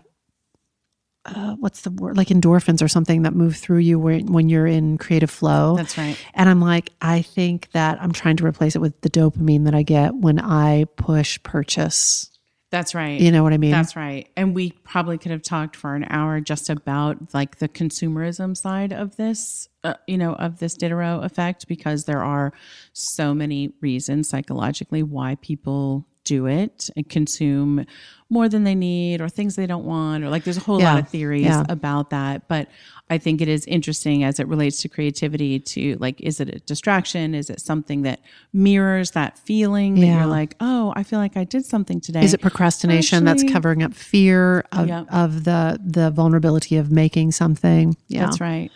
uh, 1.25 1.55
what's 1.55 1.81
the 1.81 1.91
word 1.91 2.17
like 2.17 2.29
endorphins 2.29 2.81
or 2.81 2.87
something 2.87 3.23
that 3.23 3.33
move 3.35 3.55
through 3.55 3.79
you 3.79 3.99
when, 3.99 4.27
when 4.27 4.49
you're 4.49 4.67
in 4.67 4.97
creative 4.97 5.29
flow. 5.29 5.75
That's 5.75 5.97
right. 5.97 6.17
And 6.33 6.49
I'm 6.49 6.61
like, 6.61 6.91
I 7.01 7.21
think 7.21 7.71
that 7.71 8.01
I'm 8.01 8.11
trying 8.11 8.37
to 8.37 8.45
replace 8.45 8.75
it 8.75 8.79
with 8.79 8.99
the 9.01 9.09
dopamine 9.09 9.65
that 9.65 9.75
I 9.75 9.83
get 9.83 10.15
when 10.15 10.39
I 10.39 10.85
push 10.95 11.41
purchase. 11.43 12.31
That's 12.71 12.93
right. 12.93 13.19
You 13.19 13.31
know 13.31 13.41
what 13.41 13.51
I 13.51 13.57
mean? 13.57 13.71
That's 13.71 13.95
right. 13.95 14.29
And 14.37 14.53
we 14.53 14.71
probably 14.83 15.17
could 15.17 15.31
have 15.31 15.41
talked 15.41 15.75
for 15.75 15.95
an 15.95 16.05
hour 16.09 16.39
just 16.39 16.69
about 16.69 17.33
like 17.33 17.57
the 17.57 17.67
consumerism 17.67 18.55
side 18.55 18.93
of 18.93 19.15
this, 19.15 19.67
uh, 19.83 19.95
you 20.05 20.19
know, 20.19 20.33
of 20.33 20.59
this 20.59 20.75
Diderot 20.75 21.23
effect, 21.23 21.67
because 21.67 22.05
there 22.05 22.23
are 22.23 22.53
so 22.93 23.33
many 23.33 23.73
reasons 23.81 24.29
psychologically 24.29 25.01
why 25.01 25.35
people 25.41 26.05
do 26.33 26.45
it 26.45 26.89
and 26.95 27.07
consume 27.09 27.85
more 28.29 28.47
than 28.47 28.63
they 28.63 28.75
need 28.75 29.21
or 29.21 29.27
things 29.29 29.55
they 29.55 29.65
don't 29.65 29.85
want 29.85 30.23
or 30.23 30.29
like 30.29 30.43
there's 30.43 30.57
a 30.57 30.65
whole 30.67 30.79
Yeah. 30.79 30.93
lot 30.93 30.99
of 31.03 31.09
theories 31.09 31.45
Yeah. 31.45 31.63
about 31.77 32.05
that 32.11 32.47
but 32.47 32.67
i 33.09 33.17
think 33.17 33.41
it 33.41 33.47
is 33.47 33.65
interesting 33.65 34.23
as 34.23 34.39
it 34.39 34.47
relates 34.47 34.77
to 34.83 34.87
creativity 34.95 35.59
to 35.73 35.81
like 35.99 36.21
is 36.21 36.39
it 36.39 36.47
a 36.49 36.59
distraction 36.59 37.33
is 37.33 37.49
it 37.49 37.59
something 37.59 38.03
that 38.03 38.19
mirrors 38.53 39.11
that 39.11 39.31
feeling 39.39 39.95
that 39.99 40.05
you're 40.15 40.25
like 40.39 40.53
oh 40.59 40.93
i 40.95 41.01
feel 41.01 41.17
like 41.25 41.35
i 41.37 41.43
did 41.43 41.65
something 41.65 41.99
today 41.99 42.23
Is 42.23 42.33
it 42.35 42.41
procrastination 42.41 43.25
that's 43.25 43.43
covering 43.51 43.81
up 43.81 43.93
fear 43.95 44.63
of, 44.71 44.87
Yep. 44.87 45.07
of 45.23 45.43
the 45.45 45.79
the 45.83 46.11
vulnerability 46.11 46.75
of 46.77 46.91
making 46.91 47.31
something? 47.31 47.95
Yeah. 48.07 48.25
That's 48.25 48.39
right. 48.41 48.69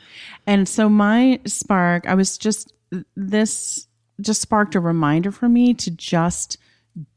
And 0.48 0.68
so 0.68 0.90
my 0.90 1.40
spark, 1.46 2.02
I 2.08 2.16
was 2.16 2.38
just 2.46 2.74
this 3.16 3.88
just 4.22 4.42
sparked 4.42 4.76
a 4.76 4.80
reminder 4.80 5.32
for 5.32 5.48
me 5.50 5.74
to 5.76 5.90
just 5.92 6.58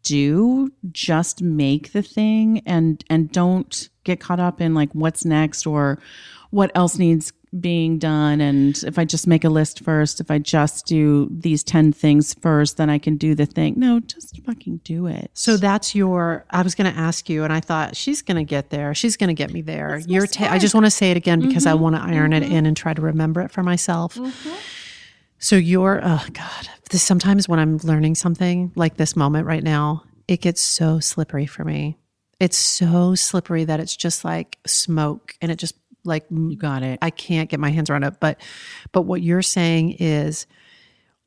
do, 0.03 0.71
just 0.93 1.43
make 1.43 1.93
the 1.93 2.03
thing 2.03 2.63
and 2.67 3.05
and 3.11 3.31
don't 3.31 3.89
get 4.05 4.21
caught 4.21 4.41
up 4.41 4.61
in 4.61 4.75
like 4.75 4.91
what's 4.93 5.25
next 5.25 5.67
or 5.67 5.99
what 6.51 6.71
else 6.75 6.99
needs 6.99 7.33
being 7.61 7.99
done 7.99 8.41
and 8.41 8.83
if 8.85 8.99
I 8.99 9.05
just 9.07 9.27
make 9.27 9.43
a 9.43 9.49
list 9.49 9.81
first, 9.81 10.21
if 10.21 10.31
I 10.31 10.39
just 10.39 10.85
do 10.87 11.27
these 11.31 11.63
10 11.65 11.93
things 11.93 12.35
first, 12.35 12.77
then 12.77 12.91
I 12.91 12.99
can 12.99 13.17
do 13.17 13.35
the 13.35 13.47
thing. 13.47 13.75
No, 13.79 14.01
just 14.01 14.39
fucking 14.45 14.79
do 14.85 15.07
it. 15.07 15.31
So 15.33 15.57
that's 15.57 15.95
your. 15.95 16.45
I 16.51 16.61
was 16.63 16.75
going 16.75 16.93
to 16.93 16.99
ask 16.99 17.31
you, 17.31 17.45
and 17.45 17.53
I 17.53 17.61
thought 17.61 17.97
she's 17.97 18.21
going 18.21 18.37
to 18.37 18.45
get 18.45 18.69
there. 18.71 18.95
She's 18.95 19.17
going 19.17 19.29
to 19.29 19.35
get 19.35 19.53
me 19.53 19.63
there. 19.63 19.99
Your. 20.07 20.27
Ta- 20.27 20.49
I 20.51 20.59
just 20.59 20.75
want 20.75 20.85
to 20.87 20.91
say 20.91 21.11
it 21.13 21.17
again 21.17 21.41
because 21.41 21.65
I 21.67 21.73
Mm-hmm. 21.73 21.83
want 21.83 21.97
to 21.97 22.03
iron 22.03 22.33
it 22.35 22.43
in 22.43 22.67
and 22.67 22.77
try 22.77 22.93
to 22.93 23.01
remember 23.01 23.41
it 23.41 23.51
for 23.51 23.63
myself. 23.63 24.19
So 25.47 25.55
your. 25.55 26.01
Oh 26.03 26.27
God. 26.33 26.69
This 26.91 27.05
sometimes 27.05 27.49
when 27.49 27.61
I'm 27.61 27.77
learning 27.85 28.17
something 28.17 28.73
like 28.75 28.97
this 28.97 29.15
moment 29.15 29.47
right 29.47 29.63
now, 29.63 30.03
it 30.27 30.41
gets 30.41 30.61
so 30.61 30.99
slippery 30.99 31.47
for 31.47 31.65
me. 31.65 31.97
It's 32.41 32.59
so 32.59 33.15
slippery 33.15 33.63
that 33.63 33.79
it's 33.79 33.97
just 33.97 34.25
like 34.25 34.59
smoke, 34.67 35.37
and 35.41 35.53
it 35.53 35.61
just 35.61 35.77
like 36.03 36.27
you 36.31 36.57
got 36.57 36.83
it. 36.83 36.99
I 37.01 37.11
can't 37.11 37.49
get 37.49 37.61
my 37.61 37.71
hands 37.71 37.91
around 37.91 38.03
it. 38.03 38.19
But 38.19 38.41
but 38.91 39.03
what 39.03 39.23
you're 39.23 39.41
saying 39.41 39.99
is 40.01 40.49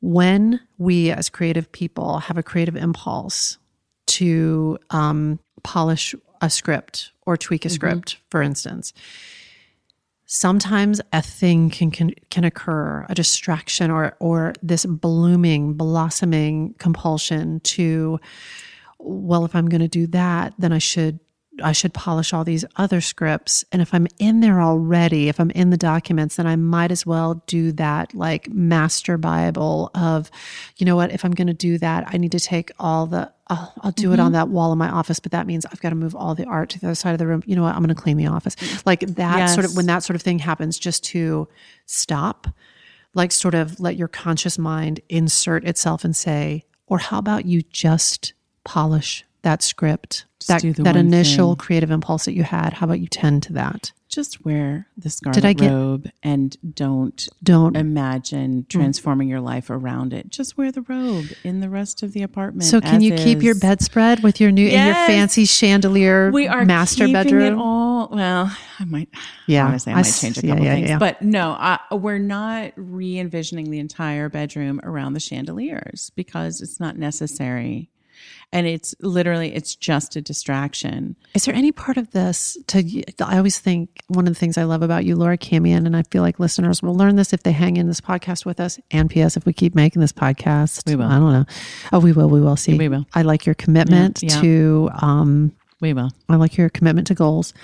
when 0.02 0.60
we 0.76 1.10
as 1.10 1.30
creative 1.30 1.72
people 1.72 2.18
have 2.18 2.36
a 2.36 2.42
creative 2.42 2.76
impulse 2.76 3.56
to 4.08 4.76
um, 4.90 5.38
polish 5.62 6.14
a 6.42 6.50
script 6.50 7.12
or 7.24 7.38
tweak 7.38 7.64
a 7.64 7.70
script, 7.70 8.18
for 8.30 8.42
instance, 8.42 8.92
sometimes 10.32 11.00
a 11.12 11.20
thing 11.20 11.70
can, 11.70 11.90
can 11.90 12.12
can 12.30 12.44
occur, 12.44 13.04
a 13.08 13.14
distraction 13.14 13.90
or 13.90 14.16
or 14.20 14.52
this 14.62 14.86
blooming, 14.86 15.74
blossoming 15.74 16.74
compulsion 16.78 17.58
to 17.60 18.20
well, 19.00 19.44
if 19.44 19.56
I'm 19.56 19.66
going 19.66 19.80
to 19.80 19.88
do 19.88 20.06
that, 20.08 20.54
then 20.58 20.72
I 20.72 20.78
should 20.78 21.18
I 21.62 21.72
should 21.72 21.94
polish 21.94 22.32
all 22.32 22.44
these 22.44 22.64
other 22.76 23.00
scripts. 23.00 23.64
And 23.72 23.80
if 23.80 23.92
I'm 23.94 24.06
in 24.18 24.40
there 24.40 24.60
already, 24.60 25.28
if 25.28 25.38
I'm 25.40 25.50
in 25.50 25.70
the 25.70 25.76
documents, 25.76 26.36
then 26.36 26.46
I 26.46 26.56
might 26.56 26.90
as 26.90 27.04
well 27.06 27.42
do 27.46 27.72
that 27.72 28.14
like 28.14 28.48
master 28.48 29.18
Bible 29.18 29.90
of, 29.94 30.30
you 30.76 30.86
know 30.86 30.96
what, 30.96 31.12
if 31.12 31.24
I'm 31.24 31.32
going 31.32 31.46
to 31.48 31.54
do 31.54 31.78
that, 31.78 32.04
I 32.08 32.16
need 32.16 32.32
to 32.32 32.40
take 32.40 32.70
all 32.78 33.06
the, 33.06 33.32
I'll, 33.48 33.72
I'll 33.80 33.92
do 33.92 34.12
it 34.12 34.20
on 34.20 34.26
mm-hmm. 34.26 34.34
that 34.34 34.48
wall 34.48 34.72
in 34.72 34.78
my 34.78 34.88
office, 34.88 35.20
but 35.20 35.32
that 35.32 35.46
means 35.46 35.66
I've 35.66 35.80
got 35.80 35.90
to 35.90 35.96
move 35.96 36.14
all 36.14 36.34
the 36.34 36.46
art 36.46 36.70
to 36.70 36.80
the 36.80 36.86
other 36.86 36.94
side 36.94 37.12
of 37.12 37.18
the 37.18 37.26
room. 37.26 37.42
You 37.46 37.56
know 37.56 37.62
what, 37.62 37.74
I'm 37.74 37.82
going 37.82 37.94
to 37.94 38.00
clean 38.00 38.16
the 38.16 38.28
office. 38.28 38.56
Like 38.86 39.00
that 39.00 39.50
sort 39.50 39.64
of, 39.64 39.76
when 39.76 39.86
that 39.86 40.02
sort 40.02 40.16
of 40.16 40.22
thing 40.22 40.38
happens, 40.38 40.78
just 40.78 41.04
to 41.04 41.48
stop, 41.86 42.46
like 43.14 43.32
sort 43.32 43.54
of 43.54 43.80
let 43.80 43.96
your 43.96 44.08
conscious 44.08 44.58
mind 44.58 45.00
insert 45.08 45.64
itself 45.64 46.04
and 46.04 46.14
say, 46.14 46.64
or 46.86 46.98
how 46.98 47.18
about 47.18 47.44
you 47.44 47.62
just 47.62 48.34
polish 48.64 49.24
that 49.42 49.62
script, 49.62 50.26
that, 50.46 50.62
do 50.62 50.72
the 50.72 50.82
that 50.82 50.96
initial 50.96 51.54
thing. 51.54 51.58
creative 51.58 51.90
impulse 51.90 52.24
that 52.24 52.34
you 52.34 52.42
had? 52.42 52.74
How 52.74 52.84
about 52.84 53.00
you 53.00 53.08
tend 53.08 53.42
to 53.44 53.52
that? 53.54 53.92
Just 54.08 54.44
wear 54.44 54.88
the 54.96 55.08
scarlet 55.08 55.56
get- 55.56 55.70
robe 55.70 56.10
and 56.20 56.56
don't 56.74 57.28
Don't. 57.44 57.76
imagine 57.76 58.62
mm. 58.62 58.68
transforming 58.68 59.28
your 59.28 59.40
life 59.40 59.70
around 59.70 60.12
it. 60.12 60.30
Just 60.30 60.58
wear 60.58 60.72
the 60.72 60.82
robe 60.82 61.26
in 61.44 61.60
the 61.60 61.70
rest 61.70 62.02
of 62.02 62.12
the 62.12 62.22
apartment. 62.22 62.64
so 62.64 62.80
can 62.80 63.02
you 63.02 63.14
keep 63.14 63.40
your 63.40 63.54
bedspread 63.54 64.24
with 64.24 64.40
your 64.40 64.50
new 64.50 64.66
and 64.66 64.86
your 64.86 65.06
fancy 65.06 65.44
chandelier 65.44 66.32
We 66.32 66.48
are 66.48 66.64
master 66.64 67.06
bedroom? 67.06 67.42
It 67.42 67.56
all 67.56 68.08
well, 68.10 68.56
I 68.78 68.84
might. 68.84 69.08
Yeah, 69.46 69.66
honestly, 69.66 69.92
I, 69.92 69.98
I 69.98 70.02
might 70.02 70.10
change 70.20 70.38
a 70.38 70.46
yeah, 70.46 70.52
couple 70.52 70.64
yeah, 70.64 70.74
things, 70.74 70.88
yeah. 70.88 70.98
but 70.98 71.22
no, 71.22 71.50
I, 71.50 71.78
we're 71.92 72.18
not 72.18 72.72
re 72.76 73.18
envisioning 73.18 73.70
the 73.70 73.78
entire 73.78 74.28
bedroom 74.28 74.80
around 74.82 75.12
the 75.12 75.20
chandeliers 75.20 76.10
because 76.16 76.60
it's 76.60 76.80
not 76.80 76.96
necessary, 76.96 77.90
and 78.52 78.66
it's 78.66 78.94
literally 79.00 79.54
it's 79.54 79.76
just 79.76 80.16
a 80.16 80.20
distraction. 80.20 81.14
Is 81.34 81.44
there 81.44 81.54
any 81.54 81.70
part 81.72 81.96
of 81.96 82.10
this 82.10 82.56
to 82.68 82.82
I 83.24 83.36
always 83.36 83.58
think 83.60 84.02
one 84.08 84.26
of 84.26 84.34
the 84.34 84.38
things 84.38 84.58
I 84.58 84.64
love 84.64 84.82
about 84.82 85.04
you, 85.04 85.14
Laura 85.16 85.38
Camien, 85.38 85.86
and 85.86 85.96
I 85.96 86.02
feel 86.10 86.22
like 86.22 86.40
listeners 86.40 86.82
will 86.82 86.96
learn 86.96 87.16
this 87.16 87.32
if 87.32 87.42
they 87.44 87.52
hang 87.52 87.76
in 87.76 87.86
this 87.86 88.00
podcast 88.00 88.44
with 88.44 88.58
us. 88.58 88.78
And 88.90 89.08
PS, 89.08 89.36
if 89.36 89.46
we 89.46 89.52
keep 89.52 89.74
making 89.74 90.00
this 90.00 90.12
podcast, 90.12 90.84
We 90.86 90.96
will. 90.96 91.06
I 91.06 91.18
don't 91.18 91.32
know. 91.32 91.44
Oh, 91.92 92.00
we 92.00 92.12
will. 92.12 92.28
We 92.28 92.40
will 92.40 92.56
see. 92.56 92.76
We 92.76 92.88
will. 92.88 93.06
I 93.14 93.22
like 93.22 93.46
your 93.46 93.54
commitment 93.54 94.22
Yeah, 94.22 94.34
yeah. 94.34 94.40
to. 94.40 94.90
um 95.00 95.52
We 95.80 95.92
will. 95.92 96.10
I 96.28 96.36
like 96.36 96.56
your 96.56 96.68
commitment 96.70 97.06
to 97.08 97.14
goals. 97.14 97.54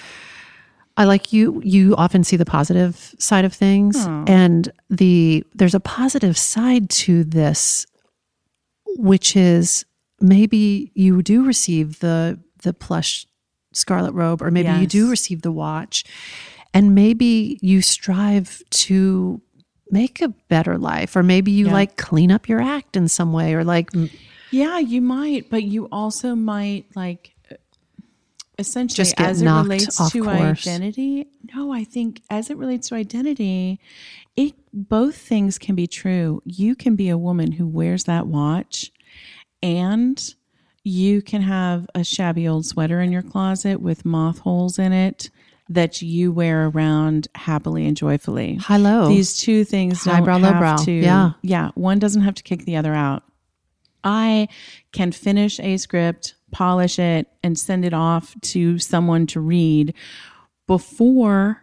I 0.98 1.04
like 1.04 1.32
you 1.32 1.60
you 1.62 1.94
often 1.96 2.24
see 2.24 2.36
the 2.36 2.46
positive 2.46 3.14
side 3.18 3.44
of 3.44 3.52
things 3.52 4.06
and 4.26 4.72
the 4.88 5.44
there's 5.54 5.74
a 5.74 5.80
positive 5.80 6.38
side 6.38 6.88
to 7.04 7.22
this 7.24 7.86
which 8.96 9.36
is 9.36 9.84
maybe 10.20 10.90
you 10.94 11.22
do 11.22 11.44
receive 11.44 12.00
the 12.00 12.38
the 12.62 12.72
plush 12.72 13.26
scarlet 13.72 14.12
robe 14.12 14.40
or 14.42 14.50
maybe 14.50 14.70
you 14.80 14.86
do 14.86 15.10
receive 15.10 15.42
the 15.42 15.52
watch 15.52 16.04
and 16.72 16.94
maybe 16.94 17.58
you 17.60 17.82
strive 17.82 18.62
to 18.70 19.40
make 19.90 20.20
a 20.22 20.28
better 20.48 20.78
life 20.78 21.14
or 21.14 21.22
maybe 21.22 21.52
you 21.52 21.66
Yeah. 21.66 21.72
like 21.72 21.96
clean 21.96 22.32
up 22.32 22.48
your 22.48 22.60
act 22.62 22.96
in 22.96 23.08
some 23.08 23.32
way 23.32 23.54
or 23.54 23.64
like 23.64 23.90
Yeah, 24.50 24.78
you 24.78 25.02
might, 25.02 25.50
but 25.50 25.64
you 25.64 25.88
also 25.92 26.34
might 26.34 26.86
like 26.96 27.34
uh, 27.50 27.56
essentially 28.58 28.96
Just 28.96 29.20
as 29.20 29.42
it 29.42 29.46
relates 29.46 30.10
to 30.12 30.22
course. 30.24 30.66
identity. 30.66 31.26
No, 31.54 31.72
I 31.72 31.84
think 31.84 32.22
as 32.30 32.48
it 32.50 32.56
relates 32.56 32.88
to 32.88 32.94
identity, 32.94 33.78
it 34.36 34.54
both 34.72 35.16
things 35.16 35.58
can 35.58 35.74
be 35.74 35.86
true. 35.86 36.42
You 36.44 36.74
can 36.74 36.96
be 36.96 37.08
a 37.10 37.18
woman 37.18 37.52
who 37.52 37.66
wears 37.66 38.04
that 38.04 38.26
watch 38.26 38.90
and 39.62 40.34
you 40.84 41.22
can 41.22 41.42
have 41.42 41.86
a 41.94 42.04
shabby 42.04 42.46
old 42.46 42.66
sweater 42.66 43.00
in 43.00 43.10
your 43.10 43.22
closet 43.22 43.80
with 43.80 44.04
moth 44.04 44.38
holes 44.38 44.78
in 44.78 44.92
it 44.92 45.30
that 45.68 46.00
you 46.00 46.30
wear 46.30 46.68
around 46.68 47.26
happily 47.34 47.86
and 47.86 47.96
joyfully. 47.96 48.54
high 48.54 48.76
low 48.76 49.08
These 49.08 49.38
two 49.38 49.64
things 49.64 50.04
don't 50.04 50.14
Highbrow, 50.14 50.38
have 50.38 50.54
lowbrow. 50.54 50.76
to. 50.84 50.92
Yeah. 50.92 51.32
yeah. 51.42 51.70
One 51.74 51.98
doesn't 51.98 52.22
have 52.22 52.36
to 52.36 52.42
kick 52.44 52.64
the 52.64 52.76
other 52.76 52.94
out. 52.94 53.24
I 54.04 54.48
can 54.92 55.10
finish 55.10 55.58
a 55.58 55.76
script 55.78 56.36
polish 56.56 56.98
it, 56.98 57.28
and 57.42 57.58
send 57.58 57.84
it 57.84 57.92
off 57.92 58.34
to 58.40 58.78
someone 58.78 59.26
to 59.28 59.40
read 59.40 59.94
before 60.66 61.62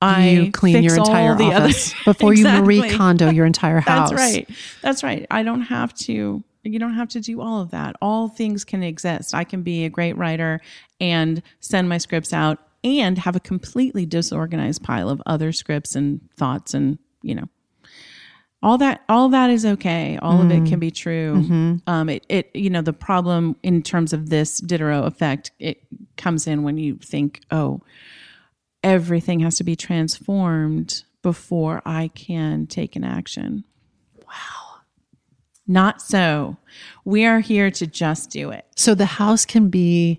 I 0.00 0.28
you 0.28 0.52
clean 0.52 0.82
your 0.82 0.96
entire 0.96 1.32
office 1.32 1.92
other 1.92 2.04
before 2.04 2.34
you 2.34 2.44
Marie 2.44 2.90
Kondo 2.90 3.30
your 3.30 3.46
entire 3.46 3.80
house. 3.80 4.10
That's 4.10 4.20
right. 4.20 4.48
That's 4.82 5.02
right. 5.02 5.26
I 5.30 5.42
don't 5.42 5.62
have 5.62 5.94
to. 6.00 6.44
You 6.72 6.78
don't 6.78 6.94
have 6.94 7.08
to 7.10 7.20
do 7.20 7.40
all 7.40 7.60
of 7.60 7.70
that. 7.70 7.96
All 8.02 8.28
things 8.28 8.64
can 8.64 8.82
exist. 8.82 9.34
I 9.34 9.44
can 9.44 9.62
be 9.62 9.84
a 9.84 9.90
great 9.90 10.16
writer 10.16 10.60
and 11.00 11.42
send 11.60 11.88
my 11.88 11.98
scripts 11.98 12.32
out 12.32 12.58
and 12.84 13.18
have 13.18 13.36
a 13.36 13.40
completely 13.40 14.06
disorganized 14.06 14.82
pile 14.82 15.08
of 15.08 15.22
other 15.26 15.52
scripts 15.52 15.96
and 15.96 16.20
thoughts 16.36 16.74
and 16.74 16.98
you 17.22 17.34
know 17.34 17.48
all 18.62 18.78
that 18.78 19.02
all 19.08 19.28
that 19.28 19.50
is 19.50 19.64
okay. 19.64 20.18
All 20.20 20.40
of 20.42 20.50
it 20.50 20.66
can 20.68 20.78
be 20.78 20.90
true. 20.90 21.34
Um 21.86 22.08
it, 22.08 22.26
it 22.28 22.50
you 22.54 22.70
know 22.70 22.82
the 22.82 22.92
problem 22.92 23.56
in 23.62 23.82
terms 23.82 24.12
of 24.12 24.30
this 24.30 24.58
diderot 24.58 25.06
effect 25.06 25.52
it 25.58 25.82
comes 26.16 26.46
in 26.46 26.62
when 26.64 26.76
you 26.76 26.96
think 26.96 27.40
oh 27.50 27.80
everything 28.82 29.40
has 29.40 29.56
to 29.56 29.64
be 29.64 29.74
transformed 29.76 31.04
before 31.22 31.82
i 31.84 32.08
can 32.08 32.66
take 32.66 32.94
an 32.96 33.04
action. 33.04 33.64
Wow 34.26 34.67
not 35.68 36.02
so. 36.02 36.56
We 37.04 37.26
are 37.26 37.40
here 37.40 37.70
to 37.70 37.86
just 37.86 38.30
do 38.30 38.50
it. 38.50 38.64
So 38.74 38.94
the 38.94 39.06
house 39.06 39.44
can 39.44 39.68
be, 39.68 40.18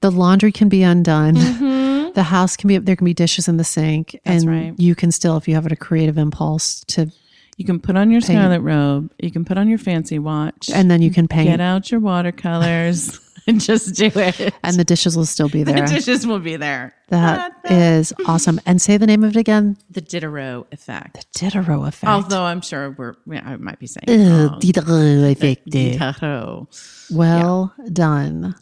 the 0.00 0.10
laundry 0.10 0.50
can 0.50 0.68
be 0.68 0.82
undone. 0.82 1.36
Mm-hmm. 1.36 2.12
The 2.14 2.22
house 2.24 2.56
can 2.56 2.68
be, 2.68 2.78
there 2.78 2.96
can 2.96 3.04
be 3.04 3.14
dishes 3.14 3.46
in 3.46 3.58
the 3.58 3.64
sink. 3.64 4.18
That's 4.24 4.42
and 4.42 4.50
right. 4.50 4.74
you 4.78 4.94
can 4.94 5.12
still, 5.12 5.36
if 5.36 5.46
you 5.46 5.54
have 5.54 5.70
a 5.70 5.76
creative 5.76 6.18
impulse 6.18 6.82
to, 6.88 7.12
you 7.58 7.64
can 7.64 7.78
put 7.78 7.96
on 7.96 8.10
your 8.10 8.20
scarlet 8.20 8.60
robe. 8.60 9.12
You 9.18 9.30
can 9.30 9.44
put 9.44 9.58
on 9.58 9.68
your 9.68 9.78
fancy 9.78 10.18
watch. 10.18 10.70
And 10.72 10.90
then 10.90 11.02
you 11.02 11.10
can 11.10 11.28
paint. 11.28 11.48
Get 11.48 11.60
out 11.60 11.90
your 11.90 12.00
watercolors 12.00 13.20
and 13.48 13.60
just 13.70 13.94
do 13.96 14.06
it 14.14 14.54
and 14.62 14.76
the 14.76 14.84
dishes 14.84 15.16
will 15.16 15.26
still 15.26 15.48
be 15.48 15.62
there. 15.64 15.74
the 15.86 15.92
dishes 15.94 16.26
will 16.26 16.38
be 16.38 16.56
there 16.56 16.94
That 17.08 17.52
is 17.70 18.12
awesome. 18.26 18.60
And 18.66 18.80
say 18.80 18.96
the 18.98 19.06
name 19.06 19.24
of 19.24 19.34
it 19.34 19.38
again. 19.40 19.76
the 19.90 20.00
diderot 20.00 20.66
effect 20.72 21.26
The 21.32 21.50
Diderot 21.50 21.88
effect. 21.88 22.08
although 22.10 22.44
i'm 22.44 22.60
sure 22.60 22.90
we're 22.90 23.14
i 23.42 23.56
might 23.56 23.78
be 23.80 23.86
saying 23.86 24.04
it 24.06 24.20
Ugh, 24.26 24.50
wrong. 24.50 24.60
Diderot 24.60 25.32
effect. 25.32 25.68
Diderot. 25.70 26.68
Well 27.10 27.74
done. 27.92 28.54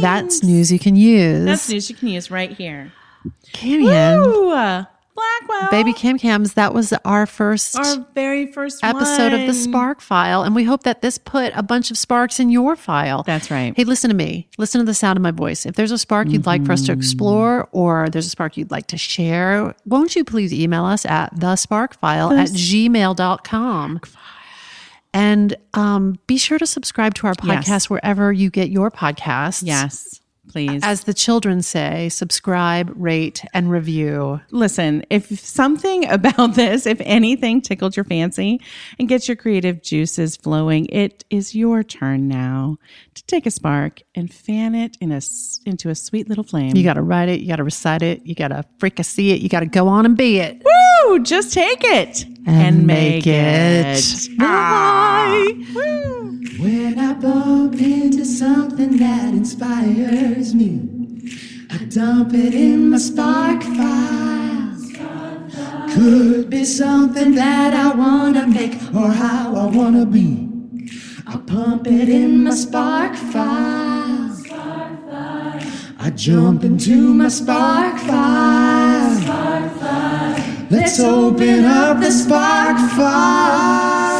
That's 0.00 0.42
news 0.42 0.70
you 0.70 0.78
can 0.78 0.94
use. 0.94 1.44
that's 1.46 1.68
news 1.70 1.88
you 1.90 1.96
can 1.96 2.08
use 2.08 2.30
right 2.30 2.52
here 2.52 2.92
Camien. 3.54 4.86
Blackwell 5.16 5.70
Baby 5.70 5.92
Cam 5.92 6.18
Cams, 6.18 6.54
that 6.54 6.72
was 6.74 6.92
our 7.04 7.26
first 7.26 7.76
our 7.76 8.06
very 8.14 8.52
first 8.52 8.84
episode 8.84 9.32
of 9.32 9.46
the. 9.46 9.54
Spark 9.54 10.00
File. 10.00 10.42
And 10.42 10.54
we 10.54 10.62
hope 10.64 10.82
that 10.84 11.00
this 11.02 11.18
put 11.18 11.52
a 11.56 11.62
bunch 11.62 11.90
of 11.90 11.98
sparks 11.98 12.38
in 12.38 12.50
your 12.50 12.76
file. 12.76 13.22
That's 13.24 13.50
right. 13.50 13.72
Hey, 13.76 13.84
listen 13.84 14.10
to 14.10 14.16
me. 14.16 14.48
Listen 14.58 14.78
to 14.80 14.84
the 14.84 14.94
sound 14.94 15.16
of 15.16 15.22
my 15.22 15.30
voice. 15.32 15.66
If 15.66 15.74
there's 15.74 15.90
a 15.92 15.98
spark 15.98 16.28
you'd 16.28 16.46
like 16.46 16.64
for 16.64 16.72
us 16.72 16.84
to 16.86 16.92
explore 16.92 17.68
or 17.72 18.08
there's 18.10 18.26
a 18.26 18.30
spark 18.30 18.56
you'd 18.56 18.70
like 18.70 18.86
to 18.88 18.98
share, 18.98 19.74
won't 19.86 20.14
you 20.14 20.24
please 20.24 20.52
email 20.52 20.84
us 20.84 21.04
at 21.06 21.34
thesparkfile 21.34 22.36
at 22.38 22.48
gmail.com. 22.50 24.00
And 25.14 25.56
um, 25.74 26.18
be 26.26 26.36
sure 26.36 26.58
to 26.58 26.66
subscribe 26.66 27.14
to 27.14 27.26
our 27.26 27.34
podcast 27.34 27.68
Yes. 27.68 27.90
wherever 27.90 28.30
you 28.32 28.50
get 28.50 28.68
your 28.70 28.90
podcasts. 28.90 29.62
yes 29.64 30.20
please 30.48 30.82
As 30.82 31.04
the 31.04 31.14
children 31.14 31.62
say, 31.62 32.08
subscribe, 32.08 32.92
rate, 32.96 33.44
and 33.52 33.70
review. 33.70 34.40
listen, 34.50 35.04
if 35.10 35.38
something 35.38 36.06
about 36.10 36.54
this, 36.54 36.86
if 36.86 37.00
anything 37.04 37.60
tickled 37.60 37.96
your 37.96 38.04
fancy 38.04 38.60
and 38.98 39.08
gets 39.08 39.28
your 39.28 39.36
creative 39.36 39.82
juices 39.82 40.36
flowing, 40.36 40.86
it 40.86 41.24
is 41.30 41.54
your 41.54 41.82
turn 41.82 42.28
now 42.28 42.78
to 43.14 43.24
take 43.26 43.46
a 43.46 43.50
spark 43.50 44.02
and 44.14 44.32
fan 44.32 44.74
it 44.74 44.96
in 45.00 45.12
a, 45.12 45.20
into 45.64 45.90
a 45.90 45.94
sweet 45.94 46.28
little 46.28 46.44
flame. 46.44 46.76
You 46.76 46.84
got 46.84 46.94
to 46.94 47.02
write 47.02 47.28
it, 47.28 47.40
you 47.40 47.48
got 47.48 47.56
to 47.56 47.64
recite 47.64 48.02
it, 48.02 48.24
you 48.24 48.34
got 48.34 48.48
to 48.48 48.64
fricassee 48.78 49.32
it, 49.32 49.40
you 49.40 49.48
got 49.48 49.60
to 49.60 49.66
go 49.66 49.88
on 49.88 50.06
and 50.06 50.16
be 50.16 50.38
it. 50.38 50.62
Woo! 50.64 50.85
Just 51.22 51.52
take 51.52 51.82
it 51.82 52.26
And 52.46 52.86
make 52.86 53.26
it. 53.26 54.28
Ah. 54.38 55.32
Bye. 55.74 55.86
When 56.58 56.98
I 56.98 57.14
bump 57.14 57.80
into 57.80 58.24
something 58.24 58.96
that 58.98 59.32
inspires 59.32 60.54
me, 60.54 60.72
I 61.70 61.78
dump 61.84 62.34
it 62.34 62.54
in 62.54 62.90
my 62.90 62.98
spark 62.98 63.62
file. 63.62 64.76
Could 65.94 66.50
be 66.50 66.64
something 66.64 67.34
that 67.34 67.72
I 67.72 67.94
wanna 67.94 68.46
make 68.46 68.74
or 68.94 69.10
how 69.10 69.54
I 69.56 69.66
wanna 69.66 70.06
be. 70.06 70.48
I 71.26 71.36
pump 71.38 71.86
it 71.86 72.08
in 72.08 72.44
my 72.44 72.54
spark 72.54 73.14
file. 73.16 74.36
I 75.98 76.10
jump 76.10 76.62
into 76.62 77.14
my 77.14 77.28
spark 77.28 77.98
file. 77.98 79.16
Let's 80.68 80.98
open 80.98 81.64
up 81.64 82.00
the 82.00 82.10
spark 82.10 82.76
file. 82.96 84.15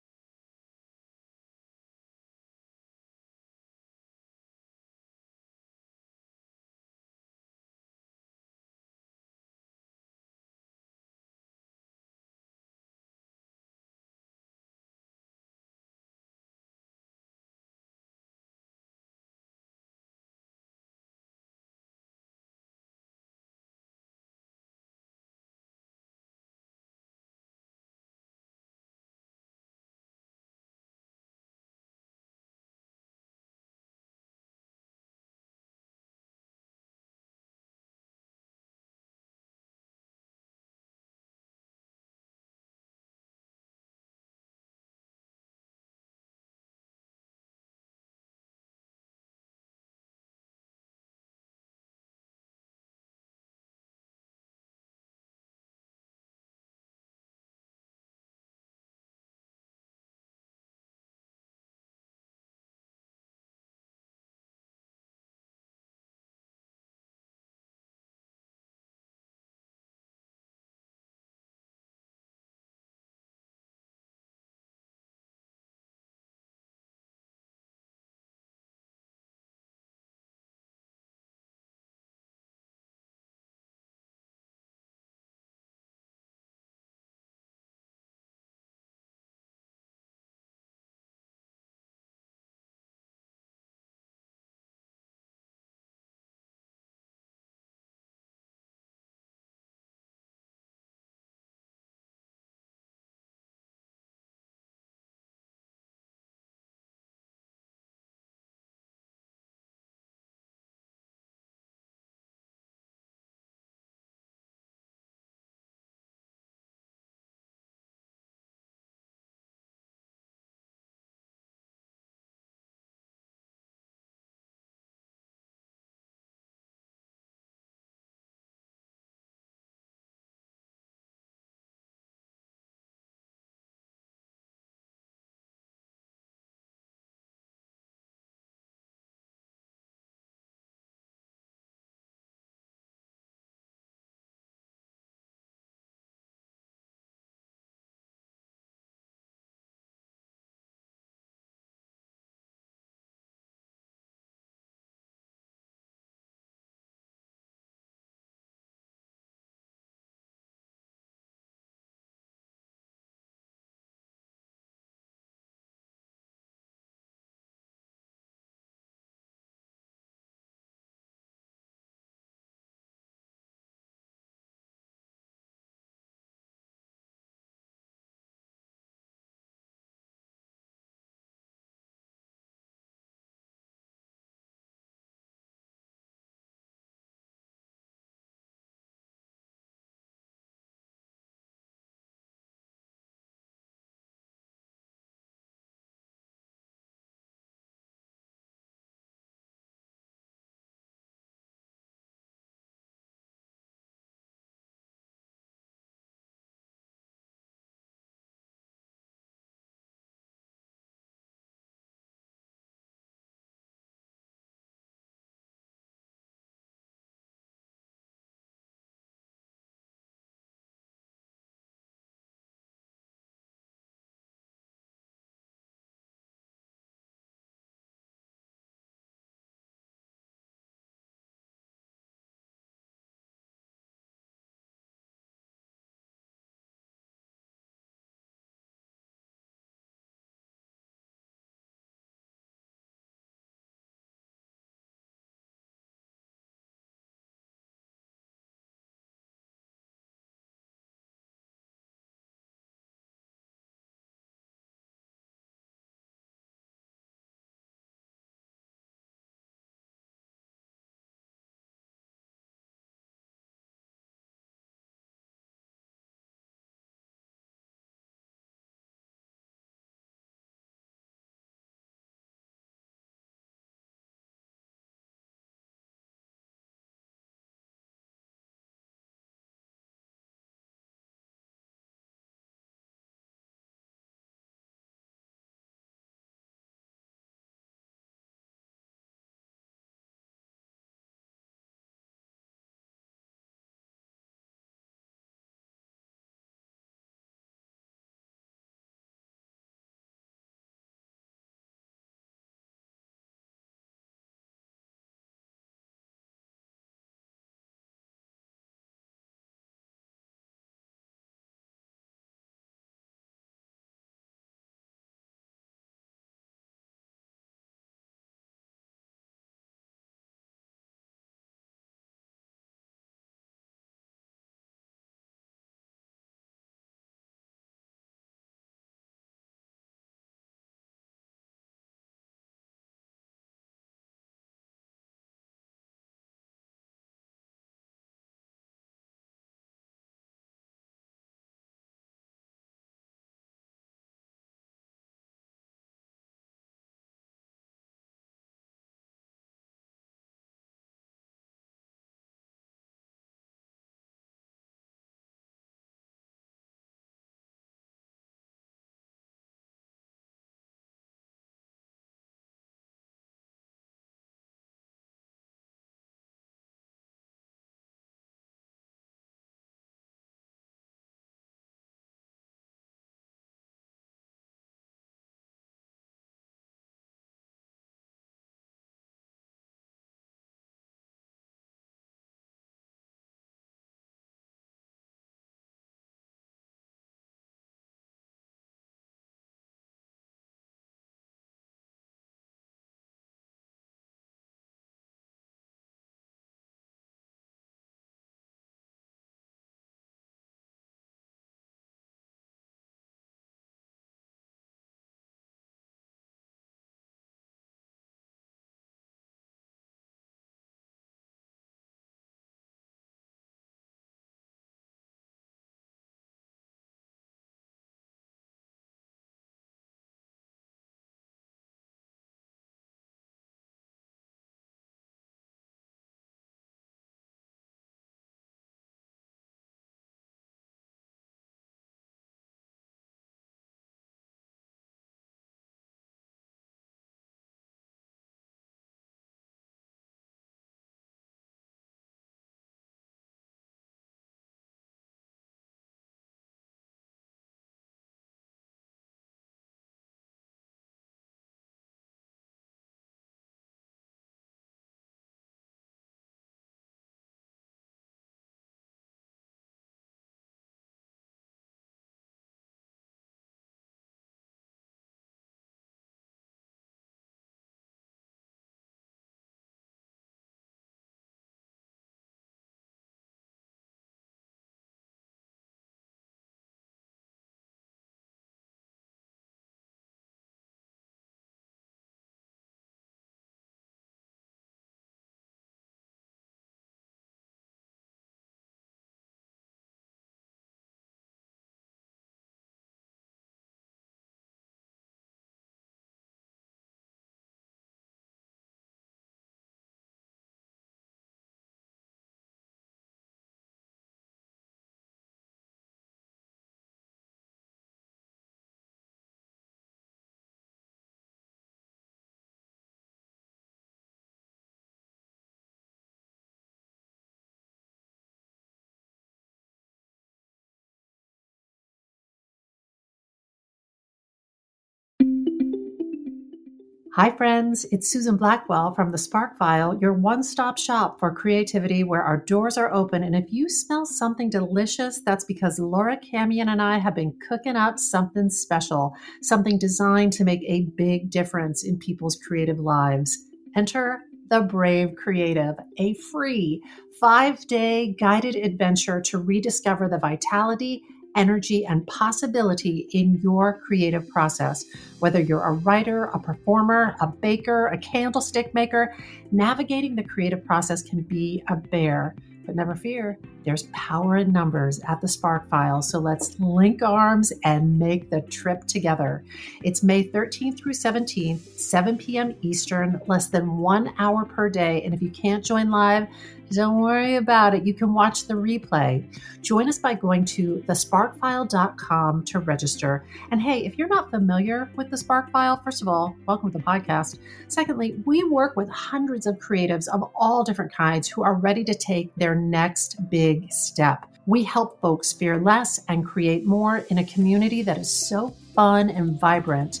Hi, 527.16 527.30
friends. 527.30 527.86
It's 527.92 528.12
Susan 528.12 528.36
Blackwell 528.36 528.92
from 528.92 529.10
the 529.10 529.16
Spark 529.16 529.56
File, 529.56 529.96
your 530.02 530.12
one 530.12 530.42
stop 530.42 530.76
shop 530.76 531.18
for 531.18 531.34
creativity 531.34 532.04
where 532.04 532.20
our 532.20 532.36
doors 532.36 532.76
are 532.76 532.92
open. 532.92 533.22
And 533.22 533.34
if 533.34 533.46
you 533.48 533.70
smell 533.70 534.04
something 534.04 534.50
delicious, 534.50 535.22
that's 535.24 535.46
because 535.46 535.78
Laura 535.78 536.18
Camien 536.18 536.68
and 536.68 536.82
I 536.82 536.98
have 536.98 537.14
been 537.14 537.32
cooking 537.48 537.74
up 537.74 537.98
something 537.98 538.50
special, 538.50 539.14
something 539.40 539.78
designed 539.78 540.34
to 540.34 540.44
make 540.44 540.60
a 540.66 540.90
big 540.94 541.30
difference 541.30 541.84
in 541.84 541.98
people's 541.98 542.36
creative 542.36 542.80
lives. 542.80 543.46
Enter 543.74 544.20
the 544.50 544.60
Brave 544.60 545.14
Creative, 545.16 545.74
a 545.96 546.12
free 546.30 546.82
five 547.18 547.66
day 547.66 548.14
guided 548.20 548.56
adventure 548.56 549.22
to 549.22 549.38
rediscover 549.38 550.06
the 550.06 550.18
vitality 550.18 551.02
energy, 551.36 551.86
and 551.86 552.06
possibility 552.06 553.08
in 553.12 553.38
your 553.42 553.80
creative 553.86 554.28
process. 554.28 554.84
Whether 555.20 555.40
you're 555.40 555.62
a 555.62 555.72
writer, 555.72 556.24
a 556.24 556.38
performer, 556.38 557.14
a 557.20 557.28
baker, 557.28 557.86
a 557.88 557.98
candlestick 557.98 558.74
maker, 558.74 559.14
navigating 559.52 560.16
the 560.16 560.24
creative 560.24 560.64
process 560.64 561.02
can 561.02 561.20
be 561.20 561.62
a 561.68 561.76
bear. 561.76 562.34
But 562.64 562.74
never 562.74 562.96
fear, 562.96 563.38
there's 563.66 563.82
power 563.92 564.36
in 564.36 564.52
numbers 564.52 565.00
at 565.08 565.20
the 565.20 565.26
Spark 565.26 565.68
File. 565.68 566.00
So 566.00 566.20
let's 566.20 566.58
link 566.60 567.02
arms 567.02 567.52
and 567.64 567.98
make 567.98 568.30
the 568.30 568.40
trip 568.42 568.86
together. 568.86 569.42
It's 569.82 570.04
May 570.04 570.22
13th 570.22 570.78
through 570.78 570.92
17th, 570.92 571.76
7 571.76 572.16
p.m. 572.16 572.54
Eastern, 572.62 573.20
less 573.26 573.48
than 573.48 573.78
one 573.78 574.14
hour 574.18 574.44
per 574.44 574.70
day. 574.70 575.02
And 575.02 575.12
if 575.12 575.20
you 575.20 575.30
can't 575.30 575.64
join 575.64 575.90
live, 575.90 576.28
don't 576.72 577.00
worry 577.00 577.36
about 577.36 577.74
it. 577.74 577.86
You 577.86 577.94
can 577.94 578.12
watch 578.12 578.46
the 578.46 578.54
replay. 578.54 579.24
Join 579.62 579.88
us 579.88 579.98
by 579.98 580.14
going 580.14 580.44
to 580.46 580.82
thesparkfile.com 580.88 582.44
to 582.44 582.58
register. 582.58 583.24
And 583.52 583.62
hey, 583.62 583.84
if 583.84 583.96
you're 583.96 584.08
not 584.08 584.30
familiar 584.30 584.90
with 584.96 585.10
the 585.10 585.16
Spark 585.16 585.50
File, 585.52 585.80
first 585.84 586.02
of 586.02 586.08
all, 586.08 586.34
welcome 586.46 586.72
to 586.72 586.78
the 586.78 586.84
podcast. 586.84 587.38
Secondly, 587.68 588.16
we 588.24 588.42
work 588.42 588.76
with 588.76 588.88
hundreds 588.88 589.46
of 589.46 589.56
creatives 589.58 590.08
of 590.08 590.28
all 590.34 590.64
different 590.64 590.92
kinds 590.92 591.28
who 591.28 591.44
are 591.44 591.54
ready 591.54 591.84
to 591.84 591.94
take 591.94 592.34
their 592.34 592.56
next 592.56 593.30
big 593.60 593.72
step. 593.72 594.26
We 594.46 594.62
help 594.62 595.00
folks 595.00 595.32
fear 595.32 595.58
less 595.58 596.00
and 596.08 596.24
create 596.24 596.64
more 596.64 596.98
in 597.10 597.18
a 597.18 597.24
community 597.24 597.82
that 597.82 597.98
is 597.98 598.10
so 598.10 598.54
fun 598.74 599.10
and 599.10 599.40
vibrant. 599.40 600.00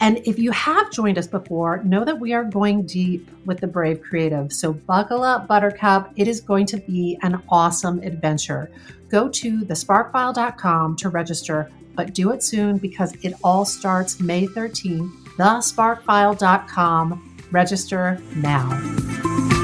And 0.00 0.18
if 0.26 0.38
you 0.38 0.50
have 0.50 0.90
joined 0.90 1.16
us 1.16 1.28
before, 1.28 1.82
know 1.84 2.04
that 2.04 2.18
we 2.18 2.32
are 2.32 2.44
going 2.44 2.86
deep 2.86 3.30
with 3.46 3.60
the 3.60 3.68
Brave 3.68 4.02
Creative. 4.02 4.52
So 4.52 4.72
buckle 4.72 5.22
up, 5.22 5.46
Buttercup. 5.46 6.12
It 6.16 6.26
is 6.26 6.40
going 6.40 6.66
to 6.66 6.76
be 6.78 7.18
an 7.22 7.40
awesome 7.48 8.00
adventure. 8.00 8.70
Go 9.08 9.28
to 9.28 9.60
thesparkfile.com 9.60 10.96
to 10.96 11.08
register, 11.08 11.70
but 11.94 12.14
do 12.14 12.32
it 12.32 12.42
soon 12.42 12.78
because 12.78 13.14
it 13.22 13.34
all 13.44 13.64
starts 13.64 14.18
May 14.18 14.48
13th. 14.48 15.08
Thesparkfile.com. 15.36 17.28
Register 17.52 18.18
now. 18.34 19.61